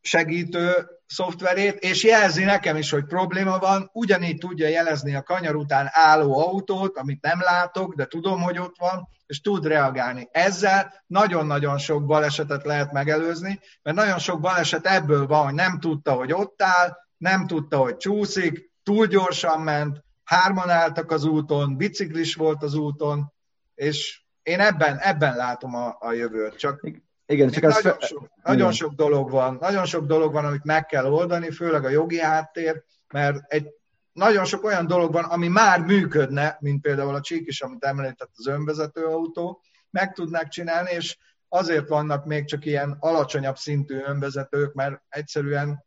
segítő 0.01 0.87
szoftverét, 1.07 1.79
és 1.79 2.05
jelzi 2.05 2.45
nekem 2.45 2.77
is, 2.77 2.91
hogy 2.91 3.05
probléma 3.05 3.59
van, 3.59 3.91
ugyanígy 3.93 4.39
tudja 4.39 4.69
jelezni 4.69 5.15
a 5.15 5.23
kanyar 5.23 5.55
után 5.55 5.89
álló 5.91 6.39
autót, 6.39 6.97
amit 6.97 7.23
nem 7.23 7.41
látok, 7.41 7.95
de 7.95 8.07
tudom, 8.07 8.43
hogy 8.43 8.59
ott 8.59 8.77
van, 8.79 9.09
és 9.27 9.41
tud 9.41 9.67
reagálni. 9.67 10.29
Ezzel 10.31 11.05
nagyon-nagyon 11.07 11.79
sok 11.79 12.07
balesetet 12.07 12.65
lehet 12.65 12.93
megelőzni, 12.93 13.61
mert 13.83 13.97
nagyon 13.97 14.19
sok 14.19 14.41
baleset 14.41 14.87
ebből 14.87 15.27
van, 15.27 15.45
hogy 15.45 15.55
nem 15.55 15.81
tudta, 15.81 16.13
hogy 16.13 16.33
ott 16.33 16.63
áll, 16.63 16.97
nem 17.17 17.47
tudta, 17.47 17.79
hogy 17.79 17.97
csúszik, 17.97 18.73
túl 18.83 19.07
gyorsan 19.07 19.61
ment, 19.61 20.05
hárman 20.25 20.71
álltak 20.71 21.11
az 21.11 21.25
úton, 21.25 21.77
biciklis 21.77 22.35
volt 22.35 22.63
az 22.63 22.75
úton, 22.75 23.33
és 23.75 24.23
én 24.43 24.61
ebben, 24.61 24.99
ebben 24.99 25.37
látom 25.37 25.75
a, 25.75 25.97
a 25.99 26.13
jövőt. 26.13 26.57
Csak 26.57 26.91
igen, 27.27 27.51
csak 27.51 27.63
nagyon, 27.63 27.81
fe... 27.81 28.07
sok, 28.07 28.31
nagyon 28.43 28.73
sok 28.73 28.93
dolog 28.93 29.31
van, 29.31 29.57
nagyon 29.61 29.85
sok 29.85 30.07
dolog 30.07 30.33
van, 30.33 30.45
amit 30.45 30.65
meg 30.65 30.87
kell 30.87 31.07
oldani, 31.13 31.51
főleg 31.51 31.85
a 31.85 31.89
jogi 31.89 32.21
háttér, 32.21 32.83
mert 33.13 33.39
egy 33.47 33.67
nagyon 34.13 34.45
sok 34.45 34.65
olyan 34.65 34.87
dolog 34.87 35.13
van, 35.13 35.25
ami 35.25 35.49
már 35.49 35.81
működne, 35.81 36.57
mint 36.61 36.81
például 36.81 37.15
a 37.15 37.21
csík 37.21 37.47
is, 37.47 37.61
amit 37.61 37.85
említett 37.85 38.31
az 38.35 38.47
önvezető 38.47 39.05
autó, 39.05 39.61
meg 39.91 40.13
tudnák 40.13 40.49
csinálni, 40.49 40.91
és 40.91 41.19
azért 41.49 41.89
vannak 41.89 42.25
még 42.25 42.45
csak 42.45 42.65
ilyen 42.65 42.97
alacsonyabb 43.01 43.57
szintű 43.57 44.01
önvezetők, 44.07 44.75
mert 44.75 45.03
egyszerűen 45.09 45.85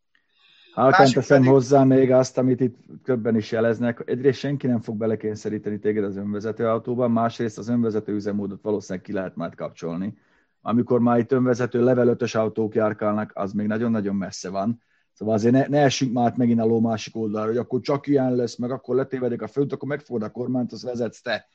Halkán 0.73 1.11
teszem 1.11 1.37
pedig... 1.37 1.51
hozzá 1.51 1.83
még 1.83 2.11
azt, 2.11 2.37
amit 2.37 2.59
itt 2.59 2.77
többen 3.03 3.35
is 3.35 3.51
jeleznek. 3.51 4.01
Egyrészt 4.05 4.39
senki 4.39 4.67
nem 4.67 4.81
fog 4.81 4.97
belekényszeríteni 4.97 5.79
téged 5.79 6.03
az 6.03 6.17
önvezető 6.17 6.67
autóban, 6.67 7.11
másrészt 7.11 7.57
az 7.57 7.69
önvezető 7.69 8.13
üzemmódot 8.13 8.61
valószínűleg 8.61 9.05
ki 9.05 9.13
lehet 9.13 9.35
majd 9.35 9.55
kapcsolni 9.55 10.17
amikor 10.61 10.99
már 10.99 11.19
itt 11.19 11.31
önvezető 11.31 11.83
level 11.83 12.07
5 12.07 12.21
autók 12.21 12.75
járkálnak, 12.75 13.31
az 13.33 13.51
még 13.51 13.67
nagyon-nagyon 13.67 14.15
messze 14.15 14.49
van. 14.49 14.81
Szóval 15.13 15.33
azért 15.33 15.53
ne, 15.53 15.67
ne 15.67 15.81
essünk 15.81 16.13
már 16.13 16.33
megint 16.35 16.59
a 16.59 16.65
ló 16.65 16.79
másik 16.79 17.15
oldalra, 17.15 17.47
hogy 17.47 17.57
akkor 17.57 17.81
csak 17.81 18.07
ilyen 18.07 18.35
lesz, 18.35 18.55
meg 18.55 18.71
akkor 18.71 18.95
letévedik 18.95 19.41
a 19.41 19.47
főt, 19.47 19.73
akkor 19.73 19.87
megfogod 19.87 20.23
a 20.23 20.29
kormányt, 20.29 20.71
az 20.71 20.83
vezetsz 20.83 21.21
te. 21.21 21.47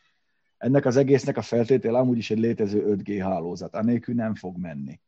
ennek 0.58 0.84
az 0.84 0.96
egésznek 0.96 1.36
a 1.36 1.42
feltétele 1.42 1.98
amúgy 1.98 2.18
is 2.18 2.30
egy 2.30 2.38
létező 2.38 2.96
5G 2.96 3.18
hálózat, 3.22 3.74
anélkül 3.74 4.14
nem 4.14 4.34
fog 4.34 4.56
menni. 4.56 5.00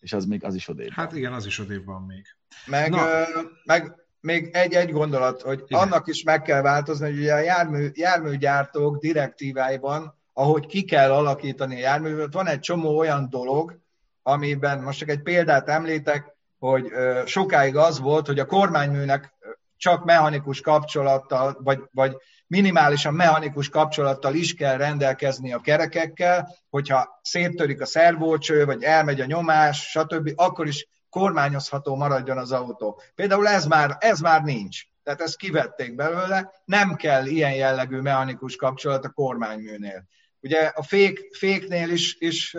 És 0.00 0.12
az 0.12 0.24
még 0.24 0.44
az 0.44 0.54
is 0.54 0.68
odébb. 0.68 0.90
Hát 0.90 1.12
igen, 1.12 1.32
az 1.32 1.46
is 1.46 1.58
odébb 1.58 1.84
van 1.84 2.02
még. 2.02 2.24
Meg, 2.66 2.92
ö, 2.92 3.22
meg 3.64 3.94
még 4.20 4.50
egy-egy 4.52 4.90
gondolat, 4.90 5.42
hogy 5.42 5.62
igen. 5.66 5.80
annak 5.80 6.06
is 6.06 6.22
meg 6.22 6.42
kell 6.42 6.62
változni, 6.62 7.06
hogy 7.06 7.18
ugye 7.18 7.34
a 7.34 7.38
jármű, 7.38 7.88
járműgyártók 7.92 8.98
direktíváiban, 8.98 10.17
ahogy 10.38 10.66
ki 10.66 10.84
kell 10.84 11.12
alakítani 11.12 11.74
a 11.74 11.78
járművet, 11.78 12.32
van 12.32 12.46
egy 12.46 12.60
csomó 12.60 12.98
olyan 12.98 13.28
dolog, 13.30 13.78
amiben 14.22 14.82
most 14.82 14.98
csak 14.98 15.08
egy 15.08 15.22
példát 15.22 15.68
említek, 15.68 16.36
hogy 16.58 16.92
sokáig 17.24 17.76
az 17.76 17.98
volt, 17.98 18.26
hogy 18.26 18.38
a 18.38 18.46
kormányműnek 18.46 19.34
csak 19.76 20.04
mechanikus 20.04 20.60
kapcsolattal, 20.60 21.58
vagy, 21.60 21.80
vagy 21.90 22.16
minimálisan 22.46 23.14
mechanikus 23.14 23.68
kapcsolattal 23.68 24.34
is 24.34 24.54
kell 24.54 24.76
rendelkezni 24.76 25.52
a 25.52 25.60
kerekekkel, 25.60 26.54
hogyha 26.70 27.20
széttörik 27.22 27.80
a 27.80 27.86
szervócső, 27.86 28.64
vagy 28.64 28.82
elmegy 28.82 29.20
a 29.20 29.24
nyomás, 29.26 29.90
stb., 29.90 30.32
akkor 30.36 30.66
is 30.66 30.88
kormányozható 31.10 31.96
maradjon 31.96 32.38
az 32.38 32.52
autó. 32.52 33.00
Például 33.14 33.48
ez 33.48 33.66
már, 33.66 33.96
ez 33.98 34.20
már 34.20 34.42
nincs. 34.42 34.82
Tehát 35.02 35.20
ezt 35.20 35.36
kivették 35.36 35.94
belőle, 35.94 36.52
nem 36.64 36.94
kell 36.94 37.26
ilyen 37.26 37.54
jellegű 37.54 38.00
mechanikus 38.00 38.56
kapcsolat 38.56 39.04
a 39.04 39.10
kormányműnél. 39.10 40.04
Ugye 40.40 40.60
a 40.60 40.82
fék, 40.82 41.36
féknél 41.36 41.90
is, 41.90 42.16
is 42.18 42.56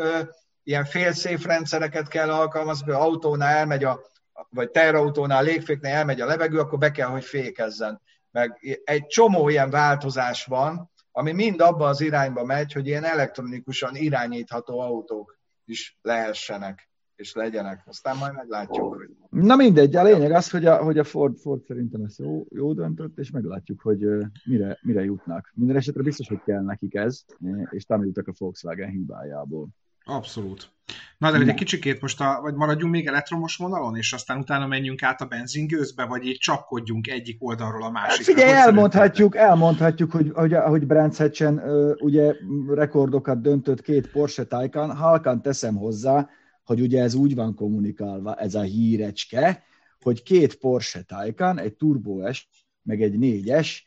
ilyen 0.64 0.86
félszéf 0.86 1.46
rendszereket 1.46 2.08
kell 2.08 2.32
alkalmazni, 2.32 2.86
hogy 2.86 3.02
autónál 3.02 3.58
elmegy 3.58 3.84
a, 3.84 4.02
vagy 4.50 4.70
terautónál, 4.70 5.44
légféknél 5.44 5.94
elmegy 5.94 6.22
a 6.22 6.26
levegő, 6.26 6.60
akkor 6.60 6.78
be 6.78 6.92
kell, 6.92 7.08
hogy 7.08 7.24
fékezzen 7.24 8.02
meg 8.32 8.80
egy 8.84 9.06
csomó 9.06 9.50
ilyen 9.50 9.70
változás 9.70 10.46
van, 10.46 10.92
ami 11.12 11.32
mind 11.32 11.62
abba 11.62 11.88
az 11.88 12.02
irányba 12.02 12.44
megy, 12.44 12.74
hogy 12.74 12.88
ilyen 12.88 13.04
elektronikusan 13.04 13.96
irányítható 13.96 14.80
autók 14.80 15.40
is 15.66 15.98
lehessenek 16.02 16.90
és 17.16 17.34
legyenek. 17.34 17.84
Aztán 17.86 18.18
majd 18.18 18.34
meglátjuk, 18.34 18.96
hogy... 18.96 19.10
Na 19.42 19.56
mindegy, 19.56 19.96
a 19.96 20.04
lényeg 20.04 20.32
az, 20.32 20.50
hogy 20.50 20.66
a, 20.66 20.84
hogy 20.84 20.98
a 20.98 21.04
Ford, 21.04 21.38
Ford 21.38 21.64
szerintem 21.64 22.04
ezt 22.04 22.20
jó, 22.20 22.46
jó 22.50 22.74
döntött, 22.74 23.18
és 23.20 23.32
meglátjuk, 23.32 23.82
hogy 23.82 24.06
mire, 24.46 24.80
mire 24.82 25.04
jutnak. 25.04 25.52
Minden 25.56 25.76
esetre 25.76 26.02
biztos, 26.02 26.28
hogy 26.28 26.42
kell 26.46 26.62
nekik 26.62 26.96
ez, 26.96 27.26
és 27.70 27.86
tanultak 27.86 28.28
a 28.28 28.34
Volkswagen 28.38 28.90
hibájából. 28.90 29.68
Abszolút. 30.06 30.72
Na 31.18 31.32
de 31.32 31.38
hogy 31.38 31.50
egy 31.50 31.56
kicsikét 31.56 32.02
most, 32.02 32.22
a, 32.22 32.40
vagy 32.42 32.54
maradjunk 32.54 32.94
még 32.94 33.08
elektromos 33.08 33.56
vonalon, 33.56 33.96
és 33.96 34.14
aztán 34.14 34.38
utána 34.38 34.68
menjünk 34.68 35.04
át 35.04 35.22
a 35.22 35.26
benzingőzbe, 35.26 36.06
vagy 36.06 36.26
így 36.26 36.38
csapkodjunk 36.38 37.08
egyik 37.08 37.38
oldalról 37.40 37.84
a 37.84 37.90
másikra. 37.90 38.34
Hát 38.34 38.42
figyelj, 38.42 38.62
elmondhatjuk, 38.62 39.36
elmondhatjuk, 39.36 40.12
hogy, 40.12 40.32
hogy, 40.34 40.54
hogy 40.54 40.88
Brands 40.88 41.18
Hatchen 41.18 41.62
ugye 42.02 42.34
rekordokat 42.68 43.42
döntött 43.42 43.82
két 43.82 44.12
Porsche 44.12 44.44
Taycan, 44.44 44.96
halkan 44.96 45.42
teszem 45.42 45.76
hozzá, 45.76 46.30
hogy 46.70 46.82
ugye 46.82 47.02
ez 47.02 47.14
úgy 47.14 47.36
van 47.36 47.56
kommunikálva, 47.56 48.36
ez 48.36 48.56
a 48.56 48.62
hírecske, 48.62 49.64
hogy 50.02 50.24
két 50.24 50.56
Porsche 50.56 51.02
Taycan, 51.02 51.60
egy 51.60 51.74
Turbo 51.74 52.34
S, 52.34 52.48
meg 52.82 53.02
egy 53.02 53.16
4S, 53.18 53.78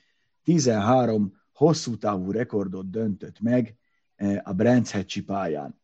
13 0.45 1.41
hosszú 1.53 1.97
távú 1.97 2.31
rekordot 2.31 2.91
döntött 2.91 3.41
meg 3.41 3.77
a 4.43 4.53
Brands 4.53 5.21
pályán 5.27 5.81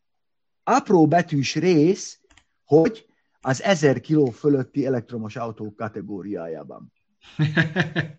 apró 0.63 1.07
betűs 1.07 1.55
rész, 1.55 2.19
hogy 2.65 3.05
az 3.41 3.63
1000 3.63 3.99
kiló 3.99 4.25
fölötti 4.25 4.85
elektromos 4.85 5.35
autók 5.35 5.75
kategóriájában. 5.75 6.93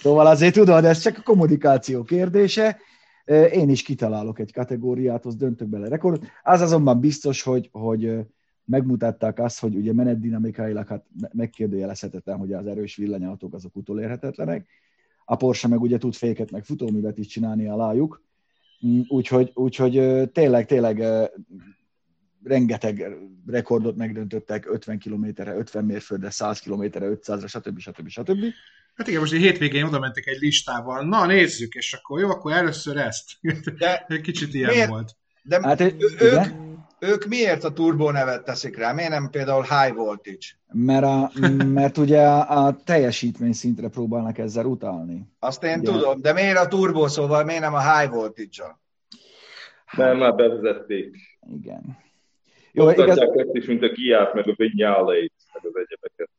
Szóval 0.00 0.26
azért 0.26 0.54
tudod, 0.54 0.84
ez 0.84 1.00
csak 1.00 1.18
a 1.18 1.22
kommunikáció 1.22 2.02
kérdése. 2.02 2.78
Én 3.52 3.68
is 3.68 3.82
kitalálok 3.82 4.38
egy 4.38 4.52
kategóriát, 4.52 5.26
az 5.26 5.36
döntök 5.36 5.68
bele 5.68 5.88
rekord. 5.88 6.22
Az 6.42 6.60
azonban 6.60 7.00
biztos, 7.00 7.42
hogy, 7.42 7.68
hogy 7.72 8.18
megmutatták 8.64 9.38
azt, 9.38 9.60
hogy 9.60 9.74
ugye 9.74 9.92
menetdinamikailag 9.92 10.86
hát 10.86 11.04
megkérdőjelezhetetlen, 11.32 12.38
hogy 12.38 12.52
az 12.52 12.66
erős 12.66 12.96
villanyautók 12.96 13.54
azok 13.54 13.76
utolérhetetlenek. 13.76 14.66
A 15.24 15.36
Porsche 15.36 15.68
meg 15.68 15.80
ugye 15.80 15.98
tud 15.98 16.14
féket, 16.14 16.50
meg 16.50 16.64
futóművet 16.64 17.18
is 17.18 17.26
csinálni 17.26 17.66
alájuk. 17.66 18.22
Mm, 18.86 19.00
úgyhogy, 19.08 19.50
úgyhogy 19.54 20.28
tényleg, 20.32 20.66
tényleg 20.66 21.02
rengeteg 22.48 23.16
rekordot 23.46 23.96
megdöntöttek 23.96 24.66
50 24.70 24.98
kilométerre, 24.98 25.54
50 25.54 25.84
mérföldre, 25.84 26.30
100 26.30 26.60
kilométerre, 26.60 27.06
500-ra, 27.10 27.48
stb. 27.48 27.78
stb. 27.78 28.08
stb. 28.08 28.44
Hát 28.94 29.08
igen, 29.08 29.20
most 29.20 29.32
egy 29.32 29.40
hétvégén 29.40 29.84
oda 29.84 29.98
mentek 29.98 30.26
egy 30.26 30.38
listával, 30.40 31.04
na 31.04 31.26
nézzük, 31.26 31.74
és 31.74 31.92
akkor 31.92 32.20
jó, 32.20 32.30
akkor 32.30 32.52
először 32.52 32.96
ezt. 32.96 33.24
De 33.78 34.04
egy 34.08 34.20
kicsit 34.20 34.54
ilyen 34.54 34.70
miért? 34.70 34.88
volt. 34.88 35.16
De 35.42 35.60
hát, 35.62 35.80
ők, 35.80 36.20
ők, 36.20 36.44
ők 36.98 37.26
miért 37.26 37.64
a 37.64 37.72
turbo 37.72 38.10
nevet 38.10 38.44
teszik 38.44 38.76
rá? 38.76 38.92
Miért 38.92 39.10
nem 39.10 39.30
például 39.30 39.62
high 39.62 39.94
voltage? 39.94 40.46
Mert, 40.72 41.04
a, 41.04 41.30
mert 41.64 41.96
ugye 41.98 42.22
a, 42.22 42.66
a 42.66 42.76
teljesítmény 42.84 43.52
szintre 43.52 43.88
próbálnak 43.88 44.38
ezzel 44.38 44.64
utalni. 44.64 45.28
Azt 45.38 45.62
én 45.62 45.78
ugye? 45.78 45.90
tudom, 45.90 46.20
de 46.20 46.32
miért 46.32 46.58
a 46.58 46.68
turbo 46.68 47.08
szóval, 47.08 47.44
miért 47.44 47.60
nem 47.60 47.74
a 47.74 47.98
high 47.98 48.12
voltage-a? 48.12 48.80
Mert 49.96 50.18
már 50.18 50.34
bevezették. 50.34 51.16
Igen. 51.52 51.98
Jó, 52.78 52.90
igaz... 52.90 53.18
ezt 53.18 53.48
is, 53.52 53.66
mint 53.66 53.82
a 53.82 53.90
kiát, 53.90 54.34
meg 54.34 54.48
a 54.48 54.54
vinyáleit, 54.56 55.32
meg 55.52 55.72
az 55.72 55.76
egyebeket. 55.76 56.30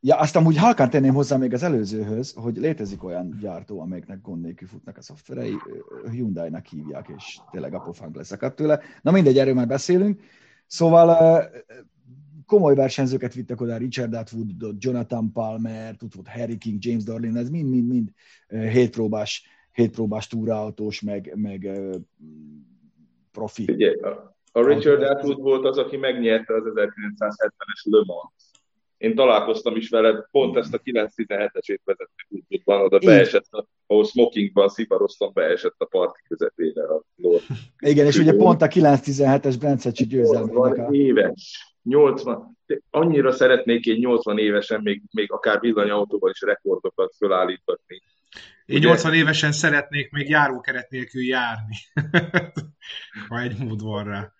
Ja, 0.00 0.16
azt 0.16 0.36
amúgy 0.36 0.56
halkán 0.56 0.90
tenném 0.90 1.14
hozzá 1.14 1.36
még 1.36 1.52
az 1.52 1.62
előzőhöz, 1.62 2.32
hogy 2.32 2.56
létezik 2.56 3.04
olyan 3.04 3.36
gyártó, 3.40 3.80
amelyeknek 3.80 4.20
gond 4.20 4.42
nélkül 4.42 4.68
futnak 4.68 4.96
a 4.96 5.02
szoftverei, 5.02 5.56
Hyundai-nak 6.10 6.66
hívják, 6.66 7.12
és 7.16 7.38
tényleg 7.50 7.74
apofánk 7.74 8.16
leszakadt 8.16 8.56
tőle. 8.56 8.80
Na 9.02 9.10
mindegy, 9.10 9.38
erről 9.38 9.54
már 9.54 9.66
beszélünk. 9.66 10.20
Szóval 10.66 11.50
komoly 12.46 12.74
versenyzőket 12.74 13.34
vittek 13.34 13.60
oda, 13.60 13.76
Richard 13.76 14.14
Atwood, 14.14 14.46
Jonathan 14.78 15.32
Palmer, 15.32 15.96
volt 16.14 16.28
Harry 16.28 16.58
King, 16.58 16.84
James 16.84 17.04
Darlin, 17.04 17.36
ez 17.36 17.50
mind-mind-mind 17.50 18.10
hétpróbás, 18.48 19.46
hétpróbás 19.72 20.26
túraautós, 20.26 21.00
meg, 21.00 21.32
meg 21.36 21.80
profi. 23.30 23.64
Ugye, 23.72 23.96
a 24.52 24.66
Richard 24.66 25.02
Atwood 25.02 25.40
volt 25.40 25.64
az, 25.64 25.78
aki 25.78 25.96
megnyerte 25.96 26.54
az 26.54 26.62
1970-es 26.66 27.82
Le 27.82 28.02
Mans. 28.06 28.32
Én 28.96 29.14
találkoztam 29.14 29.76
is 29.76 29.88
vele, 29.88 30.28
pont 30.30 30.56
ezt 30.56 30.74
a 30.74 30.78
917-esét 30.78 31.80
vezettek 31.84 32.26
útban, 32.48 32.80
oda 32.80 32.98
beesett, 32.98 33.46
a, 33.50 33.66
ahol 33.86 34.04
smokingban 34.04 34.68
szivaroztam, 34.68 35.30
beesett 35.32 35.74
a 35.78 35.84
parti 35.84 36.20
közepére 36.28 36.82
a 36.82 37.02
Lord. 37.16 37.42
Igen, 37.78 38.06
és 38.06 38.18
ugye 38.18 38.32
pont 38.32 38.62
a 38.62 38.66
917-es 38.66 39.56
Brencecsi 39.58 40.06
győzelmének 40.06 40.88
a... 40.88 40.92
éves, 40.92 41.74
80, 41.82 42.58
annyira 42.90 43.32
szeretnék 43.32 43.86
egy 43.86 43.98
80 43.98 44.38
évesen 44.38 44.80
még, 44.82 45.02
még 45.10 45.32
akár 45.32 45.60
villanyautóval 45.60 46.30
is 46.30 46.40
rekordokat 46.40 47.14
fölállítani. 47.16 48.02
Én 48.66 48.76
Ugye? 48.76 48.88
80 48.88 49.14
évesen 49.14 49.52
szeretnék 49.52 50.10
még 50.10 50.28
járókeret 50.28 50.90
nélkül 50.90 51.22
járni, 51.24 51.76
ha 53.28 53.40
egy 53.40 53.58
mód 53.58 53.82
van 53.82 54.04
rá. 54.04 54.32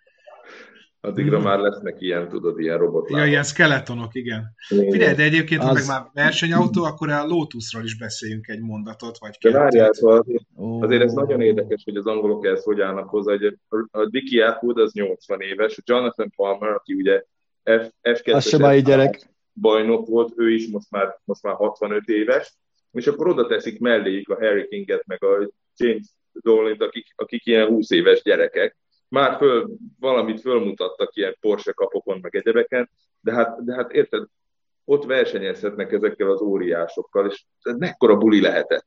Addigra 1.04 1.36
hmm. 1.36 1.46
már 1.46 1.58
lesznek 1.58 2.00
ilyen, 2.00 2.28
tudod, 2.28 2.60
ilyen 2.60 2.78
robotok. 2.78 3.16
Ja, 3.16 3.24
ilyen 3.24 3.42
skeletonok, 3.42 4.14
igen. 4.14 4.54
Figyelj, 4.68 5.14
de 5.14 5.22
egyébként, 5.22 5.60
az... 5.60 5.66
ha 5.66 5.72
meg 5.72 5.86
már 5.86 6.10
versenyautó, 6.12 6.84
akkor 6.84 7.10
a 7.10 7.26
Lotusról 7.26 7.84
is 7.84 7.98
beszéljünk 7.98 8.48
egy 8.48 8.60
mondatot, 8.60 9.18
vagy 9.18 9.38
kettőt. 9.38 9.58
Várjál, 9.58 9.92
szóval 9.92 10.18
azért, 10.18 10.44
azért 10.80 11.02
ez 11.02 11.12
nagyon 11.12 11.40
érdekes, 11.40 11.82
hogy 11.84 11.96
az 11.96 12.06
angolok 12.06 12.46
ezt 12.46 12.64
hogy 12.64 12.80
állnak 12.80 13.08
hozzá, 13.08 13.32
hogy 13.32 13.58
a 13.90 14.06
Dickie 14.06 14.46
Atwood 14.46 14.78
az 14.78 14.92
80 14.92 15.40
éves, 15.40 15.78
a 15.78 15.82
Jonathan 15.84 16.32
Palmer, 16.36 16.70
aki 16.70 16.94
ugye 16.94 17.22
F, 17.62 17.88
F2 18.02 18.82
gyerek. 18.84 19.30
bajnok 19.52 20.06
volt, 20.06 20.32
ő 20.36 20.50
is 20.50 20.68
most 20.68 20.90
már, 20.90 21.20
most 21.24 21.42
már 21.42 21.54
65 21.54 22.08
éves, 22.08 22.54
és 22.92 23.06
akkor 23.06 23.28
oda 23.28 23.46
teszik 23.46 23.80
melléjük 23.80 24.28
a 24.28 24.34
Harry 24.34 24.68
Kinget, 24.68 25.06
meg 25.06 25.24
a 25.24 25.50
James 25.76 26.06
Dolint, 26.32 26.82
akik, 26.82 27.06
akik 27.16 27.46
ilyen 27.46 27.66
20 27.66 27.90
éves 27.90 28.22
gyerekek, 28.22 28.76
már 29.12 29.36
föl, 29.36 29.70
valamit 30.00 30.40
fölmutattak 30.40 31.16
ilyen 31.16 31.36
Porsche 31.40 31.72
kapokon, 31.72 32.18
meg 32.22 32.36
egyebeken, 32.36 32.90
de 33.20 33.32
hát, 33.32 33.64
de 33.64 33.74
hát 33.74 33.92
érted, 33.92 34.26
ott 34.84 35.04
versenyezhetnek 35.04 35.92
ezekkel 35.92 36.30
az 36.30 36.40
óriásokkal, 36.40 37.26
és 37.26 37.44
ez 37.62 37.76
mekkora 37.76 38.16
buli 38.16 38.40
lehetett. 38.40 38.86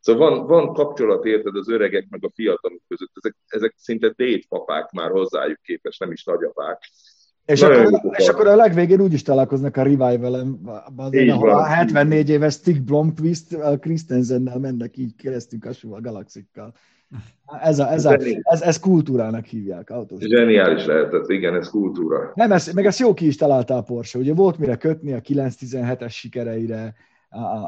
Szóval 0.00 0.28
van, 0.28 0.46
van 0.46 0.72
kapcsolat, 0.72 1.24
érted, 1.24 1.56
az 1.56 1.68
öregek 1.68 2.06
meg 2.10 2.24
a 2.24 2.30
fiatalok 2.34 2.80
között, 2.88 3.10
ezek, 3.14 3.36
ezek 3.46 3.74
szinte 3.76 4.14
papák 4.48 4.90
már 4.90 5.10
hozzájuk 5.10 5.60
képes, 5.62 5.98
nem 5.98 6.12
is 6.12 6.24
nagyapák. 6.24 6.82
És 7.44 7.62
akkor, 7.62 8.00
és 8.16 8.28
akkor 8.28 8.46
a 8.46 8.56
legvégén 8.56 9.00
úgy 9.00 9.12
is 9.12 9.22
találkoznak 9.22 9.76
a 9.76 9.82
revival-em, 9.82 10.60
ahol 11.28 11.50
a 11.50 11.64
74 11.64 12.28
éves 12.28 12.54
Stig 12.54 12.82
Blomqvist 12.82 13.52
a 13.52 13.78
Christensennel 13.78 14.58
mennek 14.58 14.96
így 14.96 15.14
keresztül 15.16 15.60
a 15.94 16.00
galaxikkal. 16.00 16.74
Ez, 17.60 17.78
a, 17.78 17.92
ez, 17.92 18.04
a, 18.04 18.16
ez, 18.42 18.62
ez 18.62 18.78
kultúrának 18.78 19.44
hívják. 19.44 19.90
Autós. 19.90 20.22
Zseniális 20.22 20.84
lehetett, 20.84 21.30
igen, 21.30 21.54
ez 21.54 21.68
kultúra. 21.68 22.32
Nem, 22.34 22.52
ez, 22.52 22.72
meg 22.72 22.86
ezt 22.86 22.98
jó 22.98 23.14
ki 23.14 23.26
is 23.26 23.36
találta 23.36 23.76
a 23.76 23.82
Porsche. 23.82 24.18
Ugye 24.18 24.34
volt 24.34 24.58
mire 24.58 24.76
kötni 24.76 25.12
a 25.12 25.20
917-es 25.20 26.10
sikereire, 26.10 26.94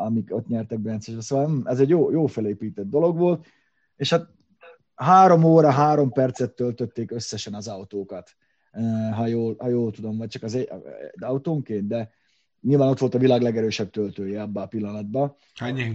amik 0.05 0.35
ott 0.35 0.49
nyertek 0.49 0.79
Bence. 0.79 1.21
Szóval 1.21 1.63
ez 1.65 1.81
egy 1.81 1.89
jó, 1.89 2.11
jó 2.11 2.27
felépített 2.27 2.89
dolog 2.89 3.19
volt, 3.19 3.47
és 3.97 4.11
hát 4.11 4.29
három 4.95 5.45
óra, 5.45 5.71
három 5.71 6.13
percet 6.13 6.55
töltötték 6.55 7.11
összesen 7.11 7.55
az 7.55 7.69
autókat, 7.69 8.31
ha 9.17 9.27
jól, 9.27 9.55
ha 9.59 9.69
jól 9.69 9.91
tudom, 9.91 10.19
vagy 10.19 10.29
csak 10.29 10.43
az 10.43 10.55
egy, 10.55 10.69
autónként, 11.21 11.87
de 11.87 12.11
nyilván 12.61 12.89
ott 12.89 12.99
volt 12.99 13.15
a 13.15 13.19
világ 13.19 13.43
legerősebb 13.43 13.91
töltője 13.91 14.43
abban 14.43 14.63
a 14.63 14.67
pillanatban. 14.67 15.37
Ennyi 15.55 15.91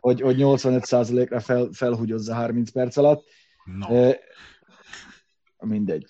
Hogy, 0.00 0.20
hogy 0.20 0.36
85%-ra 0.38 1.40
fel, 1.40 1.68
felhúgyozza 1.72 2.34
30 2.34 2.70
perc 2.70 2.96
alatt. 2.96 3.24
No. 3.78 4.10
Mindegy. 5.58 6.06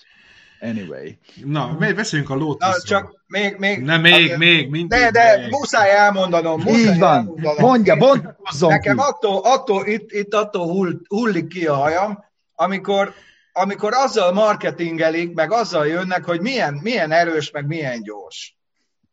Anyway. 0.60 1.18
Na, 1.44 1.76
beszéljünk 1.78 2.30
a 2.30 2.34
Lotusról. 2.34 2.70
Na, 2.70 2.82
csak 2.82 3.24
még, 3.26 3.56
még... 3.58 3.82
Ne, 3.82 3.98
még, 3.98 4.32
a, 4.32 4.36
még, 4.36 4.70
mindig. 4.70 4.88
De, 4.88 5.10
de 5.10 5.36
még. 5.36 5.50
muszáj 5.50 5.90
elmondanom. 5.90 6.60
Muszáj 6.60 6.94
Így 6.94 6.98
van. 6.98 7.16
Elmondanom. 7.16 7.64
Mondja, 7.64 7.96
bontozzon 7.96 8.70
Nekem 8.70 8.96
ki. 8.96 9.02
attól, 9.06 9.40
attól, 9.44 9.86
itt, 9.86 10.12
itt 10.12 10.34
attól 10.34 10.66
hull, 10.66 11.00
hullik 11.08 11.46
ki 11.46 11.66
a 11.66 11.74
hajam, 11.74 12.24
amikor, 12.54 13.12
amikor 13.52 13.92
azzal 13.94 14.32
marketingelik, 14.32 15.34
meg 15.34 15.52
azzal 15.52 15.86
jönnek, 15.86 16.24
hogy 16.24 16.40
milyen, 16.40 16.74
milyen 16.82 17.12
erős, 17.12 17.50
meg 17.50 17.66
milyen 17.66 18.02
gyors. 18.02 18.55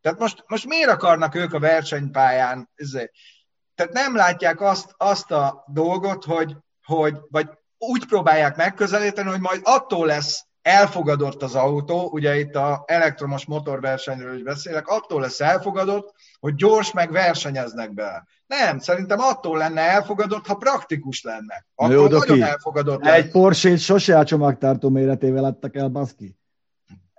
Tehát 0.03 0.19
most, 0.19 0.43
most 0.47 0.65
miért 0.65 0.89
akarnak 0.89 1.35
ők 1.35 1.53
a 1.53 1.59
versenypályán? 1.59 2.69
Tehát 3.75 3.93
nem 3.93 4.15
látják 4.15 4.61
azt, 4.61 4.93
azt 4.97 5.31
a 5.31 5.63
dolgot, 5.67 6.23
hogy, 6.23 6.55
hogy, 6.85 7.17
vagy 7.29 7.49
úgy 7.77 8.05
próbálják 8.05 8.55
megközelíteni, 8.55 9.29
hogy 9.29 9.39
majd 9.39 9.61
attól 9.63 10.05
lesz 10.05 10.45
elfogadott 10.61 11.43
az 11.43 11.55
autó, 11.55 12.09
ugye 12.11 12.39
itt 12.39 12.55
a 12.55 12.83
elektromos 12.85 13.45
motorversenyről 13.45 14.35
is 14.35 14.43
beszélek, 14.43 14.87
attól 14.87 15.21
lesz 15.21 15.39
elfogadott, 15.39 16.13
hogy 16.39 16.55
gyors 16.55 16.91
meg 16.91 17.11
versenyeznek 17.11 17.93
be. 17.93 18.27
Nem, 18.45 18.79
szerintem 18.79 19.19
attól 19.19 19.57
lenne 19.57 19.81
elfogadott, 19.81 20.47
ha 20.47 20.55
praktikus 20.55 21.21
lenne. 21.21 21.65
Akkor 21.75 21.95
Jó, 21.95 22.07
nagyon 22.07 22.41
elfogadott 22.41 23.05
Egy 23.05 23.31
Porsche-t 23.31 23.79
sose 23.79 24.17
a 24.17 24.23
csomagtartó 24.23 24.89
méretével 24.89 25.43
adtak 25.43 25.75
el, 25.75 25.87
baszki. 25.87 26.37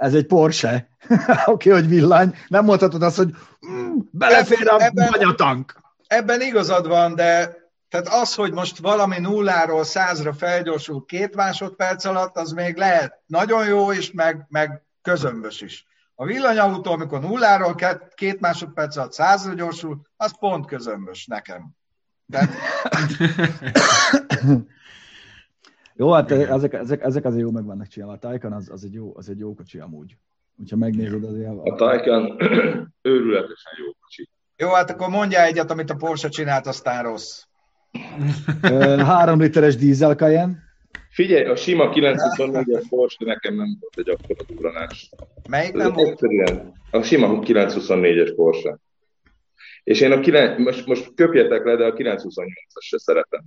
Ez 0.04 0.14
egy 0.14 0.26
Porsche. 0.26 0.88
Oké, 1.46 1.70
okay, 1.70 1.80
hogy 1.80 1.88
villany. 1.88 2.34
Nem 2.48 2.64
mondhatod 2.64 3.02
azt, 3.02 3.16
hogy 3.16 3.34
mm, 3.66 3.96
belefér 4.10 4.68
a 4.68 4.82
ebben, 4.82 5.08
banyatank. 5.10 5.80
Ebben 6.06 6.40
igazad 6.40 6.86
van, 6.86 7.14
de 7.14 7.56
tehát 7.88 8.08
az, 8.08 8.34
hogy 8.34 8.52
most 8.52 8.78
valami 8.78 9.18
nulláról 9.18 9.84
százra 9.84 10.32
felgyorsul 10.32 11.04
két 11.04 11.34
másodperc 11.34 12.04
alatt, 12.04 12.36
az 12.36 12.50
még 12.50 12.76
lehet 12.76 13.20
nagyon 13.26 13.66
jó 13.66 13.92
is, 13.92 14.12
meg, 14.12 14.46
meg 14.48 14.82
közömbös 15.02 15.60
is. 15.60 15.86
A 16.14 16.24
villanyautó, 16.24 16.92
amikor 16.92 17.20
nulláról 17.20 17.74
két 18.14 18.40
másodperc 18.40 18.96
alatt 18.96 19.12
százra 19.12 19.54
gyorsul, 19.54 20.06
az 20.16 20.38
pont 20.38 20.66
közömbös 20.66 21.26
nekem. 21.26 21.70
Tehát... 22.30 22.50
jó, 25.96 26.10
hát 26.10 26.30
ezek, 26.30 26.72
ezek, 26.72 27.02
ezek 27.02 27.24
azért 27.24 27.42
jó 27.42 27.50
meg 27.50 27.64
vannak 27.64 27.86
csinálva. 27.86 28.14
A 28.14 28.18
Taycan 28.18 28.52
az, 28.52 28.68
az, 28.70 28.84
egy 28.84 28.92
jó, 28.92 29.12
az 29.16 29.28
egy 29.28 29.38
jó 29.38 29.54
kocsi 29.54 29.78
amúgy. 29.78 30.16
Hogyha 30.56 30.76
megnézed 30.76 31.24
azért... 31.24 31.48
A 31.62 31.74
Taycan 31.74 32.36
őrületesen 33.02 33.72
jó 33.78 33.92
kocsi. 34.00 34.28
Jó, 34.56 34.68
hát 34.68 34.90
akkor 34.90 35.08
mondja 35.08 35.42
egyet, 35.42 35.70
amit 35.70 35.90
a 35.90 35.94
Porsche 35.94 36.28
csinált, 36.28 36.66
aztán 36.66 37.02
rossz. 37.02 37.42
Három 38.98 39.40
literes 39.40 39.76
dízel 39.76 40.16
kajen. 40.16 40.62
Figyelj, 41.10 41.44
a 41.44 41.56
sima 41.56 41.90
924-es 41.92 42.84
Porsche 42.88 43.24
nekem 43.26 43.54
nem 43.54 43.76
volt 43.80 43.98
egy 44.08 44.10
akkora 44.10 44.54
duranás. 44.54 45.10
Melyik 45.48 45.72
nem 45.72 45.92
volt? 45.92 46.20
A 46.90 47.02
sima 47.02 47.38
924-es 47.40 48.32
Porsche. 48.36 48.78
És 49.84 50.00
én 50.00 50.12
a 50.12 50.20
9, 50.20 50.58
most, 50.58 50.86
most 50.86 51.14
köpjetek 51.14 51.64
le, 51.64 51.76
de 51.76 51.84
a 51.84 51.92
928-as 51.92 52.80
se 52.80 52.98
szeretem. 52.98 53.44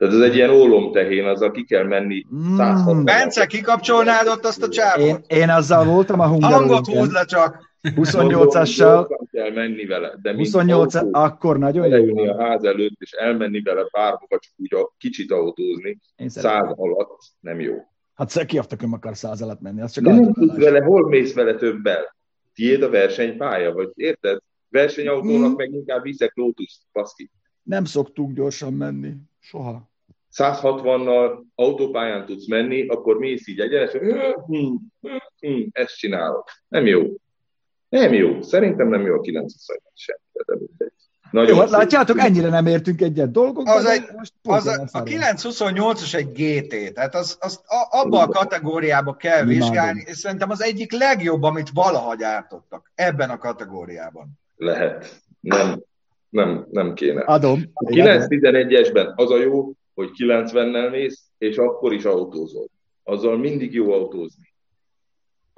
Tehát 0.00 0.14
ez 0.14 0.20
egy 0.20 0.34
ilyen 0.34 0.50
ólomtehén, 0.50 1.24
azzal 1.24 1.50
ki 1.50 1.64
kell 1.64 1.84
menni 1.84 2.26
160 2.56 2.96
mm. 2.96 3.04
Bence, 3.04 3.46
kikapcsolnád 3.46 4.26
ott 4.26 4.44
azt 4.44 4.62
a 4.62 4.68
csávot? 4.68 5.06
Én, 5.06 5.38
én 5.38 5.48
azzal 5.48 5.84
voltam 5.84 6.20
a 6.20 6.26
hungarorinken. 6.26 6.68
Hangot 6.68 6.94
húzd 6.94 7.12
le 7.12 7.24
csak. 7.24 7.68
28-assal. 7.82 9.26
kell 9.30 9.50
menni 9.50 9.86
vele. 9.86 10.14
De 10.22 10.34
28 10.34 10.94
autó, 10.94 11.08
akkor 11.12 11.58
nagyon 11.58 11.88
jó. 11.88 12.24
a 12.24 12.42
ház 12.42 12.64
előtt, 12.64 13.00
és 13.00 13.12
elmenni 13.12 13.62
vele 13.62 13.88
bárhova, 13.92 14.38
csak 14.38 14.52
úgy 14.56 14.74
a 14.74 14.94
kicsit 14.98 15.32
autózni, 15.32 15.98
száz 16.26 16.72
alatt 16.76 17.18
nem 17.40 17.60
jó. 17.60 17.74
Hát 18.14 18.44
ki 18.44 18.58
a 18.58 18.62
tököm 18.62 18.92
akar 18.92 19.16
száz 19.16 19.42
alatt 19.42 19.60
menni, 19.60 19.80
az 19.80 19.92
csak 19.92 20.04
De 20.04 20.12
nem 20.12 20.32
tudsz 20.32 20.56
vele, 20.56 20.82
hol 20.84 21.08
mész 21.08 21.34
vele 21.34 21.54
többel? 21.54 22.16
Tiéd 22.54 22.82
a 22.82 22.90
versenypálya, 22.90 23.72
vagy 23.72 23.90
érted? 23.94 24.38
Versenyautónak 24.68 25.50
mm. 25.50 25.56
meg 25.56 25.72
inkább 25.72 26.02
viszek 26.02 26.32
Lotus, 26.34 26.80
baszki. 26.92 27.30
Nem 27.62 27.84
szoktunk 27.84 28.36
gyorsan 28.36 28.72
menni, 28.72 29.14
soha. 29.38 29.89
160-nal 30.36 31.42
autópályán 31.54 32.26
tudsz 32.26 32.46
menni, 32.46 32.86
akkor 32.86 33.18
mész 33.18 33.46
így 33.46 33.60
egyenesen, 33.60 34.00
hm, 34.00 34.74
hm, 35.00 35.16
hm, 35.40 35.62
ezt 35.72 35.96
csinálok. 35.96 36.50
Nem 36.68 36.86
jó. 36.86 37.02
Nem 37.88 38.12
jó. 38.12 38.42
Szerintem 38.42 38.88
nem 38.88 39.06
jó 39.06 39.14
a 39.14 39.20
920 39.20 39.82
sem. 39.94 40.16
De 40.32 40.54
mindegy. 40.54 40.92
Nagyon 41.30 41.54
jó, 41.54 41.60
hát 41.60 41.70
látjátok, 41.70 42.18
ennyire 42.18 42.48
nem 42.48 42.66
értünk 42.66 43.00
egyet 43.00 43.30
dolgokban. 43.30 43.76
Az 43.76 43.84
egy, 43.84 44.02
most 44.16 44.32
az 44.42 44.66
a, 44.66 44.88
a 44.92 45.02
928-as 45.02 46.14
egy 46.14 46.32
GT, 46.32 46.94
tehát 46.94 47.14
az, 47.14 47.36
az 47.40 47.60
a, 47.66 47.98
abba 48.00 48.22
a 48.22 48.28
kategóriába 48.28 49.14
kell 49.14 49.44
Mi 49.44 49.54
vizsgálni, 49.54 50.04
és 50.06 50.16
szerintem 50.16 50.50
az 50.50 50.62
egyik 50.62 50.92
legjobb, 50.92 51.42
amit 51.42 51.70
valaha 51.74 52.14
gyártottak 52.14 52.92
ebben 52.94 53.30
a 53.30 53.38
kategóriában. 53.38 54.28
Lehet. 54.56 55.20
Nem, 55.40 55.82
nem, 56.28 56.66
nem 56.70 56.94
kéne. 56.94 57.20
Adom. 57.20 57.62
A 57.72 57.84
911-esben 57.84 59.14
az 59.14 59.30
a 59.30 59.36
jó, 59.36 59.72
hogy 59.94 60.10
90-nel 60.18 60.90
mész, 60.90 61.24
és 61.38 61.56
akkor 61.56 61.92
is 61.92 62.04
autózol. 62.04 62.66
Azzal 63.02 63.38
mindig 63.38 63.72
jó 63.74 63.92
autózni 63.92 64.50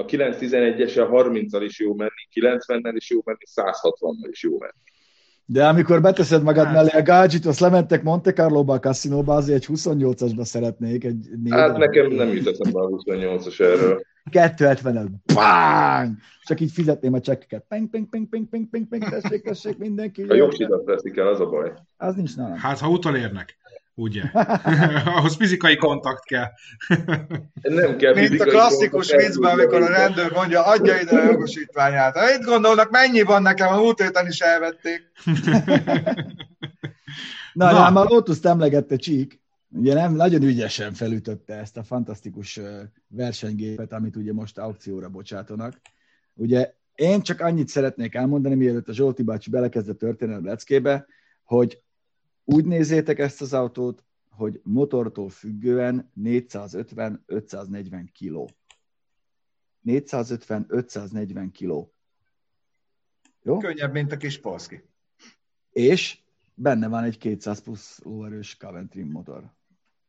a 0.03 0.05
911-essel 0.05 1.09
30-al 1.11 1.63
is 1.65 1.81
jó 1.81 1.95
menni, 1.95 2.11
90-nel 2.35 2.93
is 2.95 3.11
jó 3.11 3.21
menni, 3.25 3.45
160-nal 3.57 4.29
is 4.31 4.43
jó 4.43 4.59
menni. 4.59 4.73
De 5.45 5.67
amikor 5.67 6.01
beteszed 6.01 6.43
magad 6.43 6.65
hát. 6.65 6.75
mellé 6.75 6.89
a 6.89 7.03
gádzsit, 7.03 7.47
azt 7.47 7.61
lementek 7.61 8.03
Monte 8.03 8.33
Carlo-ba 8.33 8.75
a 8.75 8.79
kaszinóba, 8.79 9.35
azért 9.35 9.63
egy 9.63 9.77
28-asba 9.77 10.45
szeretnék. 10.45 11.05
Egy 11.05 11.29
hát 11.49 11.77
nekem 11.77 12.11
nem 12.11 12.29
jut 12.29 12.47
eszembe 12.47 12.81
a 12.81 12.89
28-as 12.89 13.61
erről. 13.61 14.03
270 14.31 15.23
bang! 15.35 16.17
Csak 16.45 16.61
így 16.61 16.73
fizetném 16.73 17.13
a 17.13 17.21
csekkeket. 17.21 17.65
Ping, 17.69 17.91
ping, 17.91 18.09
ping, 18.09 18.29
ping, 18.29 18.49
ping, 18.49 18.69
ping, 18.69 18.89
ping, 18.89 19.05
tessék, 19.09 19.43
tessék, 19.43 19.79
mindenki. 19.79 20.23
A 20.23 20.35
jogsidat 20.35 20.85
veszik 20.85 21.17
el, 21.17 21.27
az 21.27 21.41
a 21.41 21.47
baj. 21.47 21.73
Az 21.97 22.15
nincs 22.15 22.37
nálam. 22.37 22.57
Hát, 22.57 22.79
ha 22.79 22.89
utolérnek. 22.89 23.57
Ugye? 23.95 24.23
Ahhoz 25.17 25.37
fizikai 25.37 25.77
kontakt 25.77 26.25
kell. 26.25 26.49
Nem 27.63 27.97
kell 27.97 28.15
Mint 28.15 28.41
a 28.41 28.45
klasszikus 28.45 29.13
viccben, 29.13 29.51
amikor 29.53 29.83
a 29.83 29.89
rendőr 29.89 30.33
mondja, 30.33 30.65
adja 30.65 31.01
ide 31.01 31.17
a 31.17 31.25
jogosítványát. 31.25 32.17
Ha 32.17 32.35
itt 32.35 32.45
gondolnak, 32.45 32.91
mennyi 32.91 33.23
van 33.23 33.43
nekem, 33.43 33.73
a 33.73 33.77
múlt 33.77 34.03
héten 34.03 34.27
is 34.27 34.41
elvették. 34.41 35.13
Na, 37.53 37.73
Na. 37.73 37.91
már 37.91 38.07
a 38.07 38.09
Lotus 38.09 38.41
emlegette 38.43 38.97
Csík, 38.97 39.41
ugye 39.69 39.95
nem, 39.95 40.15
nagyon 40.15 40.43
ügyesen 40.43 40.93
felütötte 40.93 41.55
ezt 41.55 41.77
a 41.77 41.83
fantasztikus 41.83 42.61
versenygépet, 43.09 43.93
amit 43.93 44.17
ugye 44.17 44.33
most 44.33 44.59
aukcióra 44.59 45.09
bocsátanak. 45.09 45.81
Ugye 46.35 46.75
én 46.95 47.23
csak 47.23 47.41
annyit 47.41 47.69
szeretnék 47.69 48.15
elmondani, 48.15 48.55
mielőtt 48.55 48.89
a 48.89 48.93
Zsolti 48.93 49.23
bácsi 49.23 49.51
belekezdett 49.51 49.99
történelmi 49.99 50.49
leckébe, 50.49 51.07
hogy 51.45 51.82
úgy 52.45 52.65
nézzétek 52.65 53.19
ezt 53.19 53.41
az 53.41 53.53
autót, 53.53 54.05
hogy 54.31 54.61
motortól 54.65 55.29
függően 55.29 56.13
450-540 56.23 58.07
kg. 58.19 58.51
450-540 59.87 61.49
kg. 61.59 61.91
Jó? 63.43 63.59
Könnyebb, 63.59 63.93
mint 63.93 64.13
a 64.13 64.17
kis 64.17 64.41
Polski. 64.41 64.85
És 65.71 66.19
benne 66.55 66.89
van 66.89 67.05
egy 67.05 67.19
200 67.19 67.63
plusz 67.63 68.01
lóerős 68.05 68.57
Coventry 68.57 69.03
motor. 69.03 69.43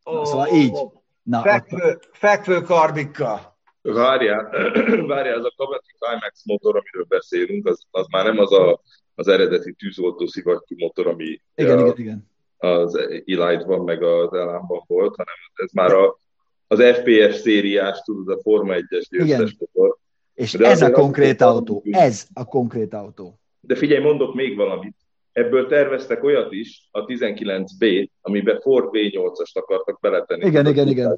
Oh, 0.03 0.13
Na, 0.13 0.25
szóval 0.25 0.47
így. 0.47 0.77
Na, 1.23 1.41
fekvő, 1.41 1.89
ott... 1.89 2.09
fekvő 2.11 2.61
karbika. 2.61 3.57
Várjál, 3.81 4.49
várjál, 5.11 5.37
ez 5.37 5.43
a 5.43 5.53
Coventry 5.55 5.93
Climax 5.97 6.45
motor, 6.45 6.75
amiről 6.77 7.05
beszélünk, 7.07 7.67
az, 7.67 7.83
az 7.91 8.07
már 8.09 8.25
nem 8.25 8.37
az 8.37 8.51
a 8.51 8.81
az 9.15 9.27
eredeti 9.27 9.73
tűzoltó 9.73 10.25
szivattyú 10.25 10.75
motor, 10.77 11.07
ami 11.07 11.41
igen, 11.55 11.77
a, 11.77 11.81
igen, 11.81 11.97
igen. 11.97 12.29
az 12.57 12.95
Elite-ban, 13.25 13.83
meg 13.83 14.03
az 14.03 14.33
Elánban 14.33 14.83
volt, 14.87 15.15
hanem 15.15 15.35
ez 15.53 15.71
már 15.71 15.93
a, 15.93 16.19
az 16.67 16.79
FPS 16.79 17.35
szériás, 17.35 18.01
tudod, 18.01 18.37
a 18.37 18.41
Forma 18.41 18.73
1-es 18.75 19.05
győztes 19.09 19.55
motor. 19.59 19.97
És 20.33 20.51
De 20.51 20.67
ez 20.67 20.81
a 20.81 20.91
konkrét 20.91 21.41
autó, 21.41 21.83
ez 21.91 22.27
a 22.33 22.45
konkrét 22.45 22.93
autó. 22.93 23.39
De 23.61 23.75
figyelj, 23.75 24.03
mondok 24.03 24.33
még 24.33 24.55
valamit. 24.55 24.95
Ebből 25.33 25.67
terveztek 25.67 26.23
olyat 26.23 26.51
is, 26.51 26.87
a 26.91 27.05
19B, 27.05 28.09
amiben 28.21 28.59
Ford 28.59 28.89
V8-ast 28.91 29.53
akartak 29.53 29.99
beletenni. 29.99 30.45
Igen, 30.45 30.67
igen, 30.67 30.87
igen. 30.87 31.17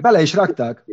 Bele 0.00 0.20
is 0.20 0.34
rakták. 0.34 0.84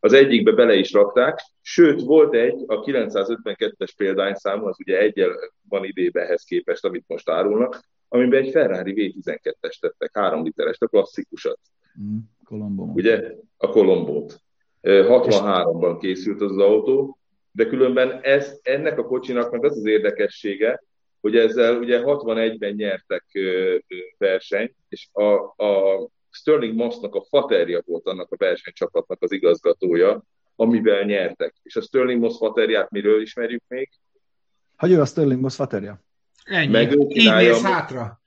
Az 0.00 0.12
egyikbe 0.12 0.52
bele 0.52 0.74
is 0.74 0.92
rakták, 0.92 1.40
sőt, 1.60 2.00
volt 2.00 2.34
egy, 2.34 2.64
a 2.66 2.80
952-es 2.80 3.92
példányszám, 3.96 4.64
az 4.64 4.76
ugye 4.78 4.98
egyel 4.98 5.30
van 5.68 5.84
idébe 5.84 6.20
ehhez 6.20 6.42
képest, 6.42 6.84
amit 6.84 7.04
most 7.06 7.30
árulnak, 7.30 7.80
amiben 8.08 8.42
egy 8.42 8.50
Ferrari 8.50 9.14
V12-es 9.24 9.78
tettek, 9.80 10.10
három 10.12 10.44
literes, 10.44 10.76
a 10.80 10.86
klasszikusat. 10.86 11.58
Mm, 12.00 12.16
Kolombó. 12.44 12.92
Ugye? 12.94 13.34
A 13.56 13.68
Kolombót. 13.68 14.40
63-ban 14.82 15.96
készült 16.00 16.40
az, 16.40 16.50
az 16.50 16.58
autó, 16.58 17.18
de 17.52 17.66
különben 17.66 18.20
ez, 18.22 18.58
ennek 18.62 18.98
a 18.98 19.04
kocsinak 19.04 19.50
meg 19.50 19.64
az 19.64 19.76
az 19.76 19.84
érdekessége, 19.86 20.82
hogy 21.22 21.36
ezzel 21.36 21.76
ugye 21.76 22.00
61-ben 22.04 22.74
nyertek 22.74 23.24
versenyt, 24.18 24.74
és 24.88 25.08
a, 25.12 25.32
a 25.64 26.08
Sterling 26.30 26.74
Mossnak 26.74 27.14
a 27.14 27.24
faterja 27.28 27.82
volt 27.86 28.06
annak 28.06 28.32
a 28.32 28.36
versenycsapatnak 28.36 29.22
az 29.22 29.32
igazgatója, 29.32 30.22
amivel 30.56 31.02
nyertek. 31.02 31.54
És 31.62 31.76
a 31.76 31.80
Sterling 31.80 32.20
Moss 32.20 32.36
faterját 32.36 32.90
miről 32.90 33.20
ismerjük 33.20 33.62
még? 33.68 33.90
Hogy 34.76 34.90
ő 34.90 35.00
a 35.00 35.04
Sterling 35.04 35.40
Moss 35.40 35.54
faterja? 35.54 36.00
Ennyi. 36.44 36.70
Meg 36.70 36.92
ő 36.92 37.06
csinálja, 37.06 37.56
Így 37.56 37.62
hátra. 37.62 38.20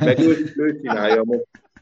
Meg 0.00 0.18
ő, 0.18 0.52
ő, 0.56 0.76
csinálja, 0.76 1.24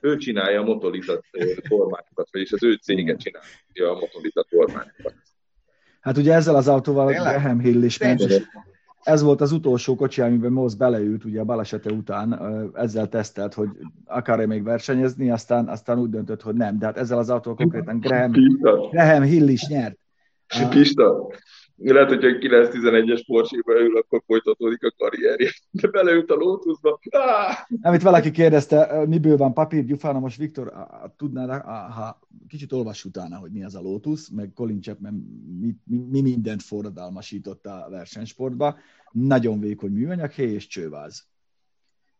ő 0.01 0.17
csinálja 0.17 0.61
a 0.61 0.65
motolita 0.65 1.23
kormányokat, 1.69 2.29
vagyis 2.31 2.53
az 2.53 2.65
ő 2.65 2.75
cége 2.75 3.17
csinálja 3.17 3.97
a 3.97 3.99
motolita 4.01 4.47
kormányokat. 4.51 5.15
Hát 6.01 6.17
ugye 6.17 6.35
ezzel 6.35 6.57
az 6.57 6.69
autóval 6.69 7.13
Graham 7.13 7.61
Hill 7.61 7.83
is 7.83 7.99
ment, 7.99 8.49
ez 9.07 9.23
volt 9.23 9.41
az 9.41 9.53
utolsó 9.53 9.95
kocsi, 9.95 10.21
amiben 10.21 10.53
Moss 10.53 10.75
beleült, 10.75 11.25
ugye 11.25 11.41
a 11.41 11.45
balesete 11.45 11.93
után, 11.93 12.41
ezzel 12.75 13.09
tesztelt, 13.09 13.55
hogy 13.55 13.69
akar-e 14.05 14.47
még 14.47 14.63
versenyezni, 14.63 15.31
aztán, 15.31 15.69
aztán 15.69 15.99
úgy 15.99 16.11
döntött, 16.11 16.43
hogy 16.43 16.55
nem. 16.55 16.79
De 16.79 16.87
hát 16.87 16.97
ezzel 16.97 17.19
az 17.19 17.31
autóval 17.31 17.59
konkrétan 17.59 18.01
Graham, 18.01 18.33
Graham 18.91 19.23
Hill 19.23 19.49
is 19.49 19.67
nyert. 19.67 19.99
Pista, 20.71 21.27
lehet, 21.77 22.09
hogy 22.09 22.25
egy 22.25 22.37
9-11-es 22.41 23.23
Porsche-ba 23.27 23.81
ül, 23.81 23.97
akkor 23.97 24.23
folytatódik 24.27 24.85
a 24.85 24.95
karrierje. 24.97 25.51
De 25.71 25.89
beleült 25.89 26.31
a 26.31 26.35
Lotusba. 26.35 27.01
Amit 27.83 28.03
valaki 28.03 28.31
kérdezte, 28.31 29.05
miből 29.07 29.37
van 29.37 29.55
papír, 29.55 29.85
Gyufána, 29.85 30.19
most 30.19 30.37
Viktor, 30.37 30.73
tudná, 31.17 31.61
ha 31.89 32.29
kicsit 32.49 32.73
olvas 32.73 33.05
utána, 33.05 33.37
hogy 33.37 33.51
mi 33.51 33.65
az 33.65 33.75
a 33.75 33.81
Lotus, 33.81 34.29
meg 34.31 34.53
Colin 34.55 34.81
Chapman 34.81 35.15
mi, 35.61 35.75
mi, 35.85 35.97
mi 36.11 36.21
mindent 36.21 36.63
forradalmasított 36.63 37.67
a 37.67 37.87
versenysportba. 37.91 38.79
Nagyon 39.13 39.61
vékony 39.61 39.93
műanyaghéj 39.93 40.53
és 40.53 40.67
csőváz 40.67 41.27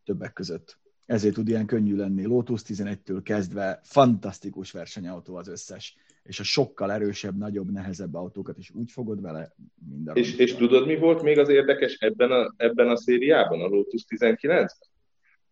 többek 0.03 0.33
között. 0.33 0.77
Ezért 1.05 1.33
tud 1.33 1.47
ilyen 1.47 1.65
könnyű 1.65 1.95
lenni. 1.95 2.25
Lotus 2.25 2.61
11-től 2.67 3.19
kezdve 3.23 3.79
fantasztikus 3.83 4.71
versenyautó 4.71 5.35
az 5.35 5.47
összes 5.47 5.95
és 6.27 6.39
a 6.39 6.43
sokkal 6.43 6.91
erősebb, 6.91 7.37
nagyobb, 7.37 7.71
nehezebb 7.71 8.15
autókat 8.15 8.57
is 8.57 8.71
úgy 8.73 8.91
fogod 8.91 9.21
vele 9.21 9.55
minden. 9.89 10.15
És, 10.15 10.35
és 10.35 10.55
tudod, 10.55 10.85
mi 10.85 10.95
volt 10.97 11.21
még 11.21 11.39
az 11.39 11.49
érdekes 11.49 11.97
ebben 11.99 12.31
a, 12.31 12.53
ebben 12.57 12.89
a 12.89 12.97
szériában, 12.97 13.61
a 13.61 13.67
Lotus 13.67 14.05
19-ben? 14.09 14.69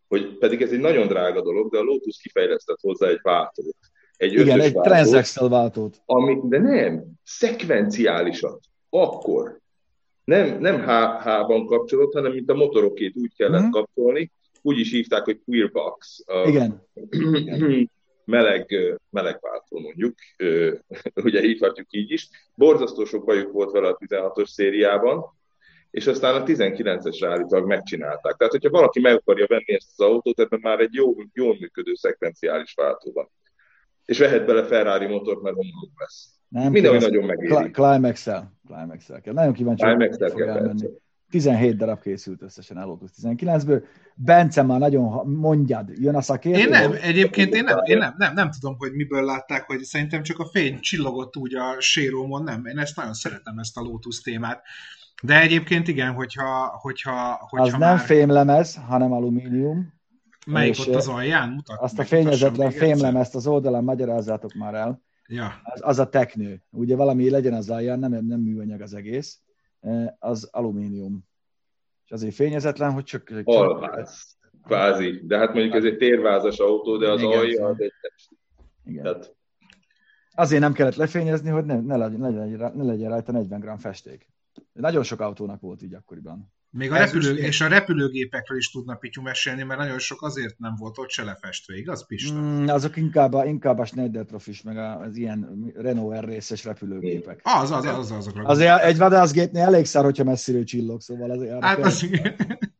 Hogy 0.08 0.38
pedig 0.38 0.62
ez 0.62 0.72
egy 0.72 0.80
nagyon 0.80 1.08
drága 1.08 1.42
dolog, 1.42 1.72
de 1.72 1.78
a 1.78 1.84
Lotus 1.84 2.18
kifejlesztett 2.18 2.80
hozzá 2.82 3.08
egy 3.08 3.20
váltót. 3.22 3.78
Egy 4.18 4.34
Igen, 4.34 4.60
egy 4.60 4.74
transaxle 4.74 5.50
váltót. 5.50 6.02
Ami, 6.06 6.40
de 6.44 6.60
nem, 6.60 7.04
szekvenciálisat. 7.24 8.60
Akkor. 8.90 9.60
Nem, 10.24 10.60
nem 10.60 10.82
H-ban 11.20 11.66
kapcsolódott, 11.66 12.14
hanem 12.14 12.32
mint 12.32 12.50
a 12.50 12.56
motorokét 12.56 13.16
úgy 13.16 13.36
kellett 13.36 13.62
mm-hmm. 13.62 13.70
kapcsolni, 13.70 14.32
úgy 14.62 14.80
is 14.80 14.92
hívták, 14.92 15.24
hogy 15.24 15.42
Queerbox. 15.46 16.24
Igen. 16.46 16.82
meleg, 18.26 18.66
melegváltó 19.10 19.80
mondjuk, 19.80 20.16
ugye 21.28 21.40
hívhatjuk 21.40 21.88
így 21.90 22.12
is. 22.12 22.30
Borzasztó 22.56 23.06
sok 23.06 23.26
bajuk 23.26 23.52
volt 23.52 23.72
vele 23.72 23.88
a 23.88 23.98
16-os 23.98 24.48
szériában, 24.48 25.36
és 25.92 26.08
aztán 26.08 26.42
a 26.42 26.46
19-esre 26.46 27.28
állítólag 27.30 27.68
megcsinálták. 27.68 28.36
Tehát, 28.36 28.54
hogyha 28.54 28.70
valaki 28.70 29.00
meg 29.00 29.16
akarja 29.16 29.46
venni 29.48 29.74
ezt 29.74 29.92
az 29.96 30.06
autót, 30.06 30.40
ebben 30.40 30.60
már 30.62 30.80
egy 30.80 30.94
jó, 30.94 31.16
jól 31.34 31.58
működő 31.60 31.94
szekvenciális 31.94 32.74
váltó 32.74 33.12
van. 33.12 33.30
És 34.06 34.18
vehet 34.18 34.46
bele 34.46 34.64
Ferrari 34.64 35.06
motort, 35.06 35.42
mert 35.42 35.56
onnan 35.56 35.92
lesz. 35.98 36.30
Nem 36.48 36.72
Minden 36.72 36.96
nagyon 36.96 37.26
megéri. 37.26 37.72
Climax-el. 37.72 38.54
Climax-el 38.68 39.22
kell. 39.22 39.34
Nagyon 39.34 39.54
kíváncsi, 39.54 39.86
hogy 39.86 40.32
fog 40.32 40.42
elmenni. 40.42 40.88
17 41.30 41.78
darab 41.78 42.02
készült 42.02 42.42
összesen 42.42 42.86
Lotus 42.86 43.10
19-ből. 43.22 43.84
Bence 44.16 44.62
már 44.62 44.80
nagyon 44.80 45.28
mondjad, 45.28 45.90
jön 45.90 46.16
a 46.16 46.22
szakértő. 46.22 46.60
Én 46.60 46.70
nem, 46.70 46.96
egyébként 47.02 47.54
én 47.54 47.64
nem, 47.64 47.78
én 47.84 47.98
nem, 47.98 48.16
nem, 48.18 48.34
nem 48.34 48.52
tudom, 48.52 48.76
hogy 48.78 48.92
miből 48.94 49.24
látták, 49.24 49.66
hogy 49.66 49.82
szerintem 49.84 50.24
csak 50.24 50.40
a 50.40 50.46
fény 50.46 50.80
csillogott 50.80 51.38
úgy 51.38 51.56
a 51.56 51.76
sérómon, 51.80 52.44
nem, 52.44 52.66
én 52.66 52.78
ezt 52.78 52.96
nagyon 52.96 53.14
szeretem, 53.14 53.58
ezt 53.58 53.78
a 53.78 53.82
Lotus 53.82 54.22
témát. 54.22 54.62
De 55.24 55.42
egyébként 55.42 55.88
igen, 55.88 56.14
hogyha... 56.14 56.80
hogyha, 56.82 57.48
hogyha 57.50 57.66
az 57.66 57.72
már... 57.72 57.80
nem 57.80 57.98
fémlemez, 57.98 58.80
hanem 58.88 59.12
alumínium. 59.12 59.94
Melyik 60.46 60.80
ott 60.80 60.96
az 60.96 61.08
alján? 61.08 61.50
Mutat, 61.50 61.80
azt 61.80 62.00
a 62.00 62.04
fényezetlen 62.04 62.72
fémlemezt 62.72 63.36
az 63.36 63.48
oldalán 63.48 63.84
magyarázzátok 63.84 64.54
már 64.54 64.74
el. 64.74 65.02
Ja. 65.28 65.62
Az, 65.64 65.80
az 65.84 66.00
a 66.00 66.10
teknő. 66.10 66.64
Ugye 66.72 66.96
valami 66.96 67.30
legyen 67.30 67.54
az 67.54 67.70
alján, 67.70 68.00
nem, 68.00 68.12
nem 68.12 68.40
műanyag 68.40 68.82
az 68.82 68.94
egész 68.94 69.40
az 70.19 70.50
alumínium. 70.52 71.28
És 72.06 72.12
azért 72.12 72.36
fényezetlen, 72.36 72.91
hogy 72.91 73.04
csak... 73.04 73.34
Alváz, 73.43 74.38
kvázi. 74.63 75.21
De 75.24 75.38
hát 75.38 75.54
mondjuk 75.54 75.76
ez 75.76 75.84
egy 75.84 75.98
térvázas 75.98 76.58
autó, 76.58 76.98
de 76.98 77.12
az 77.12 77.21
Igen, 77.21 77.38
alja 77.38 77.65
az 77.65 77.82
egy 77.82 77.93
Igen. 78.84 79.04
Tehát... 79.04 79.36
Azért 80.32 80.62
nem 80.62 80.74
kellett 80.74 80.95
lefényezni, 80.95 81.50
hogy 81.50 81.65
ne, 81.65 81.80
ne, 81.82 81.98
legyen, 81.98 82.19
ne 82.76 82.84
legyen 82.84 83.10
rajta 83.10 83.32
40 83.32 83.60
g 83.60 83.80
festék. 83.80 84.28
Nagyon 84.74 85.04
sok 85.04 85.20
autónak 85.20 85.62
volt 85.62 85.82
így 85.82 85.94
akkoriban. 85.94 86.54
Még 86.78 86.91
a 86.91 86.98
repülő, 86.98 87.38
és 87.38 87.62
a 87.62 87.68
repülőgépekről 87.68 88.58
is 88.58 88.72
tudna 88.72 88.96
Pityu 88.96 89.22
mesélni, 89.22 89.63
mert 89.63 89.80
nagyon 89.80 90.00
sok 90.00 90.22
azért 90.22 90.60
nem 90.60 90.76
volt 90.78 90.98
ott 90.98 91.10
se 91.10 91.24
lefestve, 91.24 91.78
igaz 91.78 92.08
Pista? 92.08 92.39
Mm, 92.39 92.68
azok 92.68 92.96
inkább 92.98 93.34
a, 93.34 93.46
inkább 93.46 93.80
a 93.80 93.86
Schneider 93.86 94.26
Trophy 94.26 94.52
meg 94.63 94.78
az 94.78 95.15
ilyen 95.15 95.72
Renault 95.76 96.20
R 96.20 96.26
részes 96.26 96.63
repülőgépek. 96.63 97.39
Az, 97.44 97.72
az, 97.72 97.86
az, 97.86 97.98
az 97.98 98.12
azokra. 98.12 98.44
Azért 98.44 98.84
egy 98.84 98.98
vadászgépnél 98.98 99.63
elég 99.63 99.86
szár, 99.86 100.04
hogyha 100.04 100.24
messziről 100.24 100.63
csillog, 100.63 101.02
szóval 101.02 101.32
azért... 101.32 101.63
Hát 101.63 101.76
kell, 101.76 101.86
az... 101.86 102.08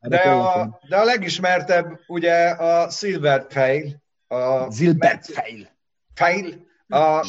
de, 0.00 0.18
a, 0.18 0.80
de 0.88 0.96
a 0.96 1.04
legismertebb 1.04 2.00
ugye 2.06 2.48
a 2.48 2.90
Silver 2.90 3.46
Fail. 3.48 4.02
A 4.26 4.72
Silver 4.72 5.20
Fail. 5.22 5.68
Fail. 6.14 6.64
A, 6.88 7.26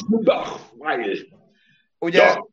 ugye 1.98 2.22
ja 2.22 2.48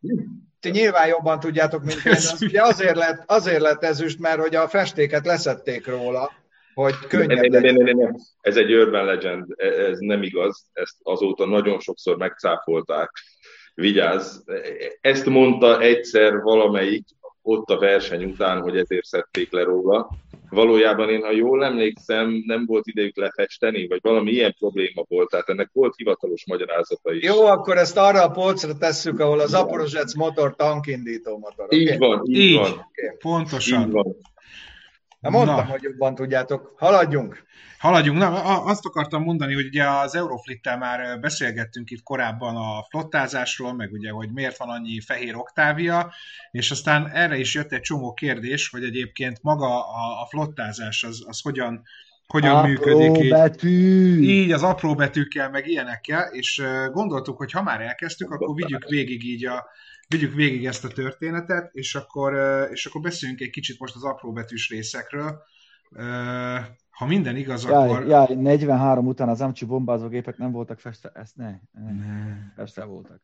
ti 0.65 0.71
nyilván 0.71 1.07
jobban 1.07 1.39
tudjátok, 1.39 1.83
mint 1.83 2.05
én, 2.05 2.11
az 2.11 2.41
ugye 2.41 2.61
azért 2.61 2.95
lett, 2.95 3.23
azért 3.25 3.61
lett 3.61 3.83
ezüst, 3.83 4.19
mert 4.19 4.39
hogy 4.39 4.55
a 4.55 4.67
festéket 4.67 5.25
leszették 5.25 5.87
róla, 5.87 6.31
hogy 6.73 6.93
könnyebb 7.07 7.45
ne, 7.45 7.59
ne, 7.59 7.71
ne, 7.71 7.83
ne, 7.83 7.91
ne. 7.91 8.09
Ez 8.41 8.57
egy 8.57 8.73
urban 8.73 9.05
legend, 9.05 9.53
e, 9.57 9.65
ez 9.65 9.97
nem 9.99 10.23
igaz, 10.23 10.65
ezt 10.73 10.95
azóta 11.03 11.45
nagyon 11.45 11.79
sokszor 11.79 12.17
megcáfolták. 12.17 13.11
Vigyázz, 13.73 14.37
ezt 15.01 15.25
mondta 15.25 15.81
egyszer 15.81 16.41
valamelyik 16.41 17.05
ott 17.41 17.69
a 17.69 17.79
verseny 17.79 18.23
után, 18.23 18.61
hogy 18.61 18.77
ezért 18.77 19.05
szedték 19.05 19.51
le 19.51 19.63
róla. 19.63 20.09
Valójában 20.55 21.09
én, 21.09 21.21
ha 21.21 21.31
jól 21.31 21.63
emlékszem, 21.63 22.43
nem 22.45 22.65
volt 22.65 22.87
idejük 22.87 23.17
lefesteni, 23.17 23.87
vagy 23.87 23.99
valami 24.01 24.31
ilyen 24.31 24.55
probléma 24.59 25.03
volt, 25.07 25.29
tehát 25.29 25.49
ennek 25.49 25.69
volt 25.73 25.95
hivatalos 25.95 26.45
magyarázata 26.45 27.13
is. 27.13 27.23
Jó, 27.23 27.45
akkor 27.45 27.77
ezt 27.77 27.97
arra 27.97 28.23
a 28.23 28.29
polcra 28.29 28.77
tesszük, 28.77 29.19
ahol 29.19 29.39
az 29.39 29.53
Aporozsec 29.53 30.15
motor 30.15 30.55
tankindító 30.55 31.37
motor. 31.37 31.73
Így 31.73 31.87
okay? 31.87 31.97
van, 31.97 32.21
így, 32.27 32.37
így 32.37 32.55
van. 32.55 32.71
Okay. 32.71 33.17
Pontosan. 33.19 33.81
Így 33.81 33.91
van. 33.91 34.15
Na 35.25 35.31
mondtam, 35.31 35.55
Na. 35.55 35.71
hogy 35.71 35.81
jobban 35.81 36.15
tudjátok. 36.15 36.73
Haladjunk. 36.77 37.43
Haladjunk. 37.79 38.17
Na, 38.17 38.43
azt 38.63 38.85
akartam 38.85 39.23
mondani, 39.23 39.53
hogy 39.53 39.65
ugye 39.65 39.89
az 39.89 40.15
Euroflittel 40.15 40.77
már 40.77 41.19
beszélgettünk 41.19 41.89
itt 41.91 42.03
korábban 42.03 42.55
a 42.55 42.85
flottázásról, 42.89 43.73
meg 43.73 43.91
ugye, 43.91 44.09
hogy 44.11 44.31
miért 44.31 44.57
van 44.57 44.69
annyi 44.69 44.99
fehér 45.01 45.35
oktávia, 45.35 46.13
és 46.51 46.71
aztán 46.71 47.09
erre 47.09 47.37
is 47.37 47.53
jött 47.53 47.71
egy 47.71 47.81
csomó 47.81 48.13
kérdés, 48.13 48.69
hogy 48.69 48.83
egyébként 48.83 49.39
maga 49.41 49.87
a, 49.87 50.21
a 50.21 50.25
flottázás 50.29 51.03
az, 51.03 51.23
az 51.27 51.41
hogyan, 51.41 51.81
hogyan 52.27 52.55
apró 52.55 52.67
működik. 52.67 53.23
Így, 53.23 53.29
betű. 53.29 54.21
így 54.21 54.51
az 54.51 54.63
apró 54.63 54.95
betűkkel, 54.95 55.49
meg 55.49 55.67
ilyenekkel, 55.67 56.29
és 56.31 56.63
gondoltuk, 56.91 57.37
hogy 57.37 57.51
ha 57.51 57.63
már 57.63 57.81
elkezdtük, 57.81 58.31
akkor 58.31 58.55
vigyük 58.55 58.87
végig 58.89 59.25
így 59.25 59.45
a, 59.45 59.65
vigyük 60.07 60.33
végig 60.33 60.65
ezt 60.65 60.85
a 60.85 60.87
történetet, 60.87 61.69
és 61.73 61.95
akkor, 61.95 62.33
és 62.71 62.85
akkor 62.85 63.01
beszéljünk 63.01 63.41
egy 63.41 63.49
kicsit 63.49 63.79
most 63.79 63.95
az 63.95 64.03
apróbetűs 64.03 64.69
részekről. 64.69 65.41
Ha 66.89 67.05
minden 67.05 67.35
igaz, 67.35 67.63
jaj, 67.63 67.89
akkor... 67.89 68.07
Jaj, 68.07 68.35
43 68.35 69.07
után 69.07 69.29
az 69.29 69.41
amcsi 69.41 69.65
bombázógépek 69.65 70.37
nem 70.37 70.51
voltak 70.51 70.79
festve, 70.79 71.11
ezt 71.13 71.35
ne, 71.35 71.49
ne. 71.71 71.93
festve 72.55 72.83
voltak. 72.83 73.21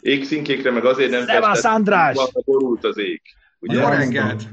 Égszínkékre 0.00 0.70
meg 0.70 0.84
azért 0.84 1.10
nem 1.10 1.24
Szevasz, 1.24 1.64
András! 1.64 2.16
borult 2.44 2.84
az 2.84 2.98
ég. 2.98 3.22
Ugye? 3.58 3.80
Jó 3.80 3.88
reggelt! 3.88 4.48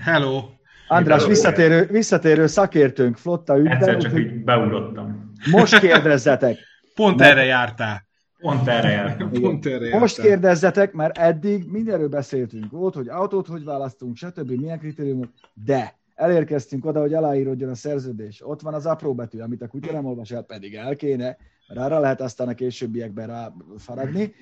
Hello! 0.00 0.48
András, 0.88 1.26
visszatérő, 1.26 1.86
visszatérő 1.86 2.46
szakértőnk, 2.46 3.16
flotta 3.16 3.58
ügyben. 3.58 3.76
Egyszer 3.76 3.96
csak 3.96 4.18
így 4.18 4.44
beugrottam. 4.44 5.32
Most 5.50 5.78
kérdezzetek. 5.78 6.58
Pont 6.94 7.18
mert... 7.18 7.30
erre 7.30 7.44
jártál. 7.44 8.06
Pont 8.44 8.68
erre 8.68 8.90
jártam. 8.90 9.30
Pont 9.30 9.66
erre 9.66 9.82
jártam. 9.84 10.00
Most 10.00 10.20
kérdezzetek, 10.20 10.92
mert 10.92 11.18
eddig 11.18 11.70
mindenről 11.70 12.08
beszéltünk. 12.08 12.70
Volt, 12.70 12.94
hogy 12.94 13.08
autót 13.08 13.46
hogy 13.46 13.64
választunk, 13.64 14.16
stb. 14.16 14.50
milyen 14.50 14.78
kritériumok, 14.78 15.28
de 15.64 15.94
elérkeztünk 16.14 16.84
oda, 16.84 17.00
hogy 17.00 17.14
aláírodjon 17.14 17.70
a 17.70 17.74
szerződés. 17.74 18.46
Ott 18.46 18.60
van 18.60 18.74
az 18.74 18.86
apró 18.86 19.14
betű, 19.14 19.38
amit 19.38 19.62
a 19.62 19.68
kutya 19.68 19.92
nem 19.92 20.04
olvas 20.04 20.30
el, 20.30 20.42
pedig 20.42 20.74
el 20.74 20.96
kéne, 20.96 21.36
mert 21.68 21.80
arra 21.80 21.98
lehet 21.98 22.20
aztán 22.20 22.48
a 22.48 22.54
későbbiekben 22.54 23.26
rá 23.26 23.52
faragni. 23.78 24.34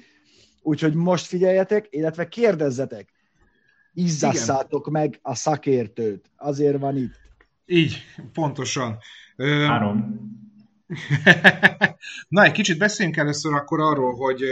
Úgyhogy 0.63 0.95
most 0.95 1.27
figyeljetek, 1.27 1.87
illetve 1.91 2.29
kérdezzetek. 2.29 3.09
Izzasszátok 3.95 4.91
meg 4.91 5.19
a 5.23 5.35
szakértőt. 5.35 6.31
Azért 6.37 6.79
van 6.79 6.97
itt. 6.97 7.21
Így, 7.67 7.97
pontosan. 8.33 8.99
Három. 9.67 10.21
Na, 12.29 12.43
egy 12.43 12.53
kicsit 12.53 12.79
beszéljünk 12.79 13.19
először 13.19 13.55
akkor 13.55 13.81
arról, 13.81 14.15
hogy 14.15 14.43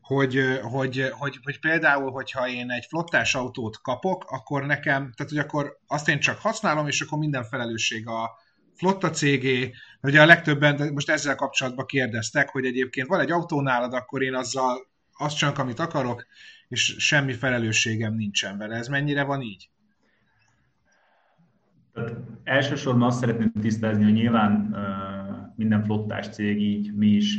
hogy, 0.00 0.60
hogy, 0.62 1.08
hogy, 1.10 1.38
hogy 1.42 1.60
például, 1.60 2.10
hogyha 2.10 2.48
én 2.48 2.70
egy 2.70 2.86
flottás 2.88 3.34
autót 3.34 3.80
kapok, 3.80 4.24
akkor 4.28 4.66
nekem, 4.66 5.12
tehát 5.16 5.32
hogy 5.32 5.38
akkor 5.38 5.78
azt 5.86 6.08
én 6.08 6.20
csak 6.20 6.38
használom, 6.38 6.86
és 6.86 7.00
akkor 7.00 7.18
minden 7.18 7.44
felelősség 7.44 8.08
a 8.08 8.30
flotta 8.74 9.10
cégé. 9.10 9.72
Ugye 10.02 10.22
a 10.22 10.26
legtöbben 10.26 10.92
most 10.92 11.10
ezzel 11.10 11.34
kapcsolatban 11.34 11.86
kérdeztek, 11.86 12.48
hogy 12.48 12.64
egyébként 12.64 13.08
van 13.08 13.20
egy 13.20 13.30
autó 13.30 13.60
nálad, 13.60 13.92
akkor 13.94 14.22
én 14.22 14.34
azzal 14.34 14.86
azt 15.12 15.36
csak, 15.36 15.58
amit 15.58 15.78
akarok, 15.78 16.26
és 16.68 16.94
semmi 16.98 17.32
felelősségem 17.32 18.14
nincsen 18.14 18.58
vele. 18.58 18.76
Ez 18.76 18.88
mennyire 18.88 19.24
van 19.24 19.40
így? 19.40 19.70
Tehát 21.92 22.12
elsősorban 22.44 23.02
azt 23.02 23.18
szeretném 23.18 23.52
tisztázni, 23.60 24.04
hogy 24.04 24.12
nyilván 24.12 24.76
minden 25.56 25.84
flottás 25.84 26.28
cég 26.28 26.60
így, 26.60 26.92
mi 26.94 27.06
is 27.06 27.38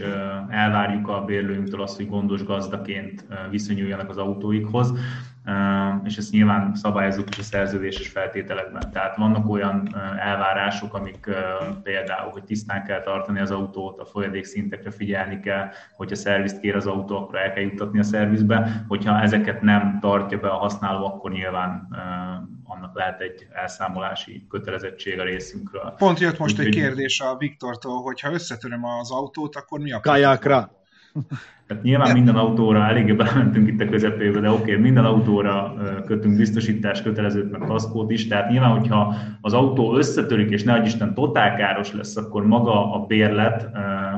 elvárjuk 0.50 1.08
a 1.08 1.24
bérlőinktől 1.26 1.82
azt, 1.82 1.96
hogy 1.96 2.08
gondos 2.08 2.44
gazdaként 2.44 3.26
viszonyuljanak 3.50 4.10
az 4.10 4.18
autóikhoz 4.18 4.94
és 6.04 6.18
ezt 6.18 6.32
nyilván 6.32 6.76
szabályozzuk 6.76 7.30
is 7.30 7.38
a 7.38 7.44
szerződéses 7.44 8.08
feltételekben. 8.08 8.92
Tehát 8.92 9.16
vannak 9.16 9.50
olyan 9.50 9.96
elvárások, 10.20 10.94
amik 10.94 11.30
például, 11.84 12.32
hogy 12.32 12.44
tisztán 12.44 12.84
kell 12.84 13.02
tartani 13.02 13.40
az 13.40 13.52
autót, 13.52 14.00
a 14.00 14.06
folyadékszintekre 14.06 14.92
figyelni 14.92 15.40
kell, 15.40 15.70
hogyha 15.96 16.16
szervizt 16.16 16.60
kér 16.60 16.76
az 16.76 16.88
autó, 16.88 17.18
akkor 17.18 17.40
el 17.40 17.54
kell 17.54 17.64
juttatni 17.64 18.00
a 18.00 18.04
szervizbe. 18.04 18.84
Hogyha 18.88 19.22
ezeket 19.22 19.62
nem 19.62 19.98
tartja 20.02 20.40
be 20.40 20.50
a 20.50 20.58
használó, 20.58 21.06
akkor 21.06 21.32
nyilván 21.32 21.88
annak 22.64 22.96
lehet 22.96 23.22
egy 23.22 23.48
elszámolási 23.52 24.46
kötelezettség 24.50 25.20
a 25.20 25.24
részünkről. 25.24 25.94
Pont 25.98 26.20
jött 26.20 26.38
most 26.38 26.60
Úgy, 26.60 26.66
egy 26.66 26.74
kérdés 26.74 27.20
a 27.20 27.38
Viktortól, 27.38 28.02
hogy 28.02 28.20
ha 28.20 28.32
összetöröm 28.32 28.86
az 28.86 29.12
autót, 29.12 29.56
akkor 29.56 29.80
mi 29.80 29.92
a 29.92 30.00
Kajákra. 30.00 30.82
Tehát 31.68 31.84
nyilván 31.84 32.14
minden 32.14 32.36
autóra, 32.36 32.88
eléggé 32.88 33.12
belementünk 33.12 33.68
itt 33.68 33.82
a 33.82 33.86
közepébe, 33.86 34.40
de 34.40 34.50
oké, 34.50 34.62
okay, 34.62 34.76
minden 34.76 35.06
autóra 35.06 35.76
kötünk 36.06 36.38
biztosítás 36.38 37.02
kötelezőt, 37.02 37.52
meg 37.52 37.62
kaszkót 37.68 38.12
is, 38.12 38.28
tehát 38.28 38.50
nyilván, 38.50 38.70
hogyha 38.70 39.16
az 39.42 39.54
autó 39.54 39.96
összetörik, 39.96 40.50
és 40.50 40.64
ne 40.64 40.82
Isten 40.84 41.14
totál 41.14 41.56
káros 41.56 41.94
lesz, 41.94 42.16
akkor 42.16 42.46
maga 42.46 42.94
a 42.94 43.06
bérlet 43.06 43.70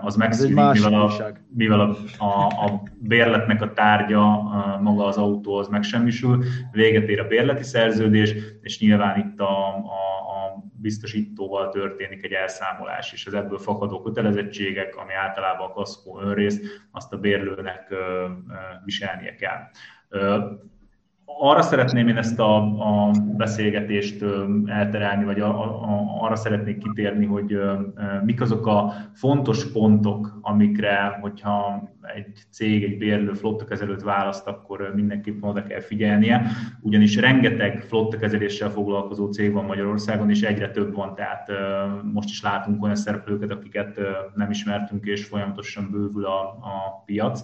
az 0.02 0.16
megszűnik, 0.16 0.72
mivel, 0.72 0.94
a, 0.94 1.12
mivel 1.48 1.80
a, 1.80 1.98
a, 2.18 2.46
a 2.46 2.84
bérletnek 3.00 3.62
a 3.62 3.74
tárgya, 3.74 4.44
maga 4.82 5.06
az 5.06 5.18
autó 5.18 5.56
az 5.56 5.68
megsemmisül, 5.68 6.44
véget 6.72 7.10
ér 7.10 7.20
a 7.20 7.28
bérleti 7.28 7.64
szerződés, 7.64 8.36
és 8.62 8.80
nyilván 8.80 9.18
itt 9.20 9.40
a, 9.40 9.68
a 9.68 10.15
biztosítóval 10.78 11.70
történik 11.70 12.24
egy 12.24 12.32
elszámolás, 12.32 13.14
és 13.14 13.26
az 13.26 13.34
ebből 13.34 13.58
fakadó 13.58 14.02
kötelezettségek, 14.02 14.96
ami 14.96 15.14
általában 15.14 15.70
a 15.70 15.74
kaszkó 15.74 16.20
önrész, 16.20 16.60
azt 16.92 17.14
a 17.14 17.18
bérlőnek 17.18 17.94
viselnie 18.84 19.36
kell 19.36 19.70
arra 21.26 21.62
szeretném 21.62 22.08
én 22.08 22.18
ezt 22.18 22.40
a, 22.40 22.56
a 22.58 23.12
beszélgetést 23.38 24.26
elterelni, 24.66 25.24
vagy 25.24 25.40
a, 25.40 25.62
a, 25.64 26.18
arra 26.20 26.36
szeretnék 26.36 26.78
kitérni, 26.78 27.26
hogy 27.26 27.60
mik 28.24 28.42
azok 28.42 28.68
a 28.68 28.94
fontos 29.14 29.72
pontok, 29.72 30.38
amikre, 30.42 31.18
hogyha 31.22 31.90
egy 32.16 32.46
cég, 32.52 32.84
egy 32.84 32.98
bérlő 32.98 33.34
flottakezelőt 33.34 34.04
választ, 34.04 34.48
akkor 34.48 34.92
mindenképpen 34.96 35.50
oda 35.50 35.64
kell 35.64 35.80
figyelnie, 35.80 36.46
ugyanis 36.82 37.16
rengeteg 37.16 37.82
flottakezeléssel 37.88 38.70
foglalkozó 38.70 39.32
cég 39.32 39.54
van 39.54 39.66
Magyarországon, 39.66 40.30
és 40.30 40.42
egyre 40.42 40.72
több 40.72 40.96
van, 40.96 41.16
tehát 41.16 41.52
most 42.14 42.30
is 42.30 42.42
látunk 42.42 42.84
olyan 42.84 42.96
szereplőket, 42.96 43.52
akiket 43.52 44.00
nem 44.36 44.50
ismertünk, 44.50 45.06
és 45.06 45.26
folyamatosan 45.26 45.90
bővül 45.92 46.26
a, 46.26 46.42
a 46.42 47.04
piac 47.06 47.44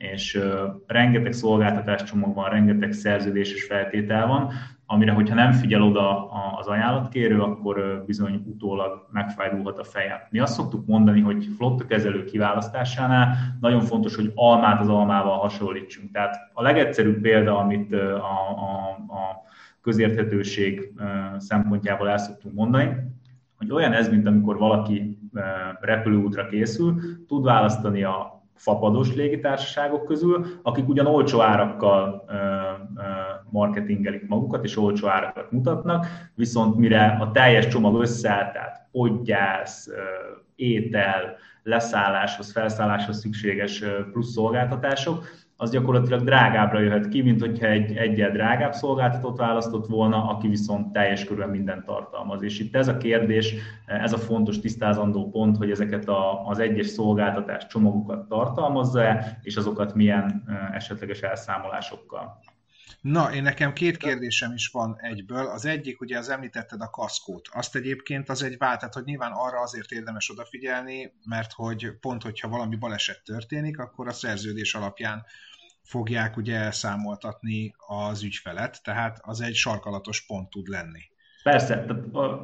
és 0.00 0.40
rengeteg 0.86 1.32
szolgáltatáscsomag 1.32 2.34
van, 2.34 2.50
rengeteg 2.50 2.92
szerződéses 2.92 3.64
feltétel 3.64 4.26
van, 4.26 4.52
amire, 4.86 5.12
hogyha 5.12 5.34
nem 5.34 5.52
figyel 5.52 5.82
oda 5.82 6.28
az 6.58 6.66
ajánlatkérő, 6.66 7.40
akkor 7.40 8.02
bizony 8.06 8.42
utólag 8.46 9.06
megfájdulhat 9.10 9.78
a 9.78 9.84
feje. 9.84 10.28
Mi 10.30 10.38
azt 10.38 10.54
szoktuk 10.54 10.86
mondani, 10.86 11.20
hogy 11.20 11.46
flotta 11.56 11.86
kezelő 11.86 12.24
kiválasztásánál 12.24 13.36
nagyon 13.60 13.80
fontos, 13.80 14.14
hogy 14.14 14.32
almát 14.34 14.80
az 14.80 14.88
almával 14.88 15.38
hasonlítsunk. 15.38 16.10
Tehát 16.10 16.36
a 16.52 16.62
legegyszerűbb 16.62 17.20
példa, 17.20 17.58
amit 17.58 17.92
a, 17.94 18.50
a, 18.50 18.88
a 19.08 19.42
közérthetőség 19.80 20.92
szempontjából 21.38 22.08
el 22.08 22.18
szoktunk 22.18 22.54
mondani, 22.54 22.96
hogy 23.56 23.72
olyan 23.72 23.92
ez, 23.92 24.08
mint 24.08 24.26
amikor 24.26 24.58
valaki 24.58 25.18
repülőútra 25.80 26.46
készül, 26.46 27.00
tud 27.26 27.44
választani 27.44 28.02
a 28.02 28.39
fapados 28.60 29.14
légitársaságok 29.14 30.04
közül, 30.04 30.46
akik 30.62 30.88
ugyan 30.88 31.06
olcsó 31.06 31.40
árakkal 31.40 32.24
marketingelik 33.50 34.28
magukat, 34.28 34.64
és 34.64 34.76
olcsó 34.76 35.08
árakat 35.08 35.50
mutatnak, 35.50 36.06
viszont 36.34 36.76
mire 36.76 37.16
a 37.20 37.30
teljes 37.30 37.66
csomag 37.66 38.00
összeáll, 38.00 38.52
tehát 38.52 38.88
podgyász, 38.92 39.88
étel, 40.54 41.36
leszálláshoz, 41.62 42.52
felszálláshoz 42.52 43.18
szükséges 43.18 43.84
plusz 44.12 44.32
szolgáltatások, 44.32 45.24
az 45.60 45.70
gyakorlatilag 45.70 46.22
drágábbra 46.24 46.80
jöhet 46.80 47.08
ki, 47.08 47.22
mint 47.22 47.40
hogyha 47.40 47.66
egy 47.66 47.96
egyel 47.96 48.30
drágább 48.30 48.72
szolgáltatót 48.72 49.36
választott 49.36 49.86
volna, 49.86 50.28
aki 50.28 50.48
viszont 50.48 50.92
teljes 50.92 51.24
körülön 51.24 51.48
mindent 51.48 51.84
tartalmaz. 51.84 52.42
És 52.42 52.58
itt 52.58 52.76
ez 52.76 52.88
a 52.88 52.96
kérdés, 52.96 53.54
ez 53.86 54.12
a 54.12 54.18
fontos 54.18 54.58
tisztázandó 54.58 55.30
pont, 55.30 55.56
hogy 55.56 55.70
ezeket 55.70 56.08
a, 56.08 56.46
az 56.46 56.58
egyes 56.58 56.86
szolgáltatás 56.86 57.66
csomagokat 57.66 58.28
tartalmazza-e, 58.28 59.38
és 59.42 59.56
azokat 59.56 59.94
milyen 59.94 60.44
esetleges 60.72 61.20
elszámolásokkal. 61.20 62.38
Na, 63.00 63.32
én 63.32 63.42
nekem 63.42 63.72
két 63.72 63.96
kérdésem 63.96 64.52
is 64.52 64.68
van 64.68 64.96
egyből. 65.00 65.46
Az 65.46 65.64
egyik, 65.64 66.00
ugye 66.00 66.18
az 66.18 66.28
említetted 66.28 66.80
a 66.80 66.90
kaszkót. 66.90 67.48
Azt 67.52 67.76
egyébként 67.76 68.28
az 68.28 68.42
egy 68.42 68.58
vált, 68.58 68.78
tehát 68.78 68.94
hogy 68.94 69.04
nyilván 69.04 69.32
arra 69.32 69.60
azért 69.60 69.90
érdemes 69.90 70.30
odafigyelni, 70.30 71.12
mert 71.24 71.52
hogy 71.52 71.98
pont, 72.00 72.22
hogyha 72.22 72.48
valami 72.48 72.76
baleset 72.76 73.22
történik, 73.24 73.78
akkor 73.78 74.08
a 74.08 74.12
szerződés 74.12 74.74
alapján 74.74 75.24
fogják 75.90 76.36
ugye 76.36 76.56
elszámoltatni 76.56 77.74
az 77.86 78.22
ügyfelet, 78.22 78.82
tehát 78.82 79.18
az 79.22 79.40
egy 79.40 79.54
sarkalatos 79.54 80.26
pont 80.26 80.50
tud 80.50 80.66
lenni. 80.66 81.09
Persze, 81.42 81.84
tehát 81.84 82.02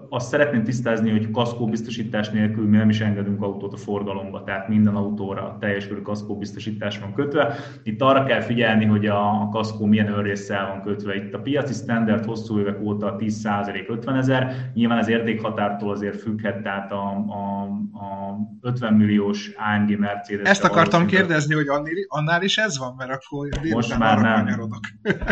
azt 0.09 0.29
szeretném 0.29 0.65
tisztázni, 0.65 1.11
hogy 1.11 1.31
kaszkó 1.31 1.67
biztosítás 1.67 2.29
nélkül 2.29 2.69
mi 2.69 2.77
nem 2.77 2.89
is 2.89 3.01
engedünk 3.01 3.43
autót 3.43 3.73
a 3.73 3.77
forgalomba, 3.77 4.43
tehát 4.45 4.69
minden 4.69 4.95
autóra 4.95 5.57
teljes 5.61 5.89
körű 5.89 6.01
kaszkó 6.01 6.39
biztosítás 6.39 6.99
van 6.99 7.15
kötve. 7.15 7.55
Itt 7.83 8.03
arra 8.03 8.25
kell 8.25 8.41
figyelni, 8.41 8.85
hogy 8.85 9.07
a 9.07 9.49
kaszkó 9.53 9.85
milyen 9.85 10.09
önrészsel 10.09 10.67
van 10.67 10.83
kötve. 10.83 11.15
Itt 11.15 11.35
a 11.35 11.39
piaci 11.39 11.73
standard 11.73 12.25
hosszú 12.25 12.59
évek 12.59 12.81
óta 12.81 13.17
10% 13.19 13.89
50 13.89 14.17
ezer, 14.17 14.71
nyilván 14.75 14.99
az 14.99 15.09
értékhatártól 15.09 15.91
azért 15.91 16.21
függhet, 16.21 16.63
tehát 16.63 16.93
a, 16.93 17.11
a, 17.11 17.63
a 17.93 18.37
50 18.61 18.93
milliós 18.93 19.51
AMG 19.57 19.99
Mercedes. 19.99 20.49
Ezt 20.49 20.65
akartam 20.65 21.07
kérdezni, 21.07 21.55
hogy 21.55 21.67
annál 22.09 22.43
is 22.43 22.59
ez 22.59 22.79
van, 22.79 22.95
mert 22.99 23.11
akkor 23.11 23.49
most 23.73 23.99
már 23.99 24.19
nem. 24.19 24.71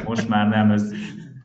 Most 0.04 0.28
már 0.28 0.48
nem, 0.48 0.70
ez 0.70 0.92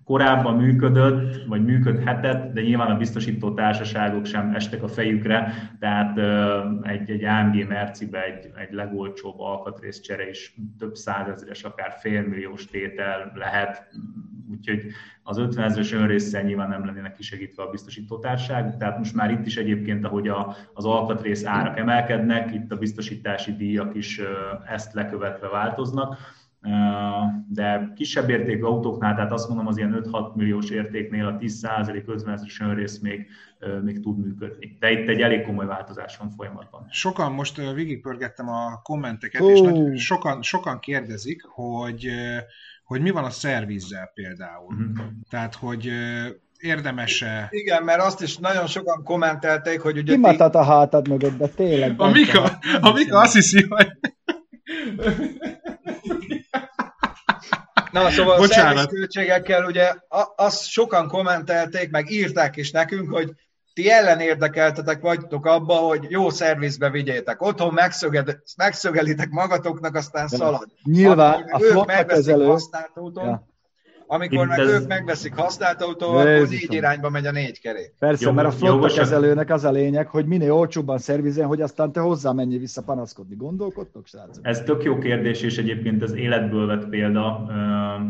korábban 0.10 0.55
működött, 0.55 1.45
vagy 1.47 1.66
működhetett, 1.66 2.53
de 2.53 2.62
nyilván 2.62 2.91
a 2.91 2.97
biztosító 2.97 3.53
társaságok 3.53 4.26
sem 4.26 4.53
estek 4.55 4.84
a 4.84 4.88
fejükre, 4.88 5.53
tehát 5.80 6.18
egy, 6.82 7.10
egy 7.10 7.24
AMG 7.24 7.68
Mercibe 7.68 8.24
egy, 8.24 8.51
egy 8.55 8.72
legolcsóbb 8.72 9.39
alkatrészcsere 9.39 10.30
is 10.30 10.55
több 10.78 10.95
százezeres, 10.95 11.64
akár 11.64 11.95
félmilliós 11.99 12.66
tétel 12.66 13.32
lehet, 13.36 13.88
úgyhogy 14.51 14.82
az 15.24 15.38
50 15.38 15.66
ezeres 15.66 15.93
önrészsel 15.93 16.43
nyilván 16.43 16.70
nem 16.70 16.86
lennének 16.86 17.14
kisegítve 17.14 17.64
a 17.64 17.70
biztosítótárság, 17.70 18.78
tehát 18.78 18.97
most 18.97 19.16
már 19.16 19.32
itt 19.32 19.45
is 19.45 19.57
egyébként, 19.57 20.05
ahogy 20.05 20.28
a, 20.28 20.55
az 20.74 20.86
alkatrész 20.86 21.45
árak 21.45 21.78
emelkednek, 21.78 22.53
itt 22.53 22.72
a 22.72 22.78
biztosítási 22.78 23.55
díjak 23.55 23.95
is 23.95 24.22
ezt 24.66 24.93
lekövetve 24.93 25.47
változnak, 25.47 26.18
de 27.47 27.91
kisebb 27.95 28.30
értékű 28.30 28.62
autóknál, 28.62 29.16
tehát 29.16 29.32
azt 29.32 29.47
mondom 29.47 29.68
az 29.68 29.78
ilyen 29.78 30.03
5-6 30.12 30.34
milliós 30.34 30.70
értéknél 30.70 31.26
a 31.26 31.38
10% 31.38 32.05
50 32.05 32.34
ezeres 32.34 32.60
önrész 32.62 32.99
még, 32.99 33.28
még 33.84 33.99
tud 33.99 34.20
működni. 34.20 34.78
De 34.80 34.91
itt 34.91 35.10
egy 35.10 35.22
elég 35.22 35.41
komoly 35.41 35.66
változás 35.66 36.18
van 36.18 36.30
folyamatban. 36.30 36.88
Sokan, 36.89 37.32
most 37.32 37.74
végigpörgettem 37.74 38.49
a 38.49 38.82
kommenteket, 38.84 39.41
oh. 39.41 39.51
és 39.51 39.62
nagy, 39.62 39.97
sokan, 39.97 40.41
sokan 40.41 40.80
kérdezik, 40.80 41.43
hogy, 41.43 42.07
hogy 42.84 43.01
mi 43.01 43.10
van 43.10 43.24
a 43.24 43.30
szervizzel 43.30 44.12
például. 44.14 44.74
Uh-huh. 44.74 45.05
Tehát, 45.30 45.55
hogy 45.55 45.91
érdemese. 46.57 47.47
Igen, 47.51 47.84
mert 47.84 48.01
azt 48.01 48.22
is 48.22 48.38
nagyon 48.38 48.68
sokan 48.68 49.03
kommentelték, 49.03 49.82
hogy 49.82 49.97
ugye... 49.97 50.12
Kimatat 50.12 50.55
a 50.55 50.64
hátad 50.64 51.07
mögött, 51.07 51.38
de 51.38 51.47
tényleg. 51.47 51.93
A 51.97 52.10
Mika, 52.10 52.60
a 52.82 52.91
Mika 52.91 53.20
azt 53.20 53.34
hiszi, 53.34 53.66
hogy... 53.70 53.88
Na, 57.92 58.10
szóval 58.10 58.38
Bocsánat. 58.38 58.86
a 58.86 58.88
költségekkel 58.88 59.66
ugye 59.66 59.94
azt 60.36 60.68
sokan 60.68 61.08
kommentelték, 61.08 61.90
meg 61.90 62.12
írták 62.12 62.56
is 62.56 62.72
nekünk, 62.72 63.12
hogy 63.12 63.32
ti 63.74 63.90
ellenérdekeltetek 63.90 65.02
vagytok 65.02 65.46
abba, 65.46 65.74
hogy 65.76 66.06
jó 66.10 66.30
szervizbe 66.30 66.90
vigyétek. 66.90 67.42
Otthon 67.42 67.74
megszöged, 67.74 68.38
megszögelitek 68.58 69.30
magatoknak, 69.30 69.96
aztán 69.96 70.28
szalad. 70.28 70.68
Nyilván 70.84 71.50
a 71.52 71.60
flotta 71.60 72.06
kezelő... 72.06 72.56
Ja. 73.16 73.48
Amikor 74.12 74.47
meg 74.47 74.60
ez... 74.60 74.70
ők 74.70 74.88
megveszik 74.88 75.36
használt 75.36 75.82
autóval, 75.82 76.20
akkor 76.20 76.47
négy 76.47 76.74
irányba 76.74 77.10
megy 77.10 77.26
a 77.26 77.32
négy 77.32 77.60
kerék. 77.60 77.93
Persze, 77.99 78.26
Jó, 78.28 78.32
mert 78.32 78.47
a 78.47 78.51
flotta 78.51 78.93
kezelőnek 78.93 79.49
az 79.49 79.64
a 79.64 79.72
lényeg, 79.72 80.07
hogy 80.07 80.26
minél 80.26 80.51
olcsóbban 80.51 80.97
szervizen, 80.97 81.47
hogy 81.47 81.62
aztán 81.62 81.91
te 81.91 81.99
hozzá 81.99 82.32
menj 82.32 82.57
vissza 82.57 82.84
panaszkodni. 82.84 83.36
Gondolkodtok, 83.36 84.07
srácok? 84.07 84.47
Ez 84.47 84.62
tök 84.62 84.84
jó 84.84 84.97
kérdés, 84.97 85.41
és 85.41 85.57
egyébként 85.57 86.03
az 86.03 86.14
életből 86.14 86.68
vett 86.68 86.89
példa. 86.89 87.47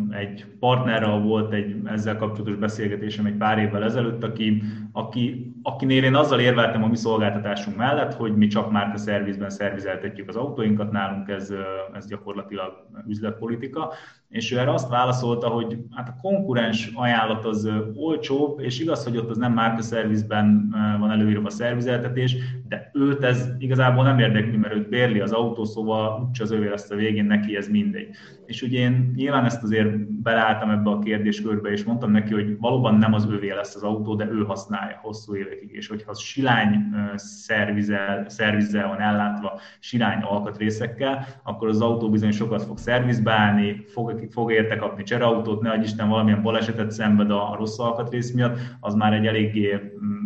Egy 0.09 0.45
partnerrel 0.59 1.19
volt 1.19 1.53
egy 1.53 1.75
ezzel 1.85 2.17
kapcsolatos 2.17 2.55
beszélgetésem 2.55 3.25
egy 3.25 3.37
pár 3.37 3.57
évvel 3.57 3.83
ezelőtt, 3.83 4.23
aki, 4.23 4.63
aki, 4.91 5.53
akinél 5.63 6.03
én 6.03 6.15
azzal 6.15 6.39
érveltem 6.39 6.83
a 6.83 6.87
mi 6.87 6.95
szolgáltatásunk 6.95 7.77
mellett, 7.77 8.13
hogy 8.13 8.35
mi 8.35 8.47
csak 8.47 8.71
már 8.71 8.91
a 8.93 8.97
szervizben 8.97 9.49
szervizeltetjük 9.49 10.29
az 10.29 10.35
autóinkat, 10.35 10.91
nálunk 10.91 11.29
ez, 11.29 11.53
ez 11.93 12.07
gyakorlatilag 12.07 12.73
üzletpolitika 13.07 13.93
és 14.30 14.51
ő 14.51 14.59
erre 14.59 14.73
azt 14.73 14.89
válaszolta, 14.89 15.47
hogy 15.47 15.77
hát 15.91 16.07
a 16.07 16.19
konkurens 16.21 16.91
ajánlat 16.93 17.45
az 17.45 17.69
olcsóbb, 17.95 18.59
és 18.59 18.80
igaz, 18.80 19.03
hogy 19.03 19.17
ott 19.17 19.30
az 19.30 19.38
nem 19.38 19.53
márkaszervizben 19.53 20.75
van 20.99 21.11
előírva 21.11 21.47
a 21.47 21.49
szervizeltetés, 21.49 22.36
de 22.67 22.89
őt 22.93 23.23
ez 23.23 23.49
igazából 23.57 24.03
nem 24.03 24.19
érdekli, 24.19 24.57
mert 24.57 24.73
őt 24.73 24.89
bérli 24.89 25.19
az 25.19 25.32
autó, 25.32 25.65
szóval 25.65 26.25
úgyse 26.27 26.43
az 26.43 26.51
övé 26.51 26.67
lesz 26.67 26.89
a 26.89 26.95
végén, 26.95 27.25
neki 27.25 27.55
ez 27.55 27.67
mindegy. 27.67 28.07
És 28.45 28.61
ugye 28.61 28.80
én 28.80 29.11
nyilván 29.15 29.45
ezt 29.45 29.63
azért 29.63 30.21
beleálltam 30.21 30.69
ebbe 30.69 30.89
a 30.89 30.99
kérdéskörbe, 30.99 31.69
és 31.69 31.84
mondtam 31.84 32.11
neki, 32.11 32.34
hogy 32.34 32.57
valóban 32.57 32.95
nem 32.95 33.13
az 33.13 33.27
övé 33.32 33.51
lesz 33.51 33.75
az 33.75 33.84
autó, 33.84 34.15
de 34.15 34.30
ő 34.32 34.43
használja 34.43 34.99
hosszú 35.01 35.36
évekig, 35.36 35.71
és 35.71 35.88
hogyha 35.88 36.11
az 36.11 36.19
silány 36.19 36.77
szervizel, 37.15 38.30
szervizel 38.30 38.88
van 38.88 38.99
ellátva, 38.99 39.59
silány 39.80 40.21
alkatrészekkel, 40.21 41.25
akkor 41.43 41.67
az 41.67 41.82
autó 41.82 42.09
bizony 42.09 42.32
sokat 42.32 42.63
fog 42.63 42.77
szervizbe 42.77 43.32
állni, 43.32 43.84
fog, 43.88 44.18
fog 44.30 44.51
érte 44.51 44.76
kapni 44.76 45.03
cserautót, 45.03 45.61
ne 45.61 45.76
Isten 45.76 46.09
valamilyen 46.09 46.41
balesetet 46.41 46.91
szenved 46.91 47.32
a 47.32 47.55
rossz 47.57 47.80
alkatrész 47.80 48.32
miatt, 48.32 48.57
az 48.80 48.93
már 48.93 49.13
egy 49.13 49.26
eléggé 49.26 49.74
mm, 49.74 50.20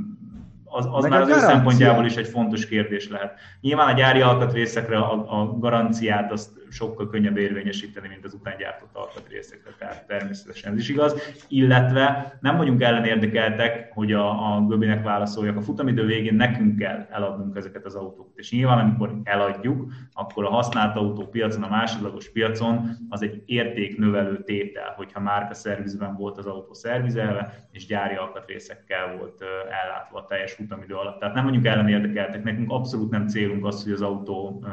az, 0.64 0.88
az 0.92 1.06
már 1.06 1.22
az 1.22 1.30
ő 1.30 1.40
szempontjából 1.40 2.06
is 2.06 2.16
egy 2.16 2.28
fontos 2.28 2.68
kérdés 2.68 3.10
lehet. 3.10 3.40
Nyilván 3.62 3.88
a 3.88 3.98
gyári 3.98 4.22
alkatrészekre 4.22 4.98
a, 4.98 5.42
a 5.42 5.58
garanciát 5.58 6.32
azt 6.32 6.50
sokkal 6.74 7.10
könnyebb 7.10 7.38
érvényesíteni, 7.38 8.08
mint 8.08 8.26
az 8.26 8.34
utángyártott 8.34 8.96
alkatrészekre, 8.96 9.72
tehát 9.78 10.08
természetesen 10.08 10.74
ez 10.74 10.80
is 10.80 10.90
igaz. 10.90 11.22
Illetve 11.48 12.38
nem 12.42 12.58
vagyunk 12.58 12.82
ellenérdekeltek, 12.82 13.92
hogy 13.94 14.12
a, 14.12 14.56
a 14.56 14.66
Göbinek 14.66 15.04
válaszoljak, 15.04 15.58
a 15.58 15.62
futamidő 15.62 16.06
végén 16.06 16.36
nekünk 16.36 16.78
kell 16.78 17.08
eladnunk 17.12 17.58
ezeket 17.58 17.86
az 17.86 17.96
autókat. 17.96 18.38
És 18.38 18.52
nyilván, 18.52 18.80
amikor 18.80 19.20
eladjuk, 19.24 19.92
akkor 20.14 20.46
a 20.46 20.50
használt 20.50 20.96
autó 20.96 21.28
piacon, 21.28 21.64
a 21.64 21.70
másodlagos 21.70 22.32
piacon 22.32 22.90
az 23.10 23.22
egy 23.22 23.44
értéknövelő 23.46 24.44
tétel, 24.44 24.94
hogyha 24.96 25.20
márka 25.20 25.54
szervizben 25.54 26.16
volt 26.16 26.38
az 26.38 26.46
autó 26.46 26.74
szervizelve, 26.74 27.68
és 27.72 27.86
gyári 27.86 28.16
alkatrészekkel 28.16 29.18
volt 29.18 29.44
ellátva 29.84 30.20
a 30.20 30.26
teljes 30.26 30.54
futamidő 30.54 30.94
alatt. 30.94 31.20
Tehát 31.20 31.36
nem 31.36 31.46
vagyunk 31.46 31.66
ellenérdekeltek, 31.66 32.44
nekünk 32.44 32.72
abszolút 32.72 33.12
nem 33.12 33.28
célunk 33.28 33.66
az, 33.66 33.84
hogy 33.84 33.92
az 33.92 34.02
autó 34.02 34.66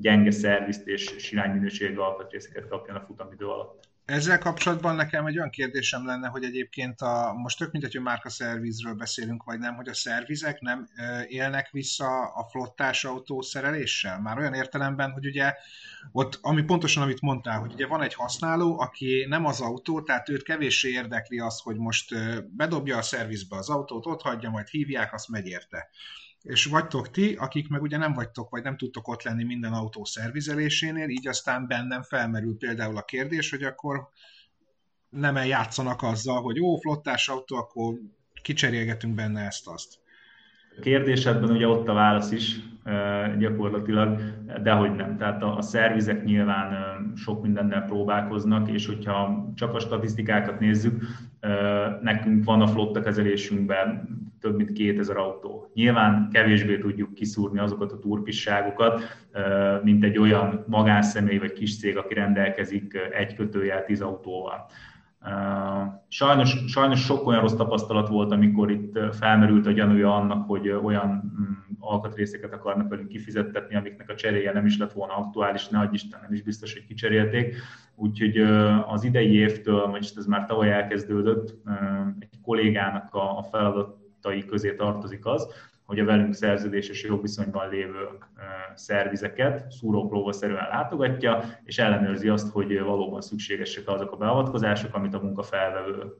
gyenge 0.00 0.30
szervizt 0.30 0.86
és 0.86 1.30
minőségű 1.30 1.96
alkatrészeket 1.96 2.68
kapjon 2.68 2.96
a 2.96 3.04
futamidő 3.06 3.46
alatt. 3.46 3.86
Ezzel 4.04 4.38
kapcsolatban 4.38 4.94
nekem 4.94 5.26
egy 5.26 5.36
olyan 5.36 5.50
kérdésem 5.50 6.06
lenne, 6.06 6.28
hogy 6.28 6.44
egyébként 6.44 7.00
a, 7.00 7.32
most 7.36 7.58
tök 7.58 7.72
mindegy, 7.72 7.92
hogy 7.92 8.02
márka 8.02 8.30
szervizről 8.30 8.94
beszélünk, 8.94 9.44
vagy 9.44 9.58
nem, 9.58 9.74
hogy 9.74 9.88
a 9.88 9.94
szervizek 9.94 10.60
nem 10.60 10.88
élnek 11.26 11.70
vissza 11.70 12.32
a 12.34 12.48
flottás 12.50 13.04
autó 13.04 13.40
szereléssel? 13.40 14.20
Már 14.20 14.38
olyan 14.38 14.54
értelemben, 14.54 15.10
hogy 15.10 15.26
ugye 15.26 15.54
ott, 16.12 16.38
ami 16.42 16.62
pontosan 16.62 17.02
amit 17.02 17.20
mondtál, 17.20 17.60
hogy 17.60 17.72
ugye 17.72 17.86
van 17.86 18.02
egy 18.02 18.14
használó, 18.14 18.80
aki 18.80 19.26
nem 19.28 19.44
az 19.44 19.60
autó, 19.60 20.02
tehát 20.02 20.28
őt 20.28 20.42
kevéssé 20.42 20.90
érdekli 20.90 21.38
az, 21.38 21.60
hogy 21.60 21.76
most 21.76 22.14
bedobja 22.56 22.96
a 22.96 23.02
szervizbe 23.02 23.56
az 23.56 23.70
autót, 23.70 24.06
ott 24.06 24.22
hagyja, 24.22 24.50
majd 24.50 24.66
hívják, 24.66 25.12
azt 25.12 25.28
megy 25.28 25.46
érte 25.46 25.88
és 26.48 26.64
vagytok 26.64 27.10
ti, 27.10 27.34
akik 27.34 27.68
meg 27.68 27.82
ugye 27.82 27.96
nem 27.96 28.12
vagytok, 28.12 28.50
vagy 28.50 28.62
nem 28.62 28.76
tudtok 28.76 29.08
ott 29.08 29.22
lenni 29.22 29.44
minden 29.44 29.72
autó 29.72 30.04
szervizelésénél, 30.04 31.08
így 31.08 31.28
aztán 31.28 31.66
bennem 31.66 32.02
felmerül 32.02 32.56
például 32.56 32.96
a 32.96 33.02
kérdés, 33.02 33.50
hogy 33.50 33.62
akkor 33.62 34.08
nem 35.08 35.36
eljátszanak 35.36 36.02
azzal, 36.02 36.42
hogy 36.42 36.60
ó, 36.60 36.76
flottás 36.76 37.28
autó, 37.28 37.56
akkor 37.56 37.94
kicserélgetünk 38.42 39.14
benne 39.14 39.40
ezt-azt. 39.40 39.98
A 40.76 40.80
kérdésedben 40.80 41.50
ugye 41.50 41.66
ott 41.66 41.88
a 41.88 41.92
válasz 41.92 42.30
is 42.30 42.60
gyakorlatilag, 43.38 44.20
de 44.62 44.72
hogy 44.72 44.94
nem. 44.94 45.16
Tehát 45.16 45.42
a, 45.42 45.56
a 45.56 45.62
szervizek 45.62 46.24
nyilván 46.24 47.12
sok 47.16 47.42
mindennel 47.42 47.82
próbálkoznak, 47.82 48.68
és 48.68 48.86
hogyha 48.86 49.52
csak 49.54 49.74
a 49.74 49.80
statisztikákat 49.80 50.60
nézzük, 50.60 51.02
nekünk 52.02 52.44
van 52.44 52.60
a 52.60 52.66
flotta 52.66 53.00
kezelésünkben 53.00 54.08
több 54.40 54.56
mint 54.56 54.72
2000 54.72 55.16
autó. 55.16 55.70
Nyilván 55.74 56.28
kevésbé 56.32 56.78
tudjuk 56.78 57.14
kiszúrni 57.14 57.58
azokat 57.58 57.92
a 57.92 57.98
turpisságokat, 57.98 59.02
mint 59.82 60.04
egy 60.04 60.18
olyan 60.18 60.64
magánszemély 60.66 61.38
vagy 61.38 61.52
kis 61.52 61.78
cég, 61.78 61.96
aki 61.96 62.14
rendelkezik 62.14 62.98
egy 63.12 63.34
kötőjel 63.34 63.84
10 63.84 64.00
autóval. 64.00 64.66
Sajnos, 66.08 66.64
sajnos 66.66 67.04
sok 67.04 67.26
olyan 67.26 67.40
rossz 67.40 67.54
tapasztalat 67.54 68.08
volt, 68.08 68.32
amikor 68.32 68.70
itt 68.70 68.98
felmerült 69.12 69.66
a 69.66 69.70
gyanúja 69.70 70.14
annak, 70.16 70.46
hogy 70.46 70.68
olyan 70.68 71.08
mm, 71.08 71.52
alkatrészeket 71.78 72.52
akarnak 72.52 72.88
velünk 72.88 73.08
kifizettetni, 73.08 73.76
amiknek 73.76 74.10
a 74.10 74.14
cseréje 74.14 74.52
nem 74.52 74.66
is 74.66 74.78
lett 74.78 74.92
volna 74.92 75.16
aktuális, 75.16 75.68
ne 75.68 75.78
adj 75.78 75.94
Isten, 75.94 76.20
nem 76.22 76.32
is 76.32 76.42
biztos, 76.42 76.72
hogy 76.72 76.86
kicserélték. 76.86 77.56
Úgyhogy 77.94 78.38
az 78.86 79.04
idei 79.04 79.34
évtől, 79.34 79.86
vagyis 79.86 80.12
ez 80.16 80.26
már 80.26 80.46
tavaly 80.46 80.72
elkezdődött, 80.72 81.54
egy 82.18 82.40
kollégának 82.42 83.14
a 83.14 83.46
feladatai 84.20 84.44
közé 84.44 84.74
tartozik 84.74 85.26
az, 85.26 85.48
hogy 85.84 85.98
a 85.98 86.04
velünk 86.04 86.34
szerződéses 86.34 87.02
jogviszonyban 87.02 87.68
lévő 87.68 88.08
szervizeket 88.74 89.70
szúrópróbaszerűen 89.70 90.68
látogatja, 90.70 91.44
és 91.64 91.78
ellenőrzi 91.78 92.28
azt, 92.28 92.52
hogy 92.52 92.80
valóban 92.80 93.20
szükségesek 93.20 93.88
azok 93.88 94.12
a 94.12 94.16
beavatkozások, 94.16 94.94
amit 94.94 95.14
a 95.14 95.20
munkafelvevő 95.20 96.14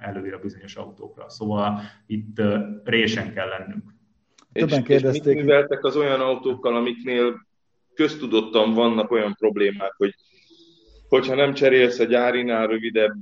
előír 0.00 0.34
a 0.34 0.38
bizonyos 0.38 0.76
autókra. 0.76 1.28
Szóval 1.28 1.80
itt 2.06 2.42
résen 2.84 3.32
kell 3.32 3.48
lennünk. 3.48 3.94
Többen 4.52 4.84
és, 4.86 5.02
és 5.02 5.22
mit 5.22 5.34
műveltek 5.34 5.84
az 5.84 5.96
olyan 5.96 6.20
autókkal, 6.20 6.76
amiknél 6.76 7.46
köztudottan 7.94 8.74
vannak 8.74 9.10
olyan 9.10 9.34
problémák, 9.38 9.92
hogy 9.96 10.14
hogyha 11.08 11.34
nem 11.34 11.54
cserélsz 11.54 11.98
a 11.98 12.04
gyárinál 12.04 12.66
rövidebb 12.66 13.16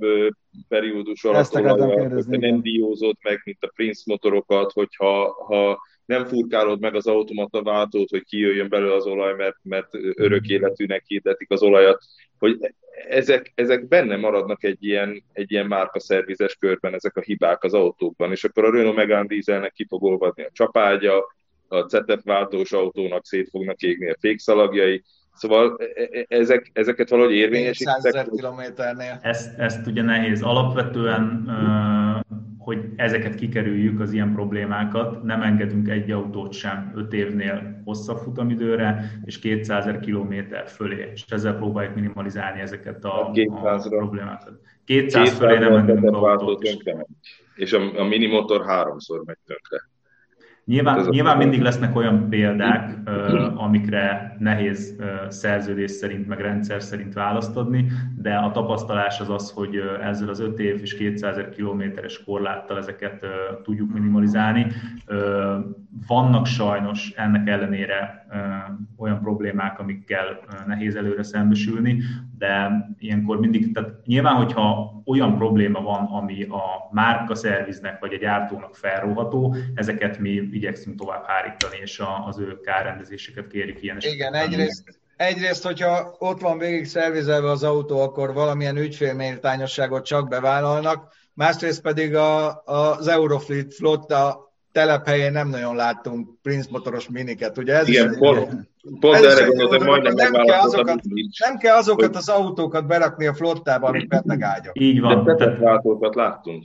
periódus 0.67 1.23
alatt 1.23 1.55
olajat, 1.55 2.13
hogyha 2.13 2.37
nem 2.37 2.61
diózod 2.61 3.15
meg, 3.21 3.41
mint 3.45 3.63
a 3.63 3.71
Prince 3.75 4.01
motorokat, 4.05 4.71
hogyha 4.71 5.43
ha 5.45 5.79
nem 6.05 6.25
furkálod 6.25 6.79
meg 6.79 6.95
az 6.95 7.07
automata 7.07 7.63
váltót, 7.63 8.09
hogy 8.09 8.23
kijöjjön 8.23 8.69
belőle 8.69 8.93
az 8.93 9.05
olaj, 9.05 9.33
mert, 9.33 9.55
mert 9.61 9.87
örök 10.15 10.47
életűnek 10.47 11.03
hirdetik 11.07 11.51
az 11.51 11.61
olajat, 11.61 12.03
hogy 12.37 12.73
ezek, 13.09 13.51
ezek 13.55 13.87
benne 13.87 14.15
maradnak 14.15 14.63
egy 14.63 14.83
ilyen, 14.83 15.23
egy 15.33 15.51
ilyen 15.51 15.65
márkaszervizes 15.65 16.55
körben, 16.55 16.93
ezek 16.93 17.17
a 17.17 17.21
hibák 17.21 17.63
az 17.63 17.73
autókban, 17.73 18.31
és 18.31 18.43
akkor 18.43 18.65
a 18.65 18.71
Renault 18.71 18.95
Megane 18.95 19.27
dízelnek 19.27 19.71
ki 19.71 19.85
fog 19.89 20.03
olvadni 20.03 20.43
a 20.43 20.49
csapágya, 20.53 21.33
a 21.67 21.79
CETEP 21.79 22.21
váltós 22.23 22.71
autónak 22.71 23.25
szét 23.25 23.49
fognak 23.49 23.81
égni 23.81 24.09
a 24.09 24.17
fékszalagjai, 24.19 25.03
Szóval 25.35 25.77
e, 25.77 26.01
e, 26.11 26.25
ezek, 26.27 26.69
ezeket 26.73 27.09
valahogy 27.09 27.35
érvényesítettek. 27.35 28.29
kilométernél. 28.29 29.19
Ezt, 29.21 29.59
ezt 29.59 29.87
ugye 29.87 30.01
nehéz. 30.01 30.41
Alapvetően, 30.41 31.49
hogy 32.57 32.85
ezeket 32.95 33.35
kikerüljük, 33.35 33.99
az 33.99 34.11
ilyen 34.11 34.33
problémákat, 34.33 35.23
nem 35.23 35.41
engedünk 35.41 35.89
egy 35.89 36.11
autót 36.11 36.53
sem 36.53 36.91
5 36.95 37.13
évnél 37.13 37.81
hosszabb 37.83 38.17
futamidőre, 38.17 39.11
és 39.23 39.39
200 39.39 39.85
ezer 39.85 39.99
kilométer 39.99 40.69
fölé, 40.69 41.11
és 41.13 41.23
ezzel 41.29 41.55
próbáljuk 41.55 41.95
minimalizálni 41.95 42.61
ezeket 42.61 43.05
a, 43.05 43.29
a 43.29 43.31
problémákat. 43.89 44.59
200, 44.85 45.23
200 45.23 45.37
fölé 45.37 45.57
nem 45.57 45.75
engedünk 45.75 46.15
autót. 46.15 46.61
És 47.55 47.73
a, 47.73 47.99
a 47.99 48.03
minimotor 48.03 48.65
háromszor 48.65 49.21
megy 49.25 49.37
tönkre. 49.45 49.89
Nyilván, 50.65 51.05
nyilván 51.09 51.37
mindig 51.37 51.61
lesznek 51.61 51.95
olyan 51.95 52.29
példák, 52.29 52.97
amikre 53.55 54.35
nehéz 54.39 54.95
szerződés 55.27 55.91
szerint, 55.91 56.27
meg 56.27 56.39
rendszer 56.39 56.81
szerint 56.83 57.13
választ 57.13 57.57
adni, 57.57 57.87
de 58.17 58.35
a 58.35 58.51
tapasztalás 58.51 59.19
az 59.19 59.29
az, 59.29 59.51
hogy 59.51 59.81
ezzel 60.03 60.29
az 60.29 60.39
5 60.39 60.59
év 60.59 60.79
és 60.81 60.95
200 60.95 61.37
kilométeres 61.55 62.23
korláttal 62.23 62.77
ezeket 62.77 63.25
tudjuk 63.63 63.93
minimalizálni. 63.93 64.67
Vannak 66.07 66.45
sajnos 66.45 67.13
ennek 67.15 67.47
ellenére 67.47 68.27
olyan 68.97 69.21
problémák, 69.21 69.79
amikkel 69.79 70.39
nehéz 70.67 70.95
előre 70.95 71.23
szembesülni, 71.23 71.97
de 72.37 72.71
ilyenkor 72.99 73.39
mindig, 73.39 73.73
tehát 73.73 74.05
nyilván, 74.05 74.35
hogyha 74.35 74.93
olyan 75.05 75.37
probléma 75.37 75.81
van, 75.81 76.05
ami 76.05 76.43
a 76.43 76.63
márka 76.91 77.35
szerviznek 77.35 77.99
vagy 77.99 78.13
a 78.13 78.17
gyártónak 78.17 78.75
felróható, 78.75 79.55
ezeket 79.75 80.19
mi 80.19 80.49
igyekszünk 80.55 80.99
tovább 80.99 81.23
hárítani, 81.25 81.77
és 81.81 82.01
az 82.25 82.39
ő 82.39 82.59
kárrendezéseket 82.59 83.47
kérjük 83.47 83.83
ilyen 83.83 83.97
esetben. 83.97 84.33
Igen, 84.33 84.33
egyrészt, 84.33 84.99
egyrészt, 85.15 85.63
hogyha 85.63 86.15
ott 86.19 86.41
van 86.41 86.57
végig 86.57 86.85
szervizelve 86.85 87.49
az 87.49 87.63
autó, 87.63 87.99
akkor 87.99 88.33
valamilyen 88.33 88.77
ügyfélméltányosságot 88.77 90.05
csak 90.05 90.29
bevállalnak, 90.29 91.13
másrészt 91.33 91.81
pedig 91.81 92.15
a, 92.15 92.61
az 92.63 93.07
Eurofleet 93.07 93.73
flotta 93.73 94.45
telephelyén 94.71 95.31
nem 95.31 95.47
nagyon 95.47 95.75
láttunk 95.75 96.41
Prince 96.41 96.69
motoros 96.71 97.09
miniket, 97.09 97.57
ugye? 97.57 97.73
Ez 97.73 97.87
Igen, 97.87 98.11
is, 98.11 98.17
pont, 98.17 98.69
pont 98.99 99.15
erre 99.15 99.45
gondoltam, 99.45 99.87
majdnem 99.87 100.13
nem 100.13 100.31
kell, 100.31 100.59
azokat, 100.59 101.01
nem 101.45 101.57
kell 101.57 101.75
azokat 101.75 102.07
hogy... 102.07 102.15
az 102.15 102.29
autókat 102.29 102.87
berakni 102.87 103.25
a 103.25 103.33
flottába, 103.33 103.87
amik 103.87 104.07
beteg 104.07 104.41
ágyak. 104.41 104.79
Így 104.79 105.01
van. 105.01 105.23
De 105.23 105.35
tehát... 105.35 106.15
láttunk. 106.15 106.63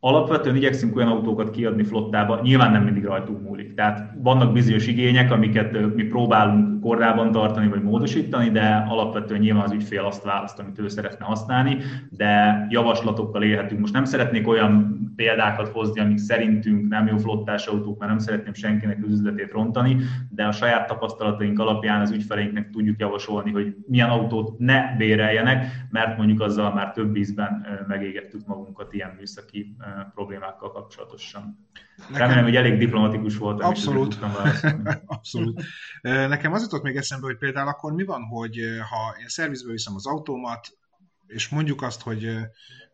Alapvetően 0.00 0.56
igyekszünk 0.56 0.96
olyan 0.96 1.08
autókat 1.08 1.50
kiadni 1.50 1.84
flottába, 1.84 2.40
nyilván 2.42 2.72
nem 2.72 2.82
mindig 2.82 3.04
rajtunk 3.04 3.42
múlik. 3.42 3.74
Tehát 3.74 4.12
vannak 4.22 4.52
bizonyos 4.52 4.86
igények, 4.86 5.30
amiket 5.30 5.94
mi 5.94 6.02
próbálunk 6.02 6.80
kordában 6.80 7.32
tartani 7.32 7.68
vagy 7.68 7.82
módosítani, 7.82 8.50
de 8.50 8.86
alapvetően 8.88 9.40
nyilván 9.40 9.64
az 9.64 9.72
ügyfél 9.72 10.04
azt 10.04 10.24
választ, 10.24 10.58
amit 10.58 10.78
ő 10.78 10.88
szeretne 10.88 11.24
használni, 11.24 11.76
de 12.10 12.66
javaslatokkal 12.70 13.42
élhetünk. 13.42 13.80
Most 13.80 13.92
nem 13.92 14.04
szeretnék 14.04 14.48
olyan 14.48 14.96
példákat 15.16 15.68
hozni, 15.68 16.00
amik 16.00 16.18
szerintünk 16.18 16.88
nem 16.88 17.06
jó 17.06 17.16
flottás 17.16 17.66
autók, 17.66 17.98
mert 17.98 18.10
nem 18.10 18.20
szeretném 18.20 18.54
senkinek 18.54 18.98
az 19.04 19.12
üzletét 19.12 19.52
rontani, 19.52 19.96
de 20.30 20.44
a 20.44 20.52
saját 20.52 20.86
tapasztalataink 20.86 21.58
alapján 21.58 22.00
az 22.00 22.10
ügyfeleinknek 22.10 22.70
tudjuk 22.70 22.98
javasolni, 22.98 23.50
hogy 23.50 23.74
milyen 23.86 24.08
autót 24.08 24.58
ne 24.58 24.94
béreljenek, 24.96 25.66
mert 25.90 26.16
mondjuk 26.16 26.40
azzal 26.40 26.74
már 26.74 26.92
több 26.92 27.16
ízben 27.16 27.66
megégettük 27.88 28.46
magunkat 28.46 28.92
ilyen 28.92 29.14
műszaki 29.18 29.76
problémákkal 30.14 30.72
kapcsolatosan. 30.72 31.68
Nekem... 31.96 32.16
Remélem, 32.16 32.44
hogy 32.44 32.56
elég 32.56 32.78
diplomatikus 32.78 33.36
volt. 33.36 33.62
Abszolút. 33.62 34.18
Abszolút. 35.06 35.62
Nekem 36.02 36.52
az 36.52 36.62
jutott 36.62 36.82
még 36.82 36.96
eszembe, 36.96 37.26
hogy 37.26 37.36
például 37.36 37.68
akkor 37.68 37.92
mi 37.92 38.04
van, 38.04 38.22
hogy 38.22 38.58
ha 38.90 39.20
én 39.20 39.28
szervizbe 39.28 39.70
viszem 39.70 39.94
az 39.94 40.06
autómat, 40.06 40.78
és 41.26 41.48
mondjuk 41.48 41.82
azt, 41.82 42.02
hogy 42.02 42.36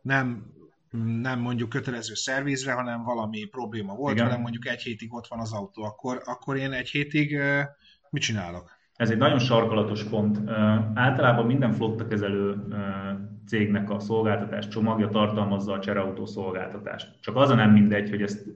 nem 0.02 0.52
nem 1.20 1.40
mondjuk 1.40 1.68
kötelező 1.68 2.14
szervizre, 2.14 2.72
hanem 2.72 3.02
valami 3.02 3.44
probléma 3.44 3.94
volt, 3.94 4.20
hanem 4.20 4.40
mondjuk 4.40 4.66
egy 4.66 4.82
hétig 4.82 5.14
ott 5.14 5.26
van 5.26 5.38
az 5.38 5.52
autó, 5.52 5.82
akkor, 5.82 6.22
akkor 6.24 6.56
én 6.56 6.72
egy 6.72 6.88
hétig 6.88 7.38
mit 8.10 8.22
csinálok? 8.22 8.70
Ez 8.96 9.10
egy 9.10 9.16
nagyon 9.16 9.38
sarkalatos 9.38 10.04
pont. 10.04 10.50
Általában 10.94 11.46
minden 11.46 11.72
flotta 11.72 12.06
kezelő 12.06 12.56
cégnek 13.46 13.90
a 13.90 13.98
szolgáltatás 13.98 14.68
csomagja 14.68 15.08
tartalmazza 15.08 15.72
a 15.72 15.78
csereautó 15.78 16.26
szolgáltatást. 16.26 17.08
Csak 17.20 17.36
az 17.36 17.50
a 17.50 17.54
nem 17.54 17.70
mindegy, 17.70 18.10
hogy 18.10 18.22
ezt 18.22 18.46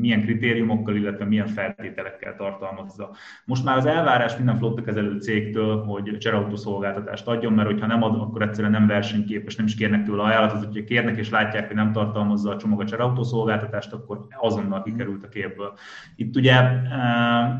milyen 0.00 0.22
kritériumokkal, 0.22 0.96
illetve 0.96 1.24
milyen 1.24 1.46
feltételekkel 1.46 2.36
tartalmazza. 2.36 3.10
Most 3.44 3.64
már 3.64 3.76
az 3.76 3.86
elvárás 3.86 4.36
minden 4.36 4.56
flotta 4.56 4.82
kezelő 4.82 5.18
cégtől, 5.18 5.84
hogy 5.84 6.18
csereautó 6.18 6.56
szolgáltatást 6.56 7.26
adjon, 7.26 7.52
mert 7.52 7.68
hogyha 7.68 7.86
nem 7.86 8.02
ad, 8.02 8.14
akkor 8.14 8.42
egyszerűen 8.42 8.72
nem 8.72 8.86
versenyképes, 8.86 9.56
nem 9.56 9.66
is 9.66 9.74
kérnek 9.74 10.04
tőle 10.04 10.22
ajánlatot, 10.22 10.64
hogyha 10.64 10.84
kérnek 10.84 11.18
és 11.18 11.30
látják, 11.30 11.66
hogy 11.66 11.76
nem 11.76 11.92
tartalmazza 11.92 12.50
a 12.50 12.56
csomag 12.56 12.80
a 12.80 12.84
csereautó 12.84 13.22
szolgáltatást, 13.22 13.92
akkor 13.92 14.26
azonnal 14.38 14.82
kikerült 14.82 15.24
a 15.24 15.28
képből. 15.28 15.72
Itt 16.16 16.36
ugye 16.36 16.52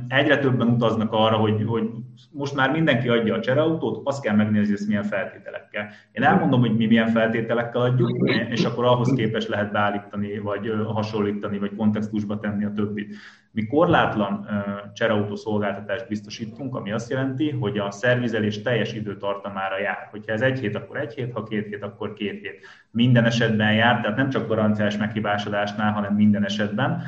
egyre 0.09 0.39
többen 0.39 0.69
utaznak 0.69 1.13
arra, 1.13 1.37
hogy, 1.37 1.65
hogy 1.67 1.91
most 2.33 2.55
már 2.55 2.71
mindenki 2.71 3.09
adja 3.09 3.35
a 3.35 3.41
csereautót, 3.41 4.01
azt 4.05 4.23
kell 4.23 4.35
megnézni, 4.35 4.67
hogy 4.67 4.75
ezt 4.75 4.87
milyen 4.87 5.03
feltételekkel. 5.03 5.89
Én 6.13 6.23
elmondom, 6.23 6.61
hogy 6.61 6.70
mi 6.77 6.87
milyen 6.87 7.09
feltételekkel 7.09 7.81
adjuk, 7.81 8.31
és 8.51 8.65
akkor 8.65 8.85
ahhoz 8.85 9.13
képes 9.13 9.49
lehet 9.49 9.73
beállítani, 9.73 10.39
vagy 10.39 10.73
hasonlítani, 10.87 11.59
vagy 11.59 11.75
kontextusba 11.77 12.39
tenni 12.39 12.65
a 12.65 12.73
többit. 12.73 13.15
Mi 13.53 13.67
korlátlan 13.67 14.47
csereautó 14.95 15.37
szolgáltatást 15.37 16.09
biztosítunk, 16.09 16.75
ami 16.75 16.93
azt 16.93 17.11
jelenti, 17.11 17.51
hogy 17.51 17.79
a 17.79 17.91
szervizelés 17.91 18.63
teljes 18.63 18.93
időtartamára 18.93 19.81
jár. 19.81 20.09
Hogyha 20.11 20.33
ez 20.33 20.41
egy 20.41 20.59
hét, 20.59 20.77
akkor 20.77 20.97
egy 20.97 21.15
hét, 21.15 21.33
ha 21.33 21.43
két 21.43 21.67
hét, 21.67 21.83
akkor 21.83 22.13
két 22.13 22.41
hét. 22.41 22.61
Minden 22.91 23.25
esetben 23.25 23.73
jár, 23.73 24.01
tehát 24.01 24.17
nem 24.17 24.29
csak 24.29 24.49
garanciás 24.49 24.97
meghibásodásnál, 24.97 25.93
hanem 25.93 26.15
minden 26.15 26.45
esetben 26.45 27.03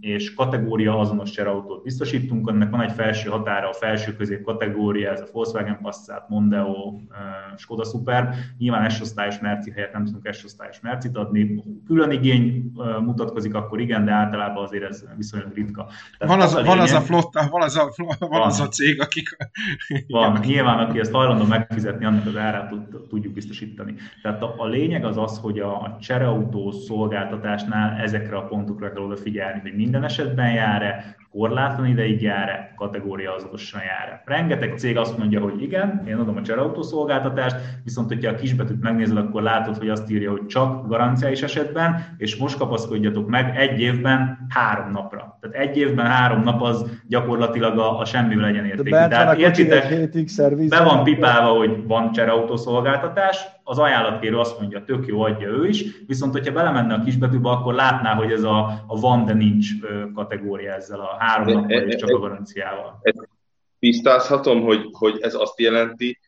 és 0.00 0.34
kategória 0.34 0.98
azonos 0.98 1.30
cserautót 1.30 1.82
biztosítunk, 1.82 2.48
ennek 2.48 2.70
van 2.70 2.80
egy 2.80 2.92
felső 2.92 3.28
határa, 3.28 3.68
a 3.68 3.72
felső 3.72 4.16
közép 4.16 4.42
kategória, 4.42 5.10
ez 5.10 5.20
a 5.20 5.26
Volkswagen 5.32 5.78
Passat, 5.82 6.28
Mondeo, 6.28 7.00
Skoda 7.56 7.84
Super. 7.84 8.34
Nyilván 8.58 8.88
S-osztályos 8.88 9.38
merci 9.38 9.70
helyett 9.70 9.92
nem 9.92 10.04
tudunk 10.04 10.32
S-osztályos 10.32 10.80
mercit 10.80 11.16
adni. 11.16 11.62
Külön 11.86 12.10
igény 12.10 12.72
mutatkozik, 13.00 13.54
akkor 13.54 13.80
igen, 13.80 14.04
de 14.04 14.12
általában 14.12 14.64
azért 14.64 14.84
ez 14.84 15.04
viszonylag 15.16 15.54
ritka. 15.54 15.86
Tehát 16.18 16.34
van 16.34 16.44
az, 16.44 16.54
az, 16.54 16.66
van 16.66 16.78
az 16.78 16.92
a 16.92 17.00
flotta, 17.00 17.48
van 17.50 17.62
az 17.62 17.76
a, 17.76 17.92
van, 17.96 18.28
van 18.30 18.42
az 18.42 18.60
a 18.60 18.68
cég, 18.68 19.00
akik... 19.00 19.36
Van, 20.08 20.30
igen. 20.30 20.48
nyilván, 20.48 20.78
aki 20.78 20.98
ezt 20.98 21.12
hajlandó 21.12 21.44
megfizetni, 21.44 22.04
annak 22.04 22.26
az 22.26 22.36
árát 22.36 22.74
tudjuk 23.08 23.32
biztosítani. 23.32 23.94
Tehát 24.22 24.42
a, 24.42 24.54
a 24.56 24.66
lényeg 24.66 25.04
az 25.04 25.16
az, 25.16 25.38
hogy 25.38 25.58
a, 25.58 25.82
a 25.82 25.96
csereautó 26.00 26.70
szolgáltatásnál 26.70 28.00
ezekre 28.00 28.36
a 28.36 28.44
pontokra 28.44 28.89
kell 28.92 29.02
odafigyelni, 29.02 29.60
hogy 29.60 29.74
minden 29.74 30.04
esetben 30.04 30.52
jár-e, 30.52 31.16
korlátlan 31.32 31.86
ideig 31.86 32.22
jár-e, 32.22 32.72
kategória 32.76 33.34
azonosan 33.34 33.80
jár-e. 33.80 34.22
Rengeteg 34.24 34.78
cég 34.78 34.96
azt 34.96 35.18
mondja, 35.18 35.40
hogy 35.40 35.62
igen, 35.62 36.02
én 36.08 36.16
adom 36.16 36.36
a 36.36 36.42
csereautó 36.42 36.82
szolgáltatást, 36.82 37.56
viszont 37.84 38.08
hogyha 38.08 38.30
a 38.30 38.34
kisbetűt 38.34 38.82
megnézed, 38.82 39.16
akkor 39.16 39.42
látod, 39.42 39.76
hogy 39.76 39.88
azt 39.88 40.10
írja, 40.10 40.30
hogy 40.30 40.46
csak 40.46 40.88
garanciális 40.88 41.42
esetben, 41.42 42.14
és 42.16 42.36
most 42.36 42.58
kapaszkodjatok 42.58 43.28
meg 43.28 43.56
egy 43.56 43.80
évben 43.80 44.46
három 44.48 44.90
napra. 44.90 45.38
Tehát 45.40 45.68
egy 45.68 45.76
évben 45.76 46.06
három 46.06 46.42
nap 46.42 46.62
az 46.62 47.00
gyakorlatilag 47.08 47.78
a, 47.78 47.98
a 47.98 48.04
semmi 48.04 48.34
legyen 48.34 48.64
értékű. 48.64 48.90
Tehát 48.90 49.38
értitek, 49.38 50.10
be 50.68 50.82
van 50.82 51.04
pipálva, 51.04 51.58
hogy 51.58 51.86
van 51.86 52.12
csereautó 52.12 52.56
szolgáltatás, 52.56 53.46
az 53.70 53.78
ajánlatkérő 53.78 54.38
azt 54.38 54.60
mondja, 54.60 54.84
tök 54.84 55.06
jó, 55.06 55.20
adja 55.20 55.48
ő 55.48 55.66
is, 55.66 55.84
viszont 56.06 56.32
hogyha 56.32 56.52
belemenne 56.52 56.94
a 56.94 57.00
kisbetűbe, 57.00 57.48
akkor 57.48 57.74
látná, 57.74 58.14
hogy 58.14 58.32
ez 58.32 58.42
a, 58.42 58.84
a 58.86 59.00
van, 59.00 59.24
de 59.24 59.32
nincs 59.32 59.68
kategória 60.14 60.74
ezzel 60.74 61.00
a 61.00 61.16
három 61.20 61.52
nappal 61.52 61.70
és 61.70 61.96
csak 61.96 62.10
a 62.10 62.18
garanciával. 62.18 63.00
Tisztázhatom, 63.78 64.62
hogy, 64.62 64.88
hogy 64.92 65.18
ez 65.20 65.34
azt 65.34 65.60
jelenti, 65.60 66.18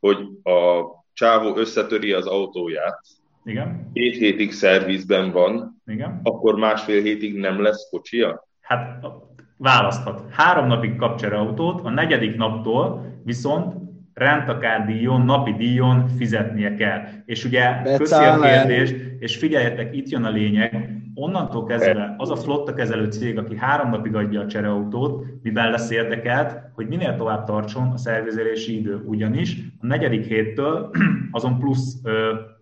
hogy 0.00 0.16
a 0.42 0.82
csávó 1.12 1.56
összetöri 1.56 2.12
az 2.12 2.26
autóját, 2.26 3.00
igen. 3.44 3.90
két 3.92 4.16
hétig 4.16 4.52
szervizben 4.52 5.30
van, 5.30 5.82
Igen. 5.86 6.20
akkor 6.22 6.54
másfél 6.54 7.02
hétig 7.02 7.38
nem 7.38 7.62
lesz 7.62 7.88
kocsia? 7.90 8.48
Hát 8.60 9.06
választhat. 9.56 10.22
Három 10.30 10.66
napig 10.66 10.96
kap 10.96 11.20
autót, 11.20 11.80
a 11.84 11.90
negyedik 11.90 12.36
naptól 12.36 13.14
viszont 13.24 13.74
rendtakár 14.14 14.86
díjon, 14.86 15.20
napi 15.20 15.52
díjon 15.52 16.08
fizetnie 16.08 16.74
kell. 16.74 17.02
És 17.24 17.44
ugye 17.44 17.82
köszi 17.96 18.24
a 18.24 18.40
kérdést, 18.40 18.94
és 19.18 19.36
figyeljetek, 19.36 19.96
itt 19.96 20.08
jön 20.08 20.24
a 20.24 20.30
lényeg, 20.30 21.00
onnantól 21.20 21.64
kezdve 21.64 22.14
az 22.18 22.30
a 22.30 22.36
flotta 22.36 22.74
kezelő 22.74 23.10
cég, 23.10 23.38
aki 23.38 23.56
három 23.56 23.90
napig 23.90 24.14
adja 24.14 24.40
a 24.40 24.46
csereautót, 24.46 25.24
mivel 25.42 25.70
lesz 25.70 25.90
érdekelt, 25.90 26.56
hogy 26.74 26.88
minél 26.88 27.16
tovább 27.16 27.44
tartson 27.44 27.90
a 27.90 27.96
szervizelési 27.96 28.78
idő. 28.78 29.02
Ugyanis 29.04 29.56
a 29.80 29.86
negyedik 29.86 30.24
héttől 30.24 30.90
azon 31.30 31.58
plusz 31.58 31.96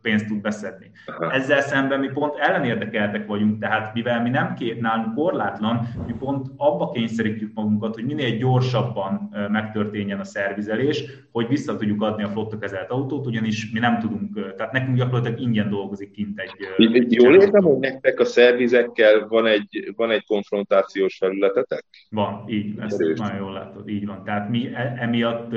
pénzt 0.02 0.26
tud 0.26 0.40
beszedni. 0.40 0.90
Ezzel 1.30 1.60
szemben 1.60 2.00
mi 2.00 2.08
pont 2.08 2.36
ellenérdekeltek 2.38 3.26
vagyunk, 3.26 3.60
tehát 3.60 3.94
mivel 3.94 4.22
mi 4.22 4.30
nem 4.30 4.54
két 4.54 4.80
nálunk 4.80 5.14
korlátlan, 5.14 5.88
mi 6.06 6.14
pont 6.18 6.46
abba 6.56 6.90
kényszerítjük 6.90 7.50
magunkat, 7.54 7.94
hogy 7.94 8.04
minél 8.04 8.36
gyorsabban 8.36 9.30
megtörténjen 9.50 10.20
a 10.20 10.24
szervizelés, 10.24 11.04
hogy 11.30 11.48
vissza 11.48 11.76
tudjuk 11.76 12.02
adni 12.02 12.22
a 12.22 12.28
flotta 12.28 12.58
kezelt 12.58 12.90
autót, 12.90 13.26
ugyanis 13.26 13.70
mi 13.72 13.78
nem 13.78 13.98
tudunk, 13.98 14.54
tehát 14.56 14.72
nekünk 14.72 14.96
gyakorlatilag 14.96 15.40
ingyen 15.40 15.68
dolgozik 15.68 16.10
kint 16.10 16.40
egy... 16.40 16.50
egy 16.92 17.12
jól 17.12 17.34
értem, 17.34 17.62
hogy 17.62 17.78
nektek 17.78 18.20
a 18.20 18.24
szervizekkel 18.24 19.26
van 19.28 19.46
egy, 19.46 19.92
van 19.96 20.10
egy 20.10 20.24
konfrontációs 20.26 21.16
felületetek? 21.16 21.84
Van, 22.10 22.44
így, 22.46 22.78
ezt 22.80 23.00
Erős. 23.00 23.18
nagyon 23.18 23.36
jól 23.36 23.52
látod, 23.52 23.88
így 23.88 24.06
van. 24.06 24.24
Tehát 24.24 24.48
mi 24.48 24.70
e, 24.74 24.96
emiatt 24.98 25.50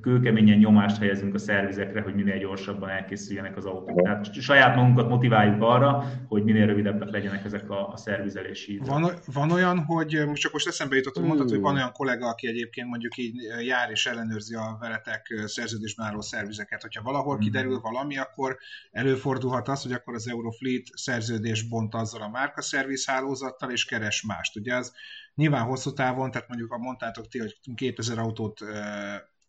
kőkeményen 0.00 0.58
nyomást 0.58 0.98
helyezünk 0.98 1.34
a 1.34 1.38
szervizekre, 1.38 2.00
hogy 2.00 2.14
minél 2.14 2.38
gyorsabban 2.38 2.88
elkészüljenek 2.88 3.56
az 3.56 3.64
autók 3.64 3.85
Tehát 3.94 4.40
saját 4.40 4.76
magunkat 4.76 5.08
motiváljuk 5.08 5.62
arra, 5.62 6.04
hogy 6.28 6.44
minél 6.44 6.66
rövidebbek 6.66 7.10
legyenek 7.10 7.44
ezek 7.44 7.70
a, 7.70 7.88
a 7.88 7.96
szervizelési 7.96 8.72
idők. 8.72 8.86
Van, 8.86 9.10
van 9.32 9.50
olyan, 9.50 9.78
hogy 9.78 10.22
most 10.26 10.42
csak 10.42 10.52
most 10.52 10.66
eszembe 10.66 10.96
jutott, 10.96 11.14
hogy 11.14 11.24
mondtad, 11.24 11.48
hogy 11.48 11.60
van 11.60 11.74
olyan 11.74 11.92
kollega, 11.92 12.28
aki 12.28 12.46
egyébként 12.46 12.88
mondjuk 12.88 13.16
így 13.16 13.34
jár 13.66 13.90
és 13.90 14.06
ellenőrzi 14.06 14.54
a 14.54 14.76
veletek 14.80 15.42
szerződésben 15.44 16.06
álló 16.06 16.20
szervizeket. 16.20 16.82
Hogyha 16.82 17.02
valahol 17.02 17.34
mhm. 17.34 17.44
kiderül 17.44 17.80
valami, 17.80 18.18
akkor 18.18 18.58
előfordulhat 18.90 19.68
az, 19.68 19.82
hogy 19.82 19.92
akkor 19.92 20.14
az 20.14 20.28
Eurofleet 20.28 20.86
szerződés 20.94 21.62
bont 21.62 21.94
azzal 21.94 22.22
a 22.22 22.28
márka 22.28 22.62
hálózattal, 23.06 23.70
és 23.70 23.84
keres 23.84 24.22
mást. 24.22 24.56
Ugye 24.56 24.74
az 24.74 24.92
nyilván 25.34 25.64
hosszú 25.64 25.92
távon, 25.92 26.30
tehát 26.30 26.48
mondjuk 26.48 26.72
a 26.72 26.78
mondtátok 26.78 27.28
ti, 27.28 27.38
hogy 27.38 27.56
2000 27.74 28.18
autót 28.18 28.60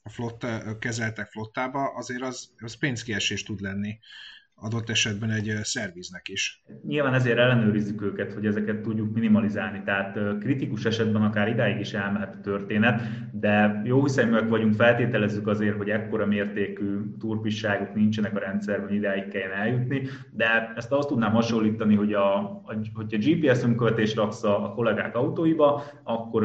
a 0.07 0.09
flotta, 0.09 0.77
kezeltek 0.79 1.31
flottába, 1.31 1.93
azért 1.95 2.21
az, 2.21 2.49
az 2.57 2.77
pénzkiesés 2.77 3.43
tud 3.43 3.61
lenni 3.61 3.99
adott 4.59 4.89
esetben 4.89 5.29
egy 5.29 5.53
szerviznek 5.61 6.27
is. 6.27 6.63
Nyilván 6.87 7.13
ezért 7.13 7.37
ellenőrizzük 7.37 8.01
őket, 8.01 8.33
hogy 8.33 8.45
ezeket 8.45 8.81
tudjuk 8.81 9.13
minimalizálni, 9.13 9.81
tehát 9.85 10.19
kritikus 10.39 10.85
esetben 10.85 11.21
akár 11.21 11.47
idáig 11.47 11.79
is 11.79 11.93
elmehet 11.93 12.33
a 12.33 12.41
történet, 12.41 13.01
de 13.31 13.81
jó 13.85 14.03
hiszeműek 14.03 14.49
vagyunk, 14.49 14.73
feltételezzük 14.73 15.47
azért, 15.47 15.77
hogy 15.77 15.89
ekkora 15.89 16.25
mértékű 16.25 16.99
turpisságok 17.19 17.95
nincsenek 17.95 18.35
a 18.35 18.39
rendszerben, 18.39 18.93
idáig 18.93 19.27
kelljen 19.27 19.51
eljutni, 19.51 20.07
de 20.31 20.73
ezt 20.75 20.91
azt 20.91 21.07
tudnám 21.07 21.31
hasonlítani, 21.31 21.95
hogy 21.95 22.13
a, 22.13 22.35
a, 22.39 22.75
hogyha 22.93 23.17
GPS 23.17 23.63
önkövetés 23.63 24.15
raksz 24.15 24.43
a, 24.43 24.73
kollégák 24.75 25.15
autóiba, 25.15 25.83
akkor 26.03 26.43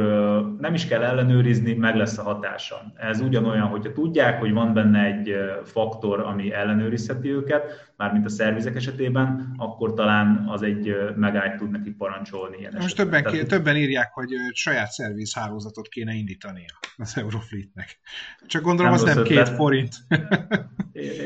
nem 0.58 0.74
is 0.74 0.86
kell 0.86 1.02
ellenőrizni, 1.02 1.74
meg 1.74 1.96
lesz 1.96 2.18
a 2.18 2.22
hatása. 2.22 2.76
Ez 2.96 3.20
ugyanolyan, 3.20 3.66
hogyha 3.66 3.92
tudják, 3.92 4.40
hogy 4.40 4.52
van 4.52 4.74
benne 4.74 5.04
egy 5.04 5.34
faktor, 5.64 6.20
ami 6.20 6.52
ellenőrizheti 6.52 7.28
őket, 7.28 7.91
mármint 8.02 8.24
a 8.24 8.28
szervizek 8.28 8.76
esetében, 8.76 9.54
akkor 9.56 9.94
talán 9.94 10.44
az 10.48 10.62
egy 10.62 10.94
megállt 11.16 11.56
tud 11.56 11.70
neki 11.70 11.90
parancsolni. 11.90 12.56
Ilyen 12.58 12.72
Most 12.80 12.96
többen, 12.96 13.22
Tehát, 13.22 13.46
többen 13.46 13.76
írják, 13.76 14.12
hogy 14.12 14.30
saját 14.52 14.90
szervizhálózatot 14.90 15.88
kéne 15.88 16.12
indítania 16.12 16.78
az 16.96 17.16
Eurofleetnek. 17.16 17.98
Csak 18.46 18.62
gondolom, 18.62 18.92
nem 18.92 19.00
az 19.00 19.14
nem 19.14 19.24
két 19.24 19.38
ötlet. 19.38 19.56
forint. 19.56 19.94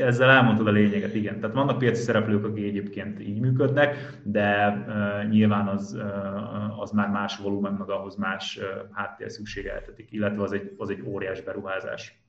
Ezzel 0.00 0.30
elmondtad 0.30 0.66
a 0.66 0.70
lényeget, 0.70 1.14
igen. 1.14 1.40
Tehát 1.40 1.56
vannak 1.56 1.78
piaci 1.78 2.02
szereplők, 2.02 2.44
akik 2.44 2.64
egyébként 2.64 3.20
így 3.20 3.40
működnek, 3.40 4.20
de 4.22 4.68
uh, 4.68 5.30
nyilván 5.30 5.68
az, 5.68 5.94
uh, 5.94 6.80
az 6.80 6.90
már 6.90 7.08
más 7.08 7.36
volumen, 7.36 7.72
meg 7.72 7.90
ahhoz 7.90 8.16
más 8.16 8.56
uh, 8.56 8.64
háttér 8.92 9.30
szükségeltetik, 9.30 10.12
illetve 10.12 10.42
az 10.42 10.52
egy, 10.52 10.74
az 10.76 10.90
egy 10.90 11.02
óriás 11.04 11.40
beruházás. 11.40 12.20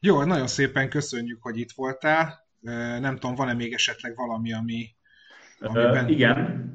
Jó, 0.00 0.24
nagyon 0.24 0.46
szépen 0.46 0.88
köszönjük, 0.88 1.42
hogy 1.42 1.58
itt 1.58 1.72
voltál. 1.72 2.41
Nem 3.00 3.16
tudom, 3.16 3.34
van-e 3.34 3.54
még 3.54 3.72
esetleg 3.72 4.16
valami, 4.16 4.52
ami... 4.52 4.88
Amiben... 5.60 6.04
Uh, 6.04 6.10
igen. 6.10 6.70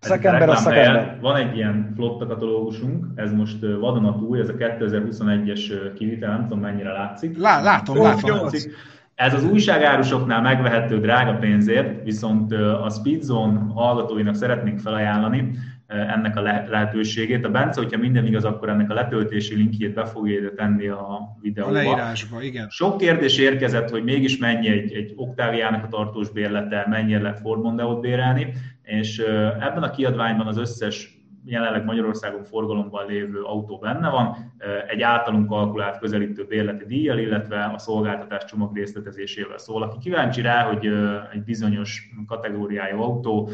Szakember 0.00 0.48
a 0.48 0.56
szakember. 0.56 1.18
Van 1.20 1.36
egy 1.36 1.56
ilyen 1.56 1.92
flotta 1.94 2.26
katalógusunk, 2.26 3.06
ez 3.14 3.32
most 3.32 3.60
vadonatúj, 3.60 4.40
ez 4.40 4.48
a 4.48 4.54
2021-es 4.54 5.92
kivitel, 5.94 6.30
nem 6.30 6.42
tudom 6.42 6.60
mennyire 6.60 6.92
látszik. 6.92 7.38
Lá, 7.38 7.62
látom, 7.62 8.02
látom. 8.02 8.30
Látszik. 8.30 8.72
Ez 9.14 9.34
az 9.34 9.44
újságárusoknál 9.44 10.40
megvehető 10.40 11.00
drága 11.00 11.34
pénzért, 11.38 12.04
viszont 12.04 12.52
a 12.52 12.90
Speedzone 12.90 13.72
hallgatóinak 13.74 14.34
szeretnénk 14.34 14.78
felajánlani, 14.78 15.58
ennek 15.86 16.36
a 16.36 16.40
lehetőségét. 16.40 17.44
A 17.44 17.50
Bence, 17.50 17.80
hogyha 17.80 17.98
minden 17.98 18.26
igaz, 18.26 18.44
akkor 18.44 18.68
ennek 18.68 18.90
a 18.90 18.94
letöltési 18.94 19.54
linkjét 19.54 19.94
be 19.94 20.04
fogja 20.04 20.54
tenni 20.54 20.86
a 20.86 21.36
videóba. 21.40 21.70
A 21.70 21.74
leírásba, 21.74 22.42
igen. 22.42 22.68
Sok 22.70 22.98
kérdés 22.98 23.38
érkezett, 23.38 23.90
hogy 23.90 24.04
mégis 24.04 24.38
mennyi 24.38 24.68
egy, 24.68 24.92
egy 24.92 25.12
Octaviának 25.16 25.84
a 25.84 25.88
tartós 25.88 26.30
bérlete, 26.30 26.86
mennyire 26.88 27.20
lehet 27.20 27.40
Ford 27.40 27.62
Mondeo-t 27.62 28.00
bérelni, 28.00 28.52
és 28.82 29.18
ebben 29.60 29.82
a 29.82 29.90
kiadványban 29.90 30.46
az 30.46 30.56
összes 30.56 31.22
jelenleg 31.46 31.84
Magyarországon 31.84 32.44
forgalomban 32.44 33.06
lévő 33.06 33.42
autó 33.42 33.78
benne 33.78 34.08
van, 34.08 34.36
egy 34.88 35.00
általunk 35.00 35.48
kalkulált 35.48 35.98
közelítő 35.98 36.44
bérleti 36.44 36.84
díjjal, 36.84 37.18
illetve 37.18 37.64
a 37.74 37.78
szolgáltatás 37.78 38.44
csomag 38.44 38.76
részletezésével 38.76 39.58
szól. 39.58 39.82
Aki 39.82 39.98
kíváncsi 39.98 40.40
rá, 40.40 40.62
hogy 40.62 40.86
egy 41.32 41.42
bizonyos 41.42 42.10
kategóriájú 42.26 43.00
autó 43.00 43.50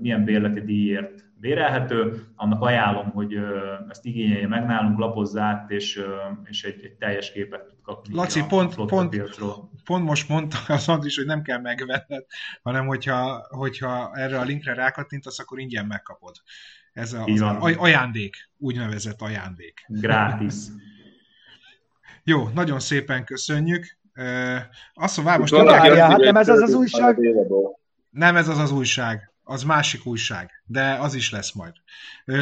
milyen 0.00 0.24
bérleti 0.24 0.60
díjért 0.60 1.24
bérelhető, 1.44 2.26
annak 2.36 2.62
ajánlom, 2.62 3.10
hogy 3.10 3.38
ezt 3.88 4.04
igényelje 4.04 4.46
meg 4.46 4.66
nálunk, 4.66 4.98
lapozz 4.98 5.36
át, 5.36 5.70
és, 5.70 6.02
és 6.44 6.64
egy, 6.64 6.84
egy 6.84 6.92
teljes 6.92 7.32
képet 7.32 7.66
tud 7.66 7.78
kapni. 7.82 8.14
Laci, 8.14 8.40
a 8.40 8.46
pont, 8.46 8.74
pont, 8.74 9.16
pont 9.84 10.04
most 10.04 10.28
mondta 10.28 10.58
az 10.86 11.04
is, 11.04 11.16
hogy 11.16 11.26
nem 11.26 11.42
kell 11.42 11.60
megvenned, 11.60 12.24
hanem 12.62 12.86
hogyha, 12.86 13.46
hogyha 13.50 14.10
erre 14.14 14.38
a 14.38 14.42
linkre 14.42 14.74
rákattintasz, 14.74 15.38
akkor 15.38 15.58
ingyen 15.58 15.86
megkapod. 15.86 16.34
Ez 16.92 17.12
a, 17.12 17.24
az 17.24 17.76
ajándék, 17.76 18.36
úgynevezett 18.58 19.20
ajándék. 19.20 19.84
Gratis. 19.86 20.54
Jó, 22.24 22.48
nagyon 22.54 22.80
szépen 22.80 23.24
köszönjük. 23.24 23.98
Azt 24.94 25.16
mondom, 25.16 25.38
most... 25.38 25.56
Hát 25.56 26.16
nem 26.16 26.36
ez 26.36 26.48
az 26.48 26.60
az 26.60 26.74
újság? 26.74 27.18
Nem 28.10 28.36
ez 28.36 28.48
az 28.48 28.58
az 28.58 28.70
újság 28.70 29.33
az 29.44 29.62
másik 29.62 30.06
újság, 30.06 30.62
de 30.66 30.94
az 30.94 31.14
is 31.14 31.30
lesz 31.30 31.52
majd. 31.52 31.72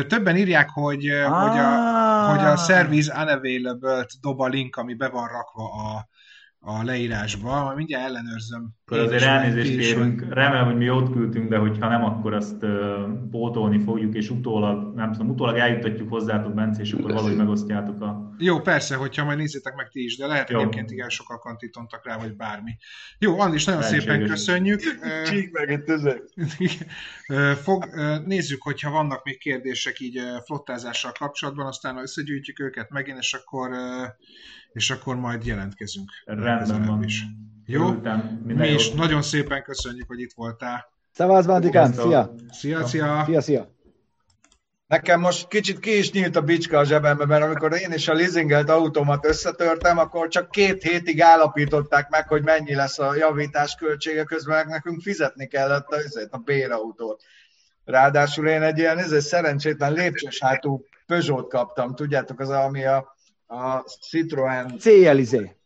Többen 0.06 0.36
írják, 0.36 0.70
hogy, 0.70 1.08
ah. 1.08 1.48
hogy, 1.48 1.58
a, 1.58 2.30
hogy 2.30 2.44
a 2.44 2.56
Service 2.56 3.22
Unavailable 3.22 4.06
dob 4.20 4.40
a 4.40 4.46
link, 4.46 4.76
ami 4.76 4.94
be 4.94 5.08
van 5.08 5.28
rakva 5.28 5.72
a, 5.72 6.08
a 6.64 6.82
leírásba, 6.84 7.64
majd 7.64 7.76
mindjárt 7.76 8.04
ellenőrzöm. 8.04 8.74
Akkor 8.84 8.98
azért 8.98 9.22
elnézést 9.22 9.78
kérünk, 9.78 10.26
remélem, 10.28 10.64
hogy 10.64 10.76
mi 10.76 10.84
jót 10.84 11.12
küldtünk, 11.12 11.48
de 11.48 11.56
hogyha 11.56 11.88
nem, 11.88 12.04
akkor 12.04 12.34
azt 12.34 12.66
pótolni 13.30 13.78
fogjuk, 13.78 14.14
és 14.14 14.30
utólag, 14.30 14.94
nem 14.94 15.12
tudom, 15.12 15.30
utólag 15.30 15.56
eljutatjuk 15.56 16.08
hozzátok, 16.08 16.54
Bence, 16.54 16.80
és 16.80 16.92
akkor 16.92 17.10
valahogy 17.10 17.36
megosztjátok 17.36 18.00
a... 18.00 18.34
Jó, 18.38 18.60
persze, 18.60 18.96
hogyha 18.96 19.24
majd 19.24 19.38
nézzétek 19.38 19.74
meg 19.74 19.88
ti 19.88 20.04
is, 20.04 20.16
de 20.16 20.26
lehet, 20.26 20.46
hogy 20.46 20.56
egyébként 20.60 20.90
igen 20.90 21.08
sokkal 21.08 21.38
kantítottak 21.38 22.06
rá, 22.06 22.16
vagy 22.18 22.36
bármi. 22.36 22.76
Jó, 23.18 23.40
Andis, 23.40 23.64
nagyon 23.64 23.80
Lehetséges. 23.80 24.12
szépen 24.12 24.28
köszönjük. 24.28 24.80
Csík 25.24 25.52
meg 25.52 25.70
itt 25.70 25.90
Fog, 27.62 27.84
nézzük, 28.26 28.62
hogyha 28.62 28.90
vannak 28.90 29.24
még 29.24 29.38
kérdések 29.38 30.00
így 30.00 30.20
flottázással 30.44 31.12
kapcsolatban, 31.18 31.66
aztán 31.66 31.96
összegyűjtjük 31.96 32.60
őket 32.60 32.90
megint, 32.90 33.18
és 33.18 33.34
akkor 33.34 33.70
és 34.72 34.90
akkor 34.90 35.16
majd 35.16 35.46
jelentkezünk. 35.46 36.10
Rendben 36.24 36.84
van. 36.84 37.02
Is. 37.04 37.24
Jó? 37.66 37.94
Mi 38.44 38.68
is 38.68 38.90
nagyon 38.90 39.22
szépen 39.22 39.62
köszönjük, 39.62 40.08
hogy 40.08 40.20
itt 40.20 40.32
voltál. 40.34 40.90
Szevasz, 41.12 41.46
Bandikán! 41.46 41.92
Szia! 41.92 42.34
Szia, 42.50 42.86
szia! 42.86 43.22
Szia, 43.26 43.40
szia! 43.40 43.70
Nekem 44.86 45.20
most 45.20 45.48
kicsit 45.48 45.78
ki 45.78 45.98
is 45.98 46.12
nyílt 46.12 46.36
a 46.36 46.40
bicska 46.40 46.78
a 46.78 46.84
zsebembe, 46.84 47.26
mert 47.26 47.44
amikor 47.44 47.72
én 47.72 47.92
is 47.92 48.08
a 48.08 48.14
leasingelt 48.14 48.68
autómat 48.68 49.26
összetörtem, 49.26 49.98
akkor 49.98 50.28
csak 50.28 50.50
két 50.50 50.82
hétig 50.82 51.22
állapították 51.22 52.08
meg, 52.08 52.28
hogy 52.28 52.42
mennyi 52.42 52.74
lesz 52.74 52.98
a 52.98 53.14
javítás 53.14 53.74
költsége, 53.74 54.24
közben 54.24 54.56
meg 54.56 54.66
nekünk 54.66 55.02
fizetni 55.02 55.46
kellett 55.46 55.86
a, 55.86 55.96
a 56.30 56.38
bérautót. 56.38 57.22
Ráadásul 57.84 58.48
én 58.48 58.62
egy 58.62 58.78
ilyen 58.78 58.98
ez 58.98 59.12
egy 59.12 59.20
szerencsétlen 59.20 59.92
lépcsős 59.92 60.40
hátú 60.40 60.84
Peugeot 61.06 61.48
kaptam, 61.48 61.94
tudjátok, 61.94 62.40
az 62.40 62.48
ami 62.48 62.84
a 62.84 63.16
a 63.52 63.84
Citroen... 64.08 64.78
C-jelizé. 64.78 65.56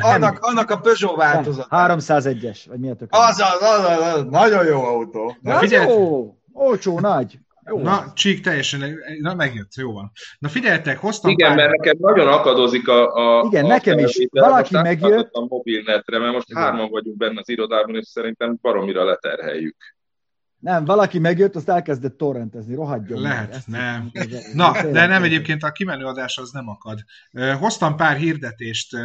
Annak, 0.00 0.38
annak 0.40 0.70
a 0.70 0.76
Peugeot 0.76 1.16
változat. 1.16 1.66
301-es, 1.70 2.58
vagy 2.68 2.78
mi 2.78 2.90
a 2.90 2.94
tök? 2.94 3.08
Az, 3.10 3.40
az, 3.40 3.62
az, 3.62 3.84
az, 3.84 4.14
az, 4.14 4.24
nagyon 4.30 4.64
jó 4.64 4.84
autó. 4.84 5.36
Na, 5.40 5.58
figyelj, 5.58 5.92
jó, 5.92 6.34
olcsó, 6.52 7.00
nagy. 7.00 7.38
Jó. 7.64 7.78
Na, 7.78 8.12
csík 8.14 8.40
teljesen, 8.40 8.98
na 9.20 9.34
megjött, 9.34 9.74
jó 9.74 9.92
van. 9.92 10.12
Na 10.38 10.48
figyeljetek, 10.48 10.98
hoztam 10.98 11.30
Igen, 11.30 11.48
pár... 11.48 11.56
mert 11.56 11.76
nekem 11.76 11.96
nagyon 11.98 12.28
akadozik 12.28 12.88
a... 12.88 13.14
a 13.14 13.44
Igen, 13.46 13.64
a 13.64 13.68
nekem 13.68 13.98
is. 13.98 14.26
Valaki 14.30 14.74
megjött. 14.74 15.32
A 15.32 15.46
mobilnetre, 15.48 16.18
mert 16.18 16.32
most 16.32 16.50
Igen. 16.50 16.62
hárman 16.62 16.90
vagyunk 16.90 17.16
benne 17.16 17.40
az 17.40 17.48
irodában, 17.48 17.96
és 17.96 18.06
szerintem 18.06 18.58
baromira 18.62 19.04
leterheljük. 19.04 19.76
Nem, 20.60 20.84
valaki 20.84 21.18
megjött, 21.18 21.56
azt 21.56 21.68
elkezdett 21.68 22.16
torrentezni, 22.16 22.74
rohadjon. 22.74 23.20
Lehet, 23.20 23.62
meg. 23.66 23.80
nem. 23.80 24.10
Na, 24.54 24.90
de 24.92 25.06
nem 25.06 25.22
egyébként 25.22 25.62
a 25.62 25.72
kimenő 25.72 26.04
adás 26.04 26.38
az 26.38 26.50
nem 26.50 26.68
akad. 26.68 27.04
Hoztam 27.58 27.96
pár 27.96 28.16
hirdetést. 28.16 28.96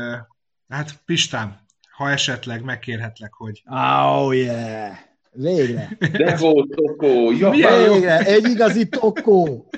Hát 0.69 1.01
Pistán, 1.05 1.65
ha 1.91 2.09
esetleg 2.09 2.63
megkérhetlek, 2.63 3.33
hogy... 3.33 3.63
Oh 3.65 4.35
yeah! 4.35 4.91
Végre! 5.31 5.89
De 6.11 6.37
volt 6.37 6.75
tokó, 6.75 7.31
japán! 7.31 7.91
Végre, 7.91 8.17
egy 8.17 8.49
igazi 8.49 8.89
tokó! 8.89 9.69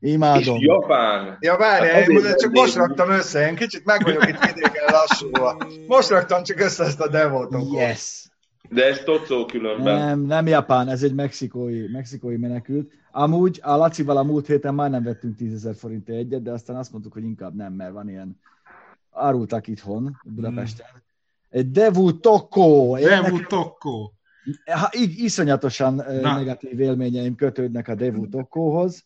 Imádom. 0.00 0.56
És 0.56 0.62
japán. 0.62 1.36
Ja, 1.40 1.56
várj, 1.56 1.88
hát 1.88 2.08
én 2.08 2.34
csak 2.36 2.52
most 2.52 2.74
raktam 2.74 3.10
össze, 3.10 3.46
én 3.48 3.54
kicsit 3.54 3.84
meg 3.84 4.02
vagyok 4.02 4.28
itt 4.28 4.44
vidéken 4.44 4.84
lassúval. 4.90 5.56
Most 5.86 6.08
raktam 6.08 6.42
csak 6.42 6.60
össze 6.60 6.84
ezt 6.84 7.00
a 7.00 7.08
devótokot. 7.08 7.78
Yes! 7.78 8.31
De 8.68 8.84
ez 8.84 8.98
tocó 8.98 9.44
különben. 9.46 9.98
Nem, 9.98 10.20
nem 10.20 10.46
japán, 10.46 10.88
ez 10.88 11.02
egy 11.02 11.14
mexikói, 11.14 11.88
mexikói 11.88 12.36
menekült. 12.36 12.92
Amúgy 13.10 13.60
a 13.62 13.76
Lacival 13.76 14.16
a 14.16 14.22
múlt 14.22 14.46
héten 14.46 14.74
már 14.74 14.90
nem 14.90 15.02
vettünk 15.02 15.36
10 15.36 15.54
ezer 15.54 15.74
forint 15.74 16.08
egyet, 16.08 16.42
de 16.42 16.50
aztán 16.50 16.76
azt 16.76 16.92
mondtuk, 16.92 17.12
hogy 17.12 17.24
inkább 17.24 17.54
nem, 17.54 17.72
mert 17.72 17.92
van 17.92 18.08
ilyen 18.08 18.40
árultak 19.10 19.66
itthon, 19.66 20.20
Budapesten. 20.24 20.86
Egy 21.50 21.70
Devu 21.70 22.20
Toko. 22.20 22.96
Devu 22.98 23.46
Toko. 23.46 24.10
Ha, 24.64 24.90
így 24.96 25.18
iszonyatosan 25.18 25.94
Na. 25.94 26.34
negatív 26.34 26.80
élményeim 26.80 27.34
kötődnek 27.34 27.88
a 27.88 27.94
Devu 27.94 28.28
Tokóhoz, 28.28 29.04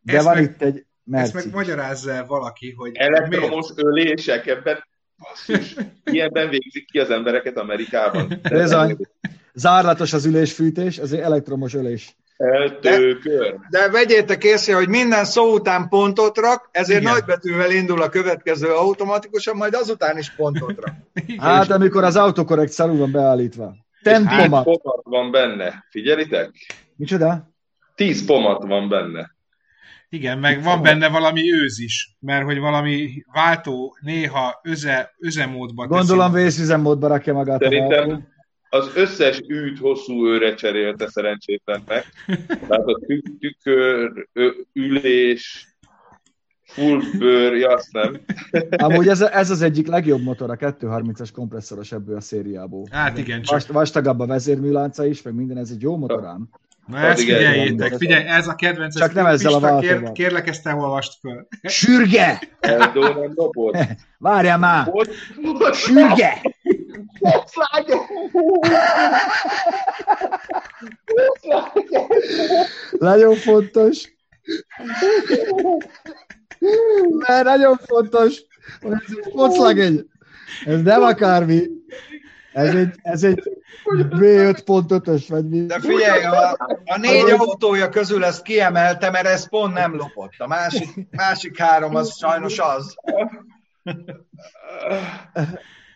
de 0.00 0.16
ezt 0.16 0.24
van 0.24 0.34
meg, 0.34 0.44
itt 0.44 0.62
egy 0.62 0.86
Merci. 1.08 1.36
Ezt 1.36 1.44
meg 1.44 1.54
magyarázza 1.54 2.24
valaki, 2.26 2.72
hogy 2.72 2.96
Elektromos 2.96 3.68
miért? 3.68 3.82
ölések 3.82 4.46
ebben 4.46 4.84
Basszus, 5.18 5.74
ilyenben 6.04 6.48
végzik 6.48 6.90
ki 6.90 6.98
az 6.98 7.10
embereket 7.10 7.56
Amerikában. 7.56 8.40
Bizony. 8.50 8.96
Zárlatos 9.54 10.12
az 10.12 10.24
ülésfűtés, 10.24 10.98
ezért 10.98 11.22
elektromos 11.22 11.74
ölés. 11.74 12.16
Eltőkör. 12.36 13.56
De, 13.70 13.78
de 13.78 13.90
vegyétek 13.90 14.44
észre, 14.44 14.74
hogy 14.74 14.88
minden 14.88 15.24
szó 15.24 15.54
után 15.54 15.88
pontot 15.88 16.38
rak, 16.38 16.68
ezért 16.72 17.00
Igen. 17.00 17.12
nagybetűvel 17.12 17.70
indul 17.70 18.02
a 18.02 18.08
következő 18.08 18.68
automatikusan, 18.68 19.56
majd 19.56 19.74
azután 19.74 20.18
is 20.18 20.34
pontot 20.34 20.80
rak. 20.80 20.94
Hát, 21.38 21.70
amikor 21.70 22.04
az 22.04 22.16
autokorrekt 22.16 22.72
szarul 22.72 22.96
van 22.96 23.12
beállítva. 23.12 23.74
Tempomat. 24.02 24.64
Tíz 24.64 24.80
pomat 24.82 25.00
van 25.02 25.30
benne. 25.30 25.84
Figyelitek? 25.90 26.50
Micsoda? 26.96 27.50
Tíz 27.94 28.26
pomat 28.26 28.62
van 28.62 28.88
benne. 28.88 29.35
Igen, 30.08 30.38
meg 30.38 30.62
van 30.62 30.82
benne 30.82 31.08
valami 31.08 31.52
őz 31.52 31.78
is, 31.78 32.16
mert 32.20 32.44
hogy 32.44 32.58
valami 32.58 33.22
váltó 33.32 33.96
néha 34.00 34.60
öze, 34.62 35.14
üzemmódba 35.18 35.86
Gondolom 35.86 36.32
vészüzemmódba 36.32 37.08
rakja 37.08 37.32
magát 37.32 37.62
Szerintem 37.62 38.34
az 38.68 38.90
összes 38.94 39.40
űt 39.52 39.78
hosszú 39.78 40.26
őre 40.26 40.54
cserélte 40.54 41.08
szerencsétlennek. 41.08 42.04
Tehát 42.46 42.86
a 42.86 43.00
tük- 43.06 43.38
tükör, 43.38 44.28
ülés, 44.72 45.76
full 46.62 47.00
bőr, 47.18 47.54
ja, 47.54 47.68
azt 47.74 47.92
nem. 47.92 48.20
Amúgy 48.76 49.08
ez, 49.08 49.20
ez 49.20 49.50
az 49.50 49.62
egyik 49.62 49.86
legjobb 49.86 50.22
motor, 50.22 50.50
a 50.50 50.56
230-as 50.56 51.28
kompresszoros 51.32 51.92
ebből 51.92 52.16
a 52.16 52.20
szériából. 52.20 52.86
Hát 52.90 53.18
igen. 53.18 53.42
Csak... 53.42 53.52
Vast, 53.52 53.66
vastagabb 53.66 54.20
a 54.20 54.26
vezérműlánca 54.26 55.06
is, 55.06 55.22
meg 55.22 55.34
minden, 55.34 55.56
ez 55.56 55.70
egy 55.70 55.82
jó 55.82 55.96
motorám. 55.96 56.48
Na 56.86 56.98
ezt 56.98 57.20
figyeljétek, 57.20 57.96
figyelj, 57.96 58.24
ez 58.26 58.48
a 58.48 58.54
kedvenc. 58.54 58.98
Csak 58.98 59.12
nem 59.12 59.26
ezzel 59.26 59.52
a 59.52 59.60
váltóval. 59.60 60.00
Kér, 60.00 60.12
kérlek, 60.12 60.48
ezt 60.48 60.62
te 60.62 60.74
olvast 60.74 61.18
föl. 61.20 61.46
Sürge! 61.62 62.40
Várjál 64.18 64.58
már! 64.58 64.92
Sürge! 65.72 66.40
Nagyon 72.98 73.34
fontos. 73.34 74.12
Mert 77.26 77.44
nagyon 77.44 77.76
fontos, 77.76 78.42
hogy 78.80 78.92
ez 79.34 79.76
egy. 79.76 80.06
Ez 80.64 80.82
nem 80.82 81.02
akármi. 81.02 81.62
Ez 82.56 82.74
egy, 82.74 82.94
ez 83.02 83.22
egy 83.22 83.42
V5.5-ös, 83.84 85.24
vagy 85.28 85.48
mi? 85.48 85.66
De 85.66 85.80
figyelj, 85.80 86.24
a, 86.24 86.56
a 86.84 86.98
négy 86.98 87.30
autója 87.30 87.88
közül 87.88 88.24
ezt 88.24 88.42
kiemelte, 88.42 89.10
mert 89.10 89.26
ez 89.26 89.48
pont 89.48 89.74
nem 89.74 89.96
lopott. 89.96 90.32
A 90.38 90.46
másik, 90.46 90.88
másik 91.10 91.58
három 91.58 91.94
az 91.94 92.16
sajnos 92.16 92.58
az. 92.58 92.94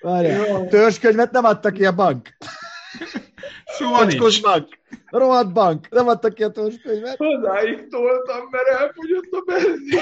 Várjál, 0.01 0.69
törzskönyvet 0.69 1.31
nem 1.31 1.45
adta 1.45 1.71
ki 1.71 1.87
a 1.87 1.93
bank. 1.93 2.37
Szóval 3.65 4.05
nincs. 4.05 4.43
bank. 4.43 4.79
Rohadt 5.07 5.53
bank. 5.53 5.89
Nem 5.91 6.09
adta 6.09 6.29
ki 6.29 6.43
a 6.43 6.51
törzskönyvet. 6.51 7.17
Hozzáig 7.17 7.87
toltam, 7.89 8.49
mert 8.51 8.69
elfogyott 8.69 9.31
a 9.31 9.43
benzin. 9.47 10.01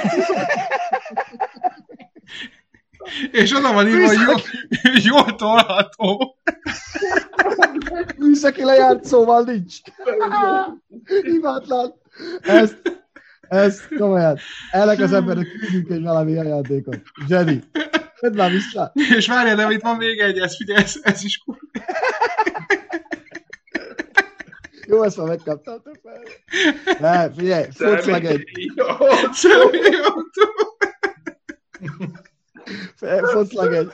És 3.30 3.57
oda 3.57 3.72
van 3.72 3.88
írva, 3.88 4.07
hogy 4.07 4.18
jól, 4.26 4.40
jól 5.11 5.34
tolható. 5.34 6.36
Műszaki 8.18 8.64
lejátszóval 8.64 9.42
nincs. 9.42 9.76
Hibátlan. 11.32 11.94
Ezt, 12.40 13.01
ezt 13.49 13.88
komolyan. 13.99 14.38
Ennek 14.70 15.01
az 15.01 15.12
embernek 15.12 15.46
küldjünk 15.59 15.90
egy 15.90 16.03
valami 16.03 16.38
ajándékot. 16.38 17.03
Jenny, 17.28 17.59
Vedd 18.20 18.36
már 18.36 18.51
vissza. 18.51 18.92
És 19.16 19.26
várjál, 19.26 19.57
de 19.57 19.70
itt 19.70 19.80
van 19.80 19.96
még 19.96 20.18
egy, 20.18 20.38
ez 20.38 20.57
figyelj, 20.57 20.82
ez, 20.82 20.94
ez 21.03 21.24
is 21.24 21.38
kur... 21.38 21.57
Jó, 24.86 25.03
ezt 25.03 25.16
már 25.16 25.26
megkaptam. 25.26 25.82
Ne, 27.01 27.32
figyelj, 27.32 27.64
foclag 27.70 28.24
egy. 28.24 28.49
Személyautó. 29.32 30.76
Foszlag 33.33 33.73
egy, 33.73 33.93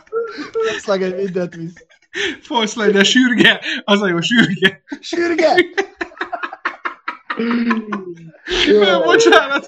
foszlag 0.53 1.03
egy 1.03 1.14
mindent 1.14 1.55
visz. 1.55 1.87
Foszlag, 2.41 2.93
de 2.93 3.05
sürge, 3.05 3.61
az 3.85 4.03
a 4.03 4.09
jó, 4.09 4.20
sürge. 4.20 4.83
Sürge! 5.01 5.55
jó. 8.66 9.03
Bocsánat. 9.03 9.66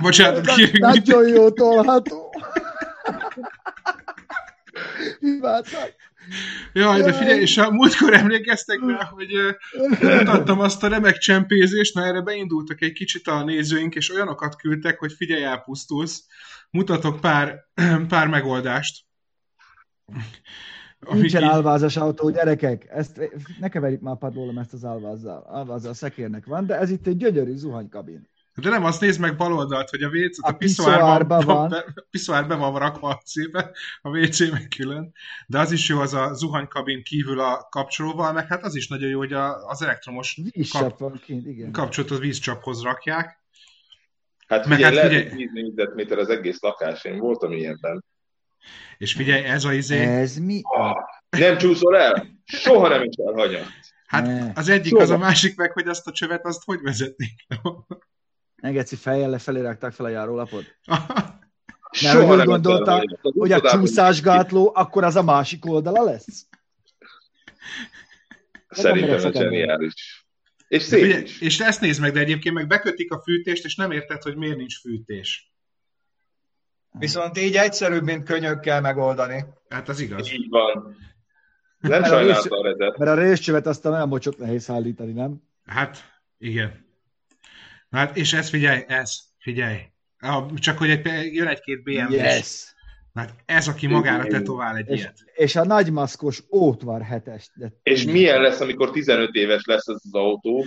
Bocsánat. 0.00 0.46
Na, 0.46 0.54
nagyon 0.78 1.28
jó 1.28 1.50
tolható. 1.50 2.34
Hibátlan. 5.20 5.88
Jaj, 6.72 7.02
de 7.02 7.12
figyelj, 7.12 7.40
és 7.40 7.58
a 7.58 7.70
múltkor 7.70 8.14
emlékeztek 8.14 8.78
rá, 8.86 9.04
hogy 9.04 9.28
mutattam 10.00 10.60
azt 10.60 10.82
a 10.82 10.88
remek 10.88 11.18
csempézést, 11.18 11.94
na 11.94 12.04
erre 12.04 12.20
beindultak 12.20 12.82
egy 12.82 12.92
kicsit 12.92 13.26
a 13.26 13.44
nézőink, 13.44 13.94
és 13.94 14.10
olyanokat 14.10 14.56
küldtek, 14.56 14.98
hogy 14.98 15.12
figyelj, 15.12 15.42
elpusztulsz 15.42 16.24
mutatok 16.72 17.20
pár, 17.20 17.68
pár 18.08 18.28
megoldást. 18.28 19.04
Nincsen 21.10 21.42
így... 21.42 21.48
álvázas 21.48 21.96
autó, 21.96 22.30
gyerekek, 22.30 22.86
ezt, 22.88 23.20
ne 23.60 23.68
keverjük 23.68 24.00
már 24.00 24.18
padlólam 24.18 24.58
ezt 24.58 24.72
az 24.72 24.84
álvázzal. 24.84 25.46
Álvázzal 25.52 25.94
szekérnek 25.94 26.46
van, 26.46 26.66
de 26.66 26.78
ez 26.78 26.90
itt 26.90 27.06
egy 27.06 27.16
gyönyörű 27.16 27.54
zuhanykabin. 27.54 28.30
De 28.54 28.70
nem, 28.70 28.84
azt 28.84 29.00
nézd 29.00 29.20
meg 29.20 29.36
bal 29.36 29.52
oldalt, 29.52 29.90
hogy 29.90 30.02
a 30.02 30.08
WC, 30.08 30.44
a, 30.44 30.48
a 30.48 30.52
piszoárban 30.52 31.44
van. 31.44 31.68
Be, 32.26 32.42
be 32.42 32.54
van 32.54 32.78
rakva 32.78 33.08
a 33.08 33.20
szépen, 33.24 33.70
a 34.02 34.18
WC 34.18 34.50
meg 34.50 34.68
külön, 34.76 35.12
de 35.46 35.58
az 35.58 35.72
is 35.72 35.88
jó 35.88 35.98
az 35.98 36.14
a 36.14 36.34
zuhanykabin 36.34 37.02
kívül 37.02 37.40
a 37.40 37.68
kapcsolóval, 37.70 38.32
meg 38.32 38.46
hát 38.46 38.64
az 38.64 38.74
is 38.74 38.88
nagyon 38.88 39.08
jó, 39.08 39.18
hogy 39.18 39.32
a, 39.32 39.66
az 39.66 39.82
elektromos 39.82 40.40
kap, 40.70 40.98
van 40.98 41.20
kint, 41.24 41.46
igen. 41.46 41.72
kapcsolatot 41.72 42.18
vízcsaphoz 42.18 42.82
rakják, 42.82 43.41
Hát 44.52 44.66
figyelj, 44.66 44.82
hát 44.82 44.92
lehet, 44.92 45.10
figyelj... 45.10 45.36
10 45.36 45.50
négyzetméter 45.52 46.18
az 46.18 46.28
egész 46.28 46.60
lakás, 46.60 47.04
én 47.04 47.18
voltam 47.18 47.52
ilyenben. 47.52 48.04
És 48.98 49.12
figyelj, 49.12 49.44
ez 49.44 49.64
a 49.64 49.72
izé... 49.72 49.98
Ez 49.98 50.36
mi? 50.36 50.60
Ah, 50.62 50.96
nem 51.30 51.58
csúszol 51.58 51.96
el? 51.96 52.26
Soha 52.44 52.88
nem 52.88 53.02
is 53.02 53.14
elhanyat. 53.26 53.66
Hát 54.06 54.56
az 54.58 54.68
egyik 54.68 54.90
Soha. 54.90 55.02
az 55.02 55.10
a 55.10 55.18
másik 55.18 55.56
meg, 55.56 55.72
hogy 55.72 55.88
azt 55.88 56.06
a 56.06 56.12
csövet, 56.12 56.46
azt 56.46 56.64
hogy 56.64 56.80
vezetnék? 56.82 57.46
Engedci 58.56 58.96
fejjel 58.96 59.30
lefelé 59.30 59.60
rakták 59.60 59.92
fel 59.92 60.06
a 60.06 60.08
járólapot? 60.08 60.64
Mert 62.02 62.14
Soha 62.14 62.36
úgy 62.36 62.44
gondolta, 62.44 63.04
hogy 63.20 63.52
a 63.52 63.60
csúszásgátló, 63.60 64.72
akkor 64.74 65.04
az 65.04 65.16
a 65.16 65.22
másik 65.22 65.66
oldala 65.66 66.02
lesz? 66.02 66.46
Szerintem 68.68 69.24
a 69.24 69.32
zseniális. 69.32 70.21
És 70.72 70.82
szép 70.82 71.04
ugye, 71.04 71.20
is. 71.20 71.40
És 71.40 71.60
ezt 71.60 71.80
nézd 71.80 72.00
meg, 72.00 72.12
de 72.12 72.20
egyébként 72.20 72.54
meg 72.54 72.66
bekötik 72.66 73.12
a 73.12 73.22
fűtést, 73.22 73.64
és 73.64 73.74
nem 73.74 73.90
érted, 73.90 74.22
hogy 74.22 74.36
miért 74.36 74.56
nincs 74.56 74.80
fűtés. 74.80 75.52
Viszont 76.98 77.38
így 77.38 77.56
egyszerűbb, 77.56 78.02
mint 78.02 78.24
könyökkel 78.24 78.80
megoldani. 78.80 79.44
Hát 79.68 79.88
az 79.88 80.00
igaz. 80.00 80.32
Így 80.32 80.48
van. 80.48 80.96
Nem 81.78 82.04
sajnálta 82.04 82.56
a 82.56 82.62
rezet. 82.62 82.98
Mert 82.98 83.10
a 83.10 83.14
részcsövet 83.14 83.66
aztán 83.66 83.92
olyan 83.92 84.08
mocsot 84.08 84.38
nehéz 84.38 84.62
szállítani, 84.62 85.12
nem? 85.12 85.42
Hát, 85.64 86.20
igen. 86.38 86.86
Hát, 87.90 88.16
és 88.16 88.32
ez 88.32 88.48
figyelj, 88.48 88.84
ez, 88.86 89.18
figyelj. 89.38 89.78
Csak 90.54 90.78
hogy 90.78 90.90
egy, 90.90 91.34
jön 91.34 91.46
egy-két 91.46 91.82
BMW. 91.82 92.12
Yes. 92.12 92.74
Hát 93.14 93.34
ez, 93.44 93.68
aki 93.68 93.86
magára 93.86 94.26
tetovál 94.26 94.76
egy 94.76 94.88
és, 94.88 94.98
ilyet. 94.98 95.16
És 95.34 95.56
a 95.56 95.64
nagymaszkos 95.64 96.42
ótvar 96.52 97.02
hetes. 97.02 97.50
De 97.54 97.72
és 97.82 98.04
milyen 98.04 98.40
lesz, 98.40 98.60
amikor 98.60 98.90
15 98.90 99.34
éves 99.34 99.62
lesz 99.64 99.86
ez 99.86 99.96
az 100.02 100.14
autó, 100.14 100.64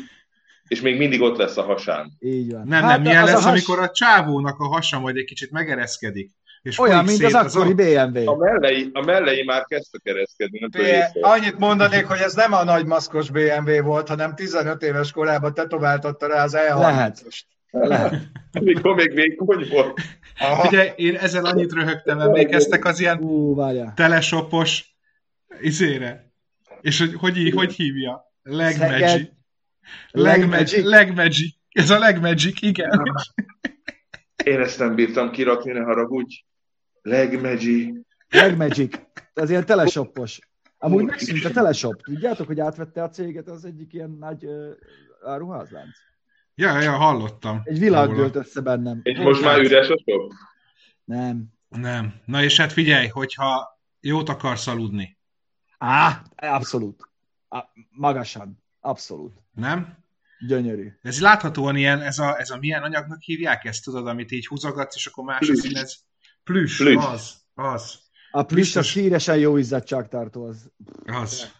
és 0.67 0.81
még 0.81 0.97
mindig 0.97 1.21
ott 1.21 1.37
lesz 1.37 1.57
a 1.57 1.63
hasán. 1.63 2.11
Így 2.19 2.51
van. 2.51 2.67
Nem, 2.67 2.83
hát, 2.83 2.91
nem, 2.91 3.01
milyen 3.01 3.23
lesz, 3.23 3.33
a 3.33 3.39
has... 3.39 3.45
amikor 3.45 3.79
a 3.79 3.91
csávónak 3.91 4.59
a 4.59 4.67
hasa 4.67 4.99
majd 4.99 5.17
egy 5.17 5.25
kicsit 5.25 5.51
megereszkedik. 5.51 6.31
És 6.61 6.79
Olyan, 6.79 7.05
mint 7.05 7.23
az 7.23 7.33
akkori 7.33 7.69
az 7.69 7.75
BMW. 7.75 8.29
A 8.29 8.35
mellei, 8.37 8.89
a 8.93 9.01
mellei 9.01 9.43
már 9.43 9.63
kezdtek 9.63 10.01
ereszkedni. 10.03 10.59
Nem 10.59 11.01
annyit 11.21 11.57
mondanék, 11.57 12.05
hogy 12.05 12.19
ez 12.19 12.33
nem 12.33 12.53
a 12.53 12.63
nagy 12.63 12.85
maszkos 12.85 13.29
BMW 13.29 13.81
volt, 13.81 14.07
hanem 14.07 14.35
15 14.35 14.81
éves 14.81 15.11
korában 15.11 15.53
tetováltatta 15.53 16.27
rá 16.27 16.43
az 16.43 16.53
e 16.53 16.75
Lehet. 16.75 17.23
Lehet. 17.76 18.15
Mikor 18.59 18.95
még 18.95 19.13
vékony 19.13 19.67
volt. 19.69 19.99
Aha. 20.39 20.67
Ugye 20.67 20.93
én 20.95 21.15
ezzel 21.15 21.45
annyit 21.45 21.73
röhögtem, 21.73 22.19
emlékeztek 22.19 22.86
az 22.86 22.99
ilyen 22.99 23.19
Ú, 23.19 23.61
telesopos 23.95 24.97
izére. 25.61 26.32
És 26.82 26.99
hogy 26.99 27.13
hogy, 27.13 27.51
hogy 27.55 27.73
hívja? 27.73 28.34
Legmagic. 28.41 29.30
Legmagic. 30.11 30.84
Legmagic. 30.84 31.55
Ez 31.69 31.89
a 31.89 31.99
Legmagic, 31.99 32.61
igen. 32.61 33.01
Én 34.43 34.59
ezt 34.59 34.80
nem 34.80 34.95
bírtam 34.95 35.32
kirakni, 35.32 35.71
ne 35.71 35.82
haragudj. 35.82 36.36
Legmagic. 37.01 37.95
Magmagic. 38.30 38.99
Ez 39.34 39.49
ilyen 39.49 39.65
telesoppos. 39.65 40.39
Amúgy 40.78 41.03
megszűnt 41.03 41.45
a 41.45 41.51
teleshop. 41.51 42.01
Tudjátok, 42.01 42.47
hogy 42.47 42.59
átvette 42.59 43.03
a 43.03 43.09
céget 43.09 43.47
az 43.47 43.65
egyik 43.65 43.93
ilyen 43.93 44.09
nagy 44.19 44.45
uh, 44.45 44.71
áruházlánc? 45.23 45.97
Ja, 46.55 46.81
ja, 46.81 46.91
hallottam. 46.91 47.61
Egy 47.63 47.79
világ 47.79 48.13
dőlt 48.15 48.35
össze 48.35 48.61
bennem. 48.61 48.99
És 49.03 49.17
most 49.17 49.41
már 49.41 49.59
üres 49.59 49.87
a 49.89 49.97
shop? 49.97 50.31
Nem. 51.03 51.45
Nem. 51.69 52.13
Na 52.25 52.43
és 52.43 52.57
hát 52.57 52.71
figyelj, 52.73 53.07
hogyha 53.07 53.79
jót 53.99 54.29
akarsz 54.29 54.67
aludni. 54.67 55.17
Á, 55.77 56.21
abszolút. 56.35 57.09
Á, 57.49 57.63
magasan. 57.89 58.63
Abszolút. 58.79 59.33
Nem? 59.51 59.97
Gyönyörű. 60.47 60.91
Ez 61.01 61.21
láthatóan 61.21 61.75
ilyen, 61.75 62.01
ez 62.01 62.19
a, 62.19 62.39
ez 62.39 62.49
a 62.49 62.57
milyen 62.57 62.83
anyagnak 62.83 63.21
hívják 63.21 63.65
ezt, 63.65 63.83
tudod, 63.83 64.07
amit 64.07 64.31
így 64.31 64.47
húzogatsz, 64.47 64.95
és 64.95 65.05
akkor 65.05 65.23
más 65.23 65.39
Plüss. 65.39 65.59
szín, 65.59 65.77
ez 65.77 65.95
plüss, 66.43 66.77
Plüss. 66.77 67.05
az, 67.05 67.35
az, 67.53 67.99
A 68.31 68.43
plüss 68.43 68.75
az 68.75 68.81
Biztos. 68.81 68.93
híresen 68.93 69.37
jó 69.37 69.57
izzadságtartó. 69.57 70.45
Az. 70.45 70.71
az. 71.05 71.51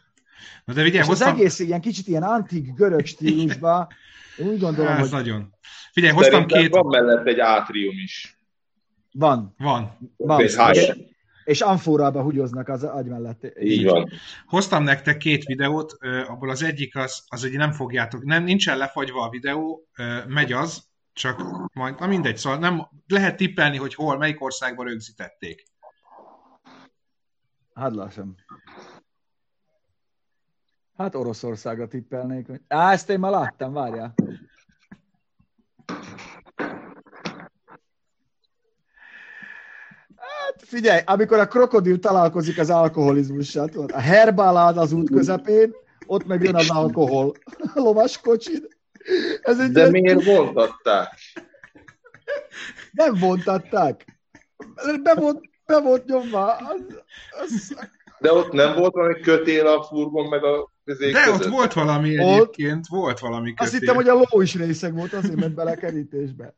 Na 0.66 0.74
de 0.74 0.82
ugye, 0.82 0.94
És 0.94 1.00
az 1.00 1.08
hoztam... 1.08 1.34
egész 1.36 1.60
ilyen 1.60 1.82
kicsit 1.82 2.08
ilyen 2.08 2.24
antik 2.24 2.74
görög 2.74 3.06
stílusban. 3.06 3.88
Én 4.38 4.48
úgy 4.48 4.60
gondolom, 4.60 4.92
Ez 4.92 5.00
hogy 5.00 5.12
nagyon. 5.12 5.54
Figyelj, 5.92 6.14
hoztam 6.14 6.32
Szerintem 6.34 6.62
két... 6.62 6.72
van 6.72 6.86
mellett 6.86 7.28
egy 7.28 7.40
átrium 7.40 7.98
is. 7.98 8.40
van. 9.12 9.54
Van. 9.58 9.98
van. 10.18 10.48
Hás. 10.56 10.94
És 11.44 11.62
amforába 11.62 12.22
húgyoznak 12.22 12.68
az 12.68 12.84
agy 12.84 13.06
mellett. 13.06 13.48
Így 13.60 13.86
van. 13.86 14.10
Hoztam 14.46 14.84
nektek 14.84 15.18
két 15.18 15.44
videót, 15.44 15.98
abból 16.28 16.50
az 16.50 16.64
egyik 16.64 16.96
az, 16.96 17.24
az 17.28 17.44
egy 17.44 17.58
nem 17.58 17.72
fogjátok, 17.72 18.24
nem, 18.24 18.44
nincsen 18.44 18.78
lefagyva 18.78 19.22
a 19.22 19.30
videó, 19.30 19.88
megy 20.28 20.52
az, 20.52 20.84
csak 21.14 21.42
majd, 21.74 22.00
na 22.00 22.08
mindegy, 22.08 22.38
szóval 22.38 22.60
nem, 22.60 22.88
lehet 23.08 23.38
tippelni, 23.38 23.78
hogy 23.78 23.94
hol, 23.94 24.18
melyik 24.18 24.42
országban 24.42 24.86
rögzítették. 24.86 25.64
Hát 27.74 27.96
lássam. 27.96 28.36
Hát 30.98 31.16
Oroszországra 31.16 31.88
tippelnék. 31.88 32.48
Á, 32.68 32.92
ezt 32.92 33.10
én 33.10 33.20
már 33.20 33.32
láttam, 33.32 33.74
várjál. 33.74 34.14
Hát 40.16 40.55
figyelj, 40.66 41.02
amikor 41.06 41.40
a 41.40 41.48
krokodil 41.48 42.00
találkozik 42.00 42.60
az 42.60 42.70
alkoholizmussal, 42.70 43.68
tudod, 43.70 43.92
a 43.92 44.00
herbál 44.00 44.58
áll 44.58 44.78
az 44.78 44.92
út 44.94 45.10
közepén, 45.10 45.74
ott 46.08 46.26
meg 46.26 46.44
jön 46.44 46.56
az 46.56 46.70
alkohol. 46.70 47.34
A 47.76 47.80
lovas 47.80 48.20
kocsid. 48.22 48.68
Ez 49.42 49.60
egy 49.60 49.72
De 49.72 49.80
ilyen- 49.80 49.92
miért 49.92 50.24
vontatták? 50.24 51.10
Nem 52.92 53.14
vontatták. 53.20 54.06
Be 55.04 55.14
volt, 55.16 55.40
be 55.66 55.80
volt 55.80 56.06
nyomva. 56.06 56.52
Az, 56.56 56.82
az, 57.42 57.76
De 58.20 58.34
ott 58.34 58.52
nem 58.52 58.76
volt 58.76 58.94
valami 58.94 59.20
kötél 59.20 59.68
a 59.68 59.84
furgon 59.84 60.28
meg 60.28 60.44
a 60.44 60.72
közé 60.86 61.12
De 61.12 61.20
ott 61.30 61.38
között? 61.38 61.52
volt 61.54 61.74
valami 61.74 62.20
Ott- 62.20 62.26
egyébként, 62.32 62.88
volt 62.88 63.20
valami 63.20 63.54
azt 63.58 63.72
kötél. 63.72 63.80
hittem, 63.80 63.96
hogy 63.96 64.08
a 64.08 64.26
ló 64.30 64.42
is 64.42 64.56
részeg 64.56 64.94
volt, 64.94 65.14
azért 65.14 65.36
ment 65.36 65.56
bele 65.56 65.72
a 65.72 65.76
kerítésbe. 65.76 66.56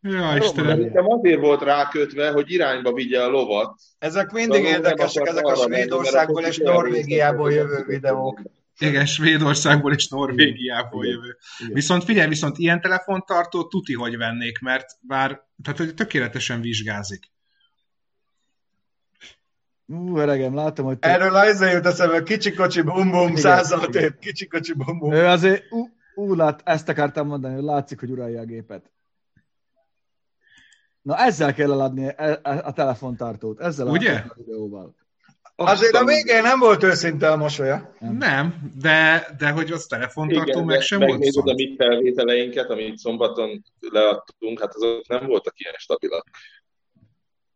Ja, 0.00 0.36
Istenem. 0.36 0.76
Szerintem 0.76 1.10
azért 1.10 1.40
volt 1.40 1.62
rákötve, 1.62 2.30
hogy 2.30 2.50
irányba 2.50 2.92
vigye 2.92 3.22
a 3.22 3.28
lovat. 3.28 3.80
Ezek 3.98 4.30
mindig 4.30 4.64
Szóval 4.64 4.72
érdekesek, 4.72 5.26
ezek 5.26 5.46
a 5.46 5.54
Svédországból 5.54 6.42
és 6.42 6.58
Norvégiából 6.58 7.52
jövő 7.52 7.84
videók. 7.86 8.40
Igen, 8.78 9.06
Svédországból 9.06 9.92
és 9.92 10.08
Norvégiából 10.08 11.04
Igen. 11.04 11.16
jövő. 11.16 11.36
Igen. 11.58 11.74
Viszont 11.74 12.04
figyelj, 12.04 12.28
viszont 12.28 12.58
ilyen 12.58 12.80
telefontartót 12.80 13.68
tuti, 13.68 13.94
hogy 13.94 14.16
vennék, 14.16 14.58
mert 14.58 14.86
bár, 15.00 15.44
tehát 15.62 15.78
hogy 15.78 15.94
tökéletesen 15.94 16.60
vizsgázik. 16.60 17.30
Ú, 19.86 20.18
öregem, 20.18 20.54
látom, 20.54 20.86
hogy 20.86 20.98
te... 20.98 21.08
Erről 21.08 21.34
az 21.34 21.60
jut 21.60 21.86
eszembe, 21.86 22.22
kicsi 22.22 22.52
kocsi 22.52 22.82
bum 22.82 23.10
bum, 23.10 23.22
Igen, 23.22 23.36
százzal 23.36 23.78
igen. 23.88 24.02
tép, 24.02 24.18
kicsi 24.18 24.46
kocsi 24.46 24.72
bum 24.72 24.98
bum. 24.98 25.12
Ő 25.12 25.24
azért, 25.24 25.62
ú, 25.70 25.88
ú, 26.14 26.34
lát, 26.34 26.60
ezt 26.64 26.88
akartam 26.88 27.26
mondani, 27.26 27.54
hogy 27.54 27.62
látszik, 27.62 28.00
hogy 28.00 28.10
uralja 28.10 28.40
a 28.40 28.44
gépet. 28.44 28.90
Na 31.06 31.16
ezzel 31.16 31.54
kell 31.54 31.72
eladni 31.72 32.04
e- 32.16 32.40
e- 32.42 32.62
a 32.64 32.72
telefontartót, 32.72 33.60
ezzel 33.60 33.86
Ugye? 33.86 34.12
a 34.12 34.34
videóval. 34.36 34.94
Azért 35.56 35.94
a 35.94 36.04
végén 36.04 36.42
nem 36.42 36.58
volt 36.58 36.82
őszinte 36.82 37.30
a 37.30 37.36
mosolya. 37.36 37.94
Nem. 37.98 38.70
De, 38.80 39.26
de 39.38 39.50
hogy 39.50 39.72
az 39.72 39.86
telefontartó 39.86 40.50
Igen, 40.50 40.64
meg 40.64 40.80
sem 40.80 40.98
volt 40.98 41.10
megnézed 41.10 41.48
a 41.48 41.52
mi 41.52 41.74
felvételeinket, 41.76 42.70
amit 42.70 42.98
szombaton 42.98 43.64
leadtunk, 43.80 44.60
hát 44.60 44.74
azok 44.74 45.08
nem 45.08 45.26
voltak 45.26 45.60
ilyen 45.60 45.74
stabilak. 45.76 46.26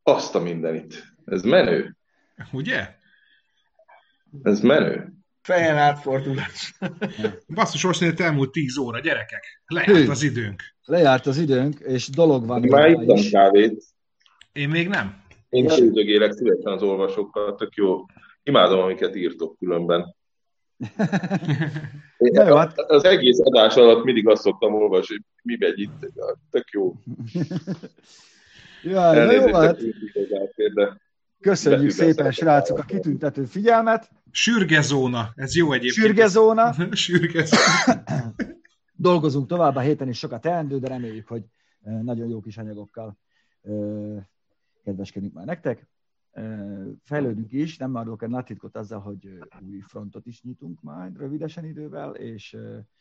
Azt 0.03 0.35
a 0.35 0.41
mindenit. 0.41 1.05
Ez 1.25 1.43
menő. 1.43 1.97
Ugye? 2.53 2.95
Ez 4.43 4.61
menő. 4.61 5.13
Fejen 5.43 5.77
átfordulás. 5.77 6.75
Basszus, 7.55 7.85
most 7.85 8.01
nézett 8.01 8.21
elmúlt 8.21 8.51
10 8.51 8.77
óra, 8.77 9.01
gyerekek. 9.01 9.63
Lejárt 9.67 10.09
az 10.09 10.23
időnk. 10.23 10.63
Lejárt 10.85 11.27
az 11.27 11.39
időnk, 11.39 11.79
és 11.79 12.09
dolog 12.09 12.47
van 12.47 12.61
Már 12.61 12.95
hozzá 12.95 13.03
ittam 13.03 13.31
kávét. 13.31 13.83
Én 14.53 14.69
még 14.69 14.89
nem. 14.89 15.23
Én 15.49 15.71
előzögélek 15.71 16.33
szívesen 16.33 16.73
az 16.73 16.83
olvasókkal, 16.83 17.55
tök 17.55 17.75
jó. 17.75 18.05
Imádom, 18.43 18.81
amiket 18.81 19.17
írtok 19.17 19.59
különben. 19.59 20.15
Én 22.19 22.47
jó, 22.47 22.57
hát- 22.57 22.79
Az 22.79 23.05
egész 23.05 23.39
adás 23.39 23.75
alatt 23.75 24.05
mindig 24.05 24.29
azt 24.29 24.43
szoktam 24.43 24.75
olvasni, 24.75 25.15
hogy 25.15 25.25
mi 25.43 25.57
megy 25.59 25.79
itt. 25.79 26.13
Tök 26.51 26.71
jó. 26.71 26.95
Jó, 28.83 28.97
Elnézést, 28.97 29.55
hát 29.55 29.81
hozzáfér, 30.13 30.73
de 30.73 31.01
köszönjük 31.41 31.89
Betűben 31.89 32.13
szépen, 32.13 32.33
srácok, 32.33 32.79
a 32.79 32.83
kitüntető 32.83 33.45
figyelmet. 33.45 34.11
Sürgezóna, 34.31 35.33
ez 35.35 35.55
jó 35.55 35.73
egyébként. 35.73 36.07
Sürgezóna, 36.07 36.73
Sürgezóna. 36.93 38.35
dolgozunk 39.01 39.47
tovább, 39.47 39.77
a 39.77 39.81
héten 39.81 40.09
is 40.09 40.19
sokat 40.19 40.41
teendő, 40.41 40.79
de 40.79 40.89
reméljük, 40.89 41.29
hogy 41.29 41.45
nagyon 42.03 42.29
jó 42.29 42.41
kis 42.41 42.57
anyagokkal 42.57 43.19
kedveskedünk 44.85 45.33
már 45.33 45.45
nektek. 45.45 45.89
Fejlődünk 47.03 47.53
is, 47.53 47.77
nem 47.77 47.97
árulok 47.97 48.23
el 48.23 48.29
nagy 48.29 48.45
titkot 48.45 48.77
azzal, 48.77 49.01
hogy 49.01 49.39
új 49.69 49.81
frontot 49.81 50.27
is 50.27 50.43
nyitunk 50.43 50.83
majd 50.83 51.17
rövidesen 51.17 51.65
idővel, 51.65 52.15
és 52.15 52.57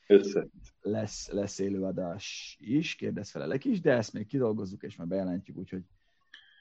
össze. 0.07 0.47
lesz, 0.81 1.29
lesz 1.31 1.59
élőadás 1.59 2.57
is, 2.59 2.95
kérdezfelelek 2.95 3.65
is, 3.65 3.81
de 3.81 3.93
ezt 3.93 4.13
még 4.13 4.27
kidolgozzuk, 4.27 4.83
és 4.83 4.95
már 4.95 5.07
bejelentjük, 5.07 5.57
úgyhogy 5.57 5.83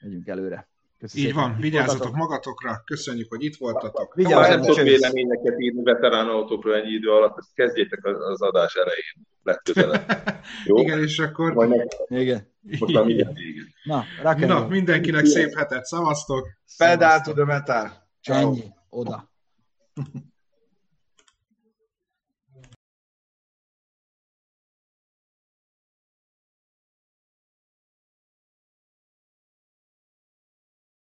megyünk 0.01 0.27
előre. 0.27 0.67
Köszi 0.99 1.27
Így 1.27 1.33
van, 1.33 1.57
vigyázzatok 1.59 2.15
magatokra, 2.15 2.81
köszönjük, 2.85 3.29
hogy 3.29 3.43
itt 3.43 3.55
voltatok. 3.55 4.13
Vigyázzatok, 4.13 4.49
nem 4.49 4.61
tudok 4.61 4.83
véleményeket 4.83 5.59
írni 5.59 5.83
veterán 5.83 6.27
autókról 6.27 6.75
ennyi 6.75 6.89
idő 6.89 7.09
alatt, 7.09 7.37
ezt 7.37 7.53
kezdjétek 7.53 8.05
az 8.05 8.15
az 8.19 8.41
adás 8.41 8.75
elején, 8.75 9.27
legközelebb. 9.43 10.33
Jó? 10.65 10.77
Igen, 10.77 11.03
és 11.03 11.19
akkor... 11.19 11.53
Majd 11.53 11.69
meg, 11.69 11.87
Igen. 12.07 12.47
most 12.79 12.93
már 12.93 13.03
mindjárt 13.03 13.35
vége. 13.35 13.61
Na, 13.83 14.05
Na, 14.37 14.67
mindenkinek 14.67 15.25
szép 15.25 15.55
hetet, 15.55 15.85
szavaztok! 15.85 16.47
Pedál 16.77 17.21
to 17.21 17.33
the 17.33 17.45
metal. 17.45 18.07
Ciao. 18.21 18.49
Ennyi, 18.49 18.63
oda. 18.89 19.31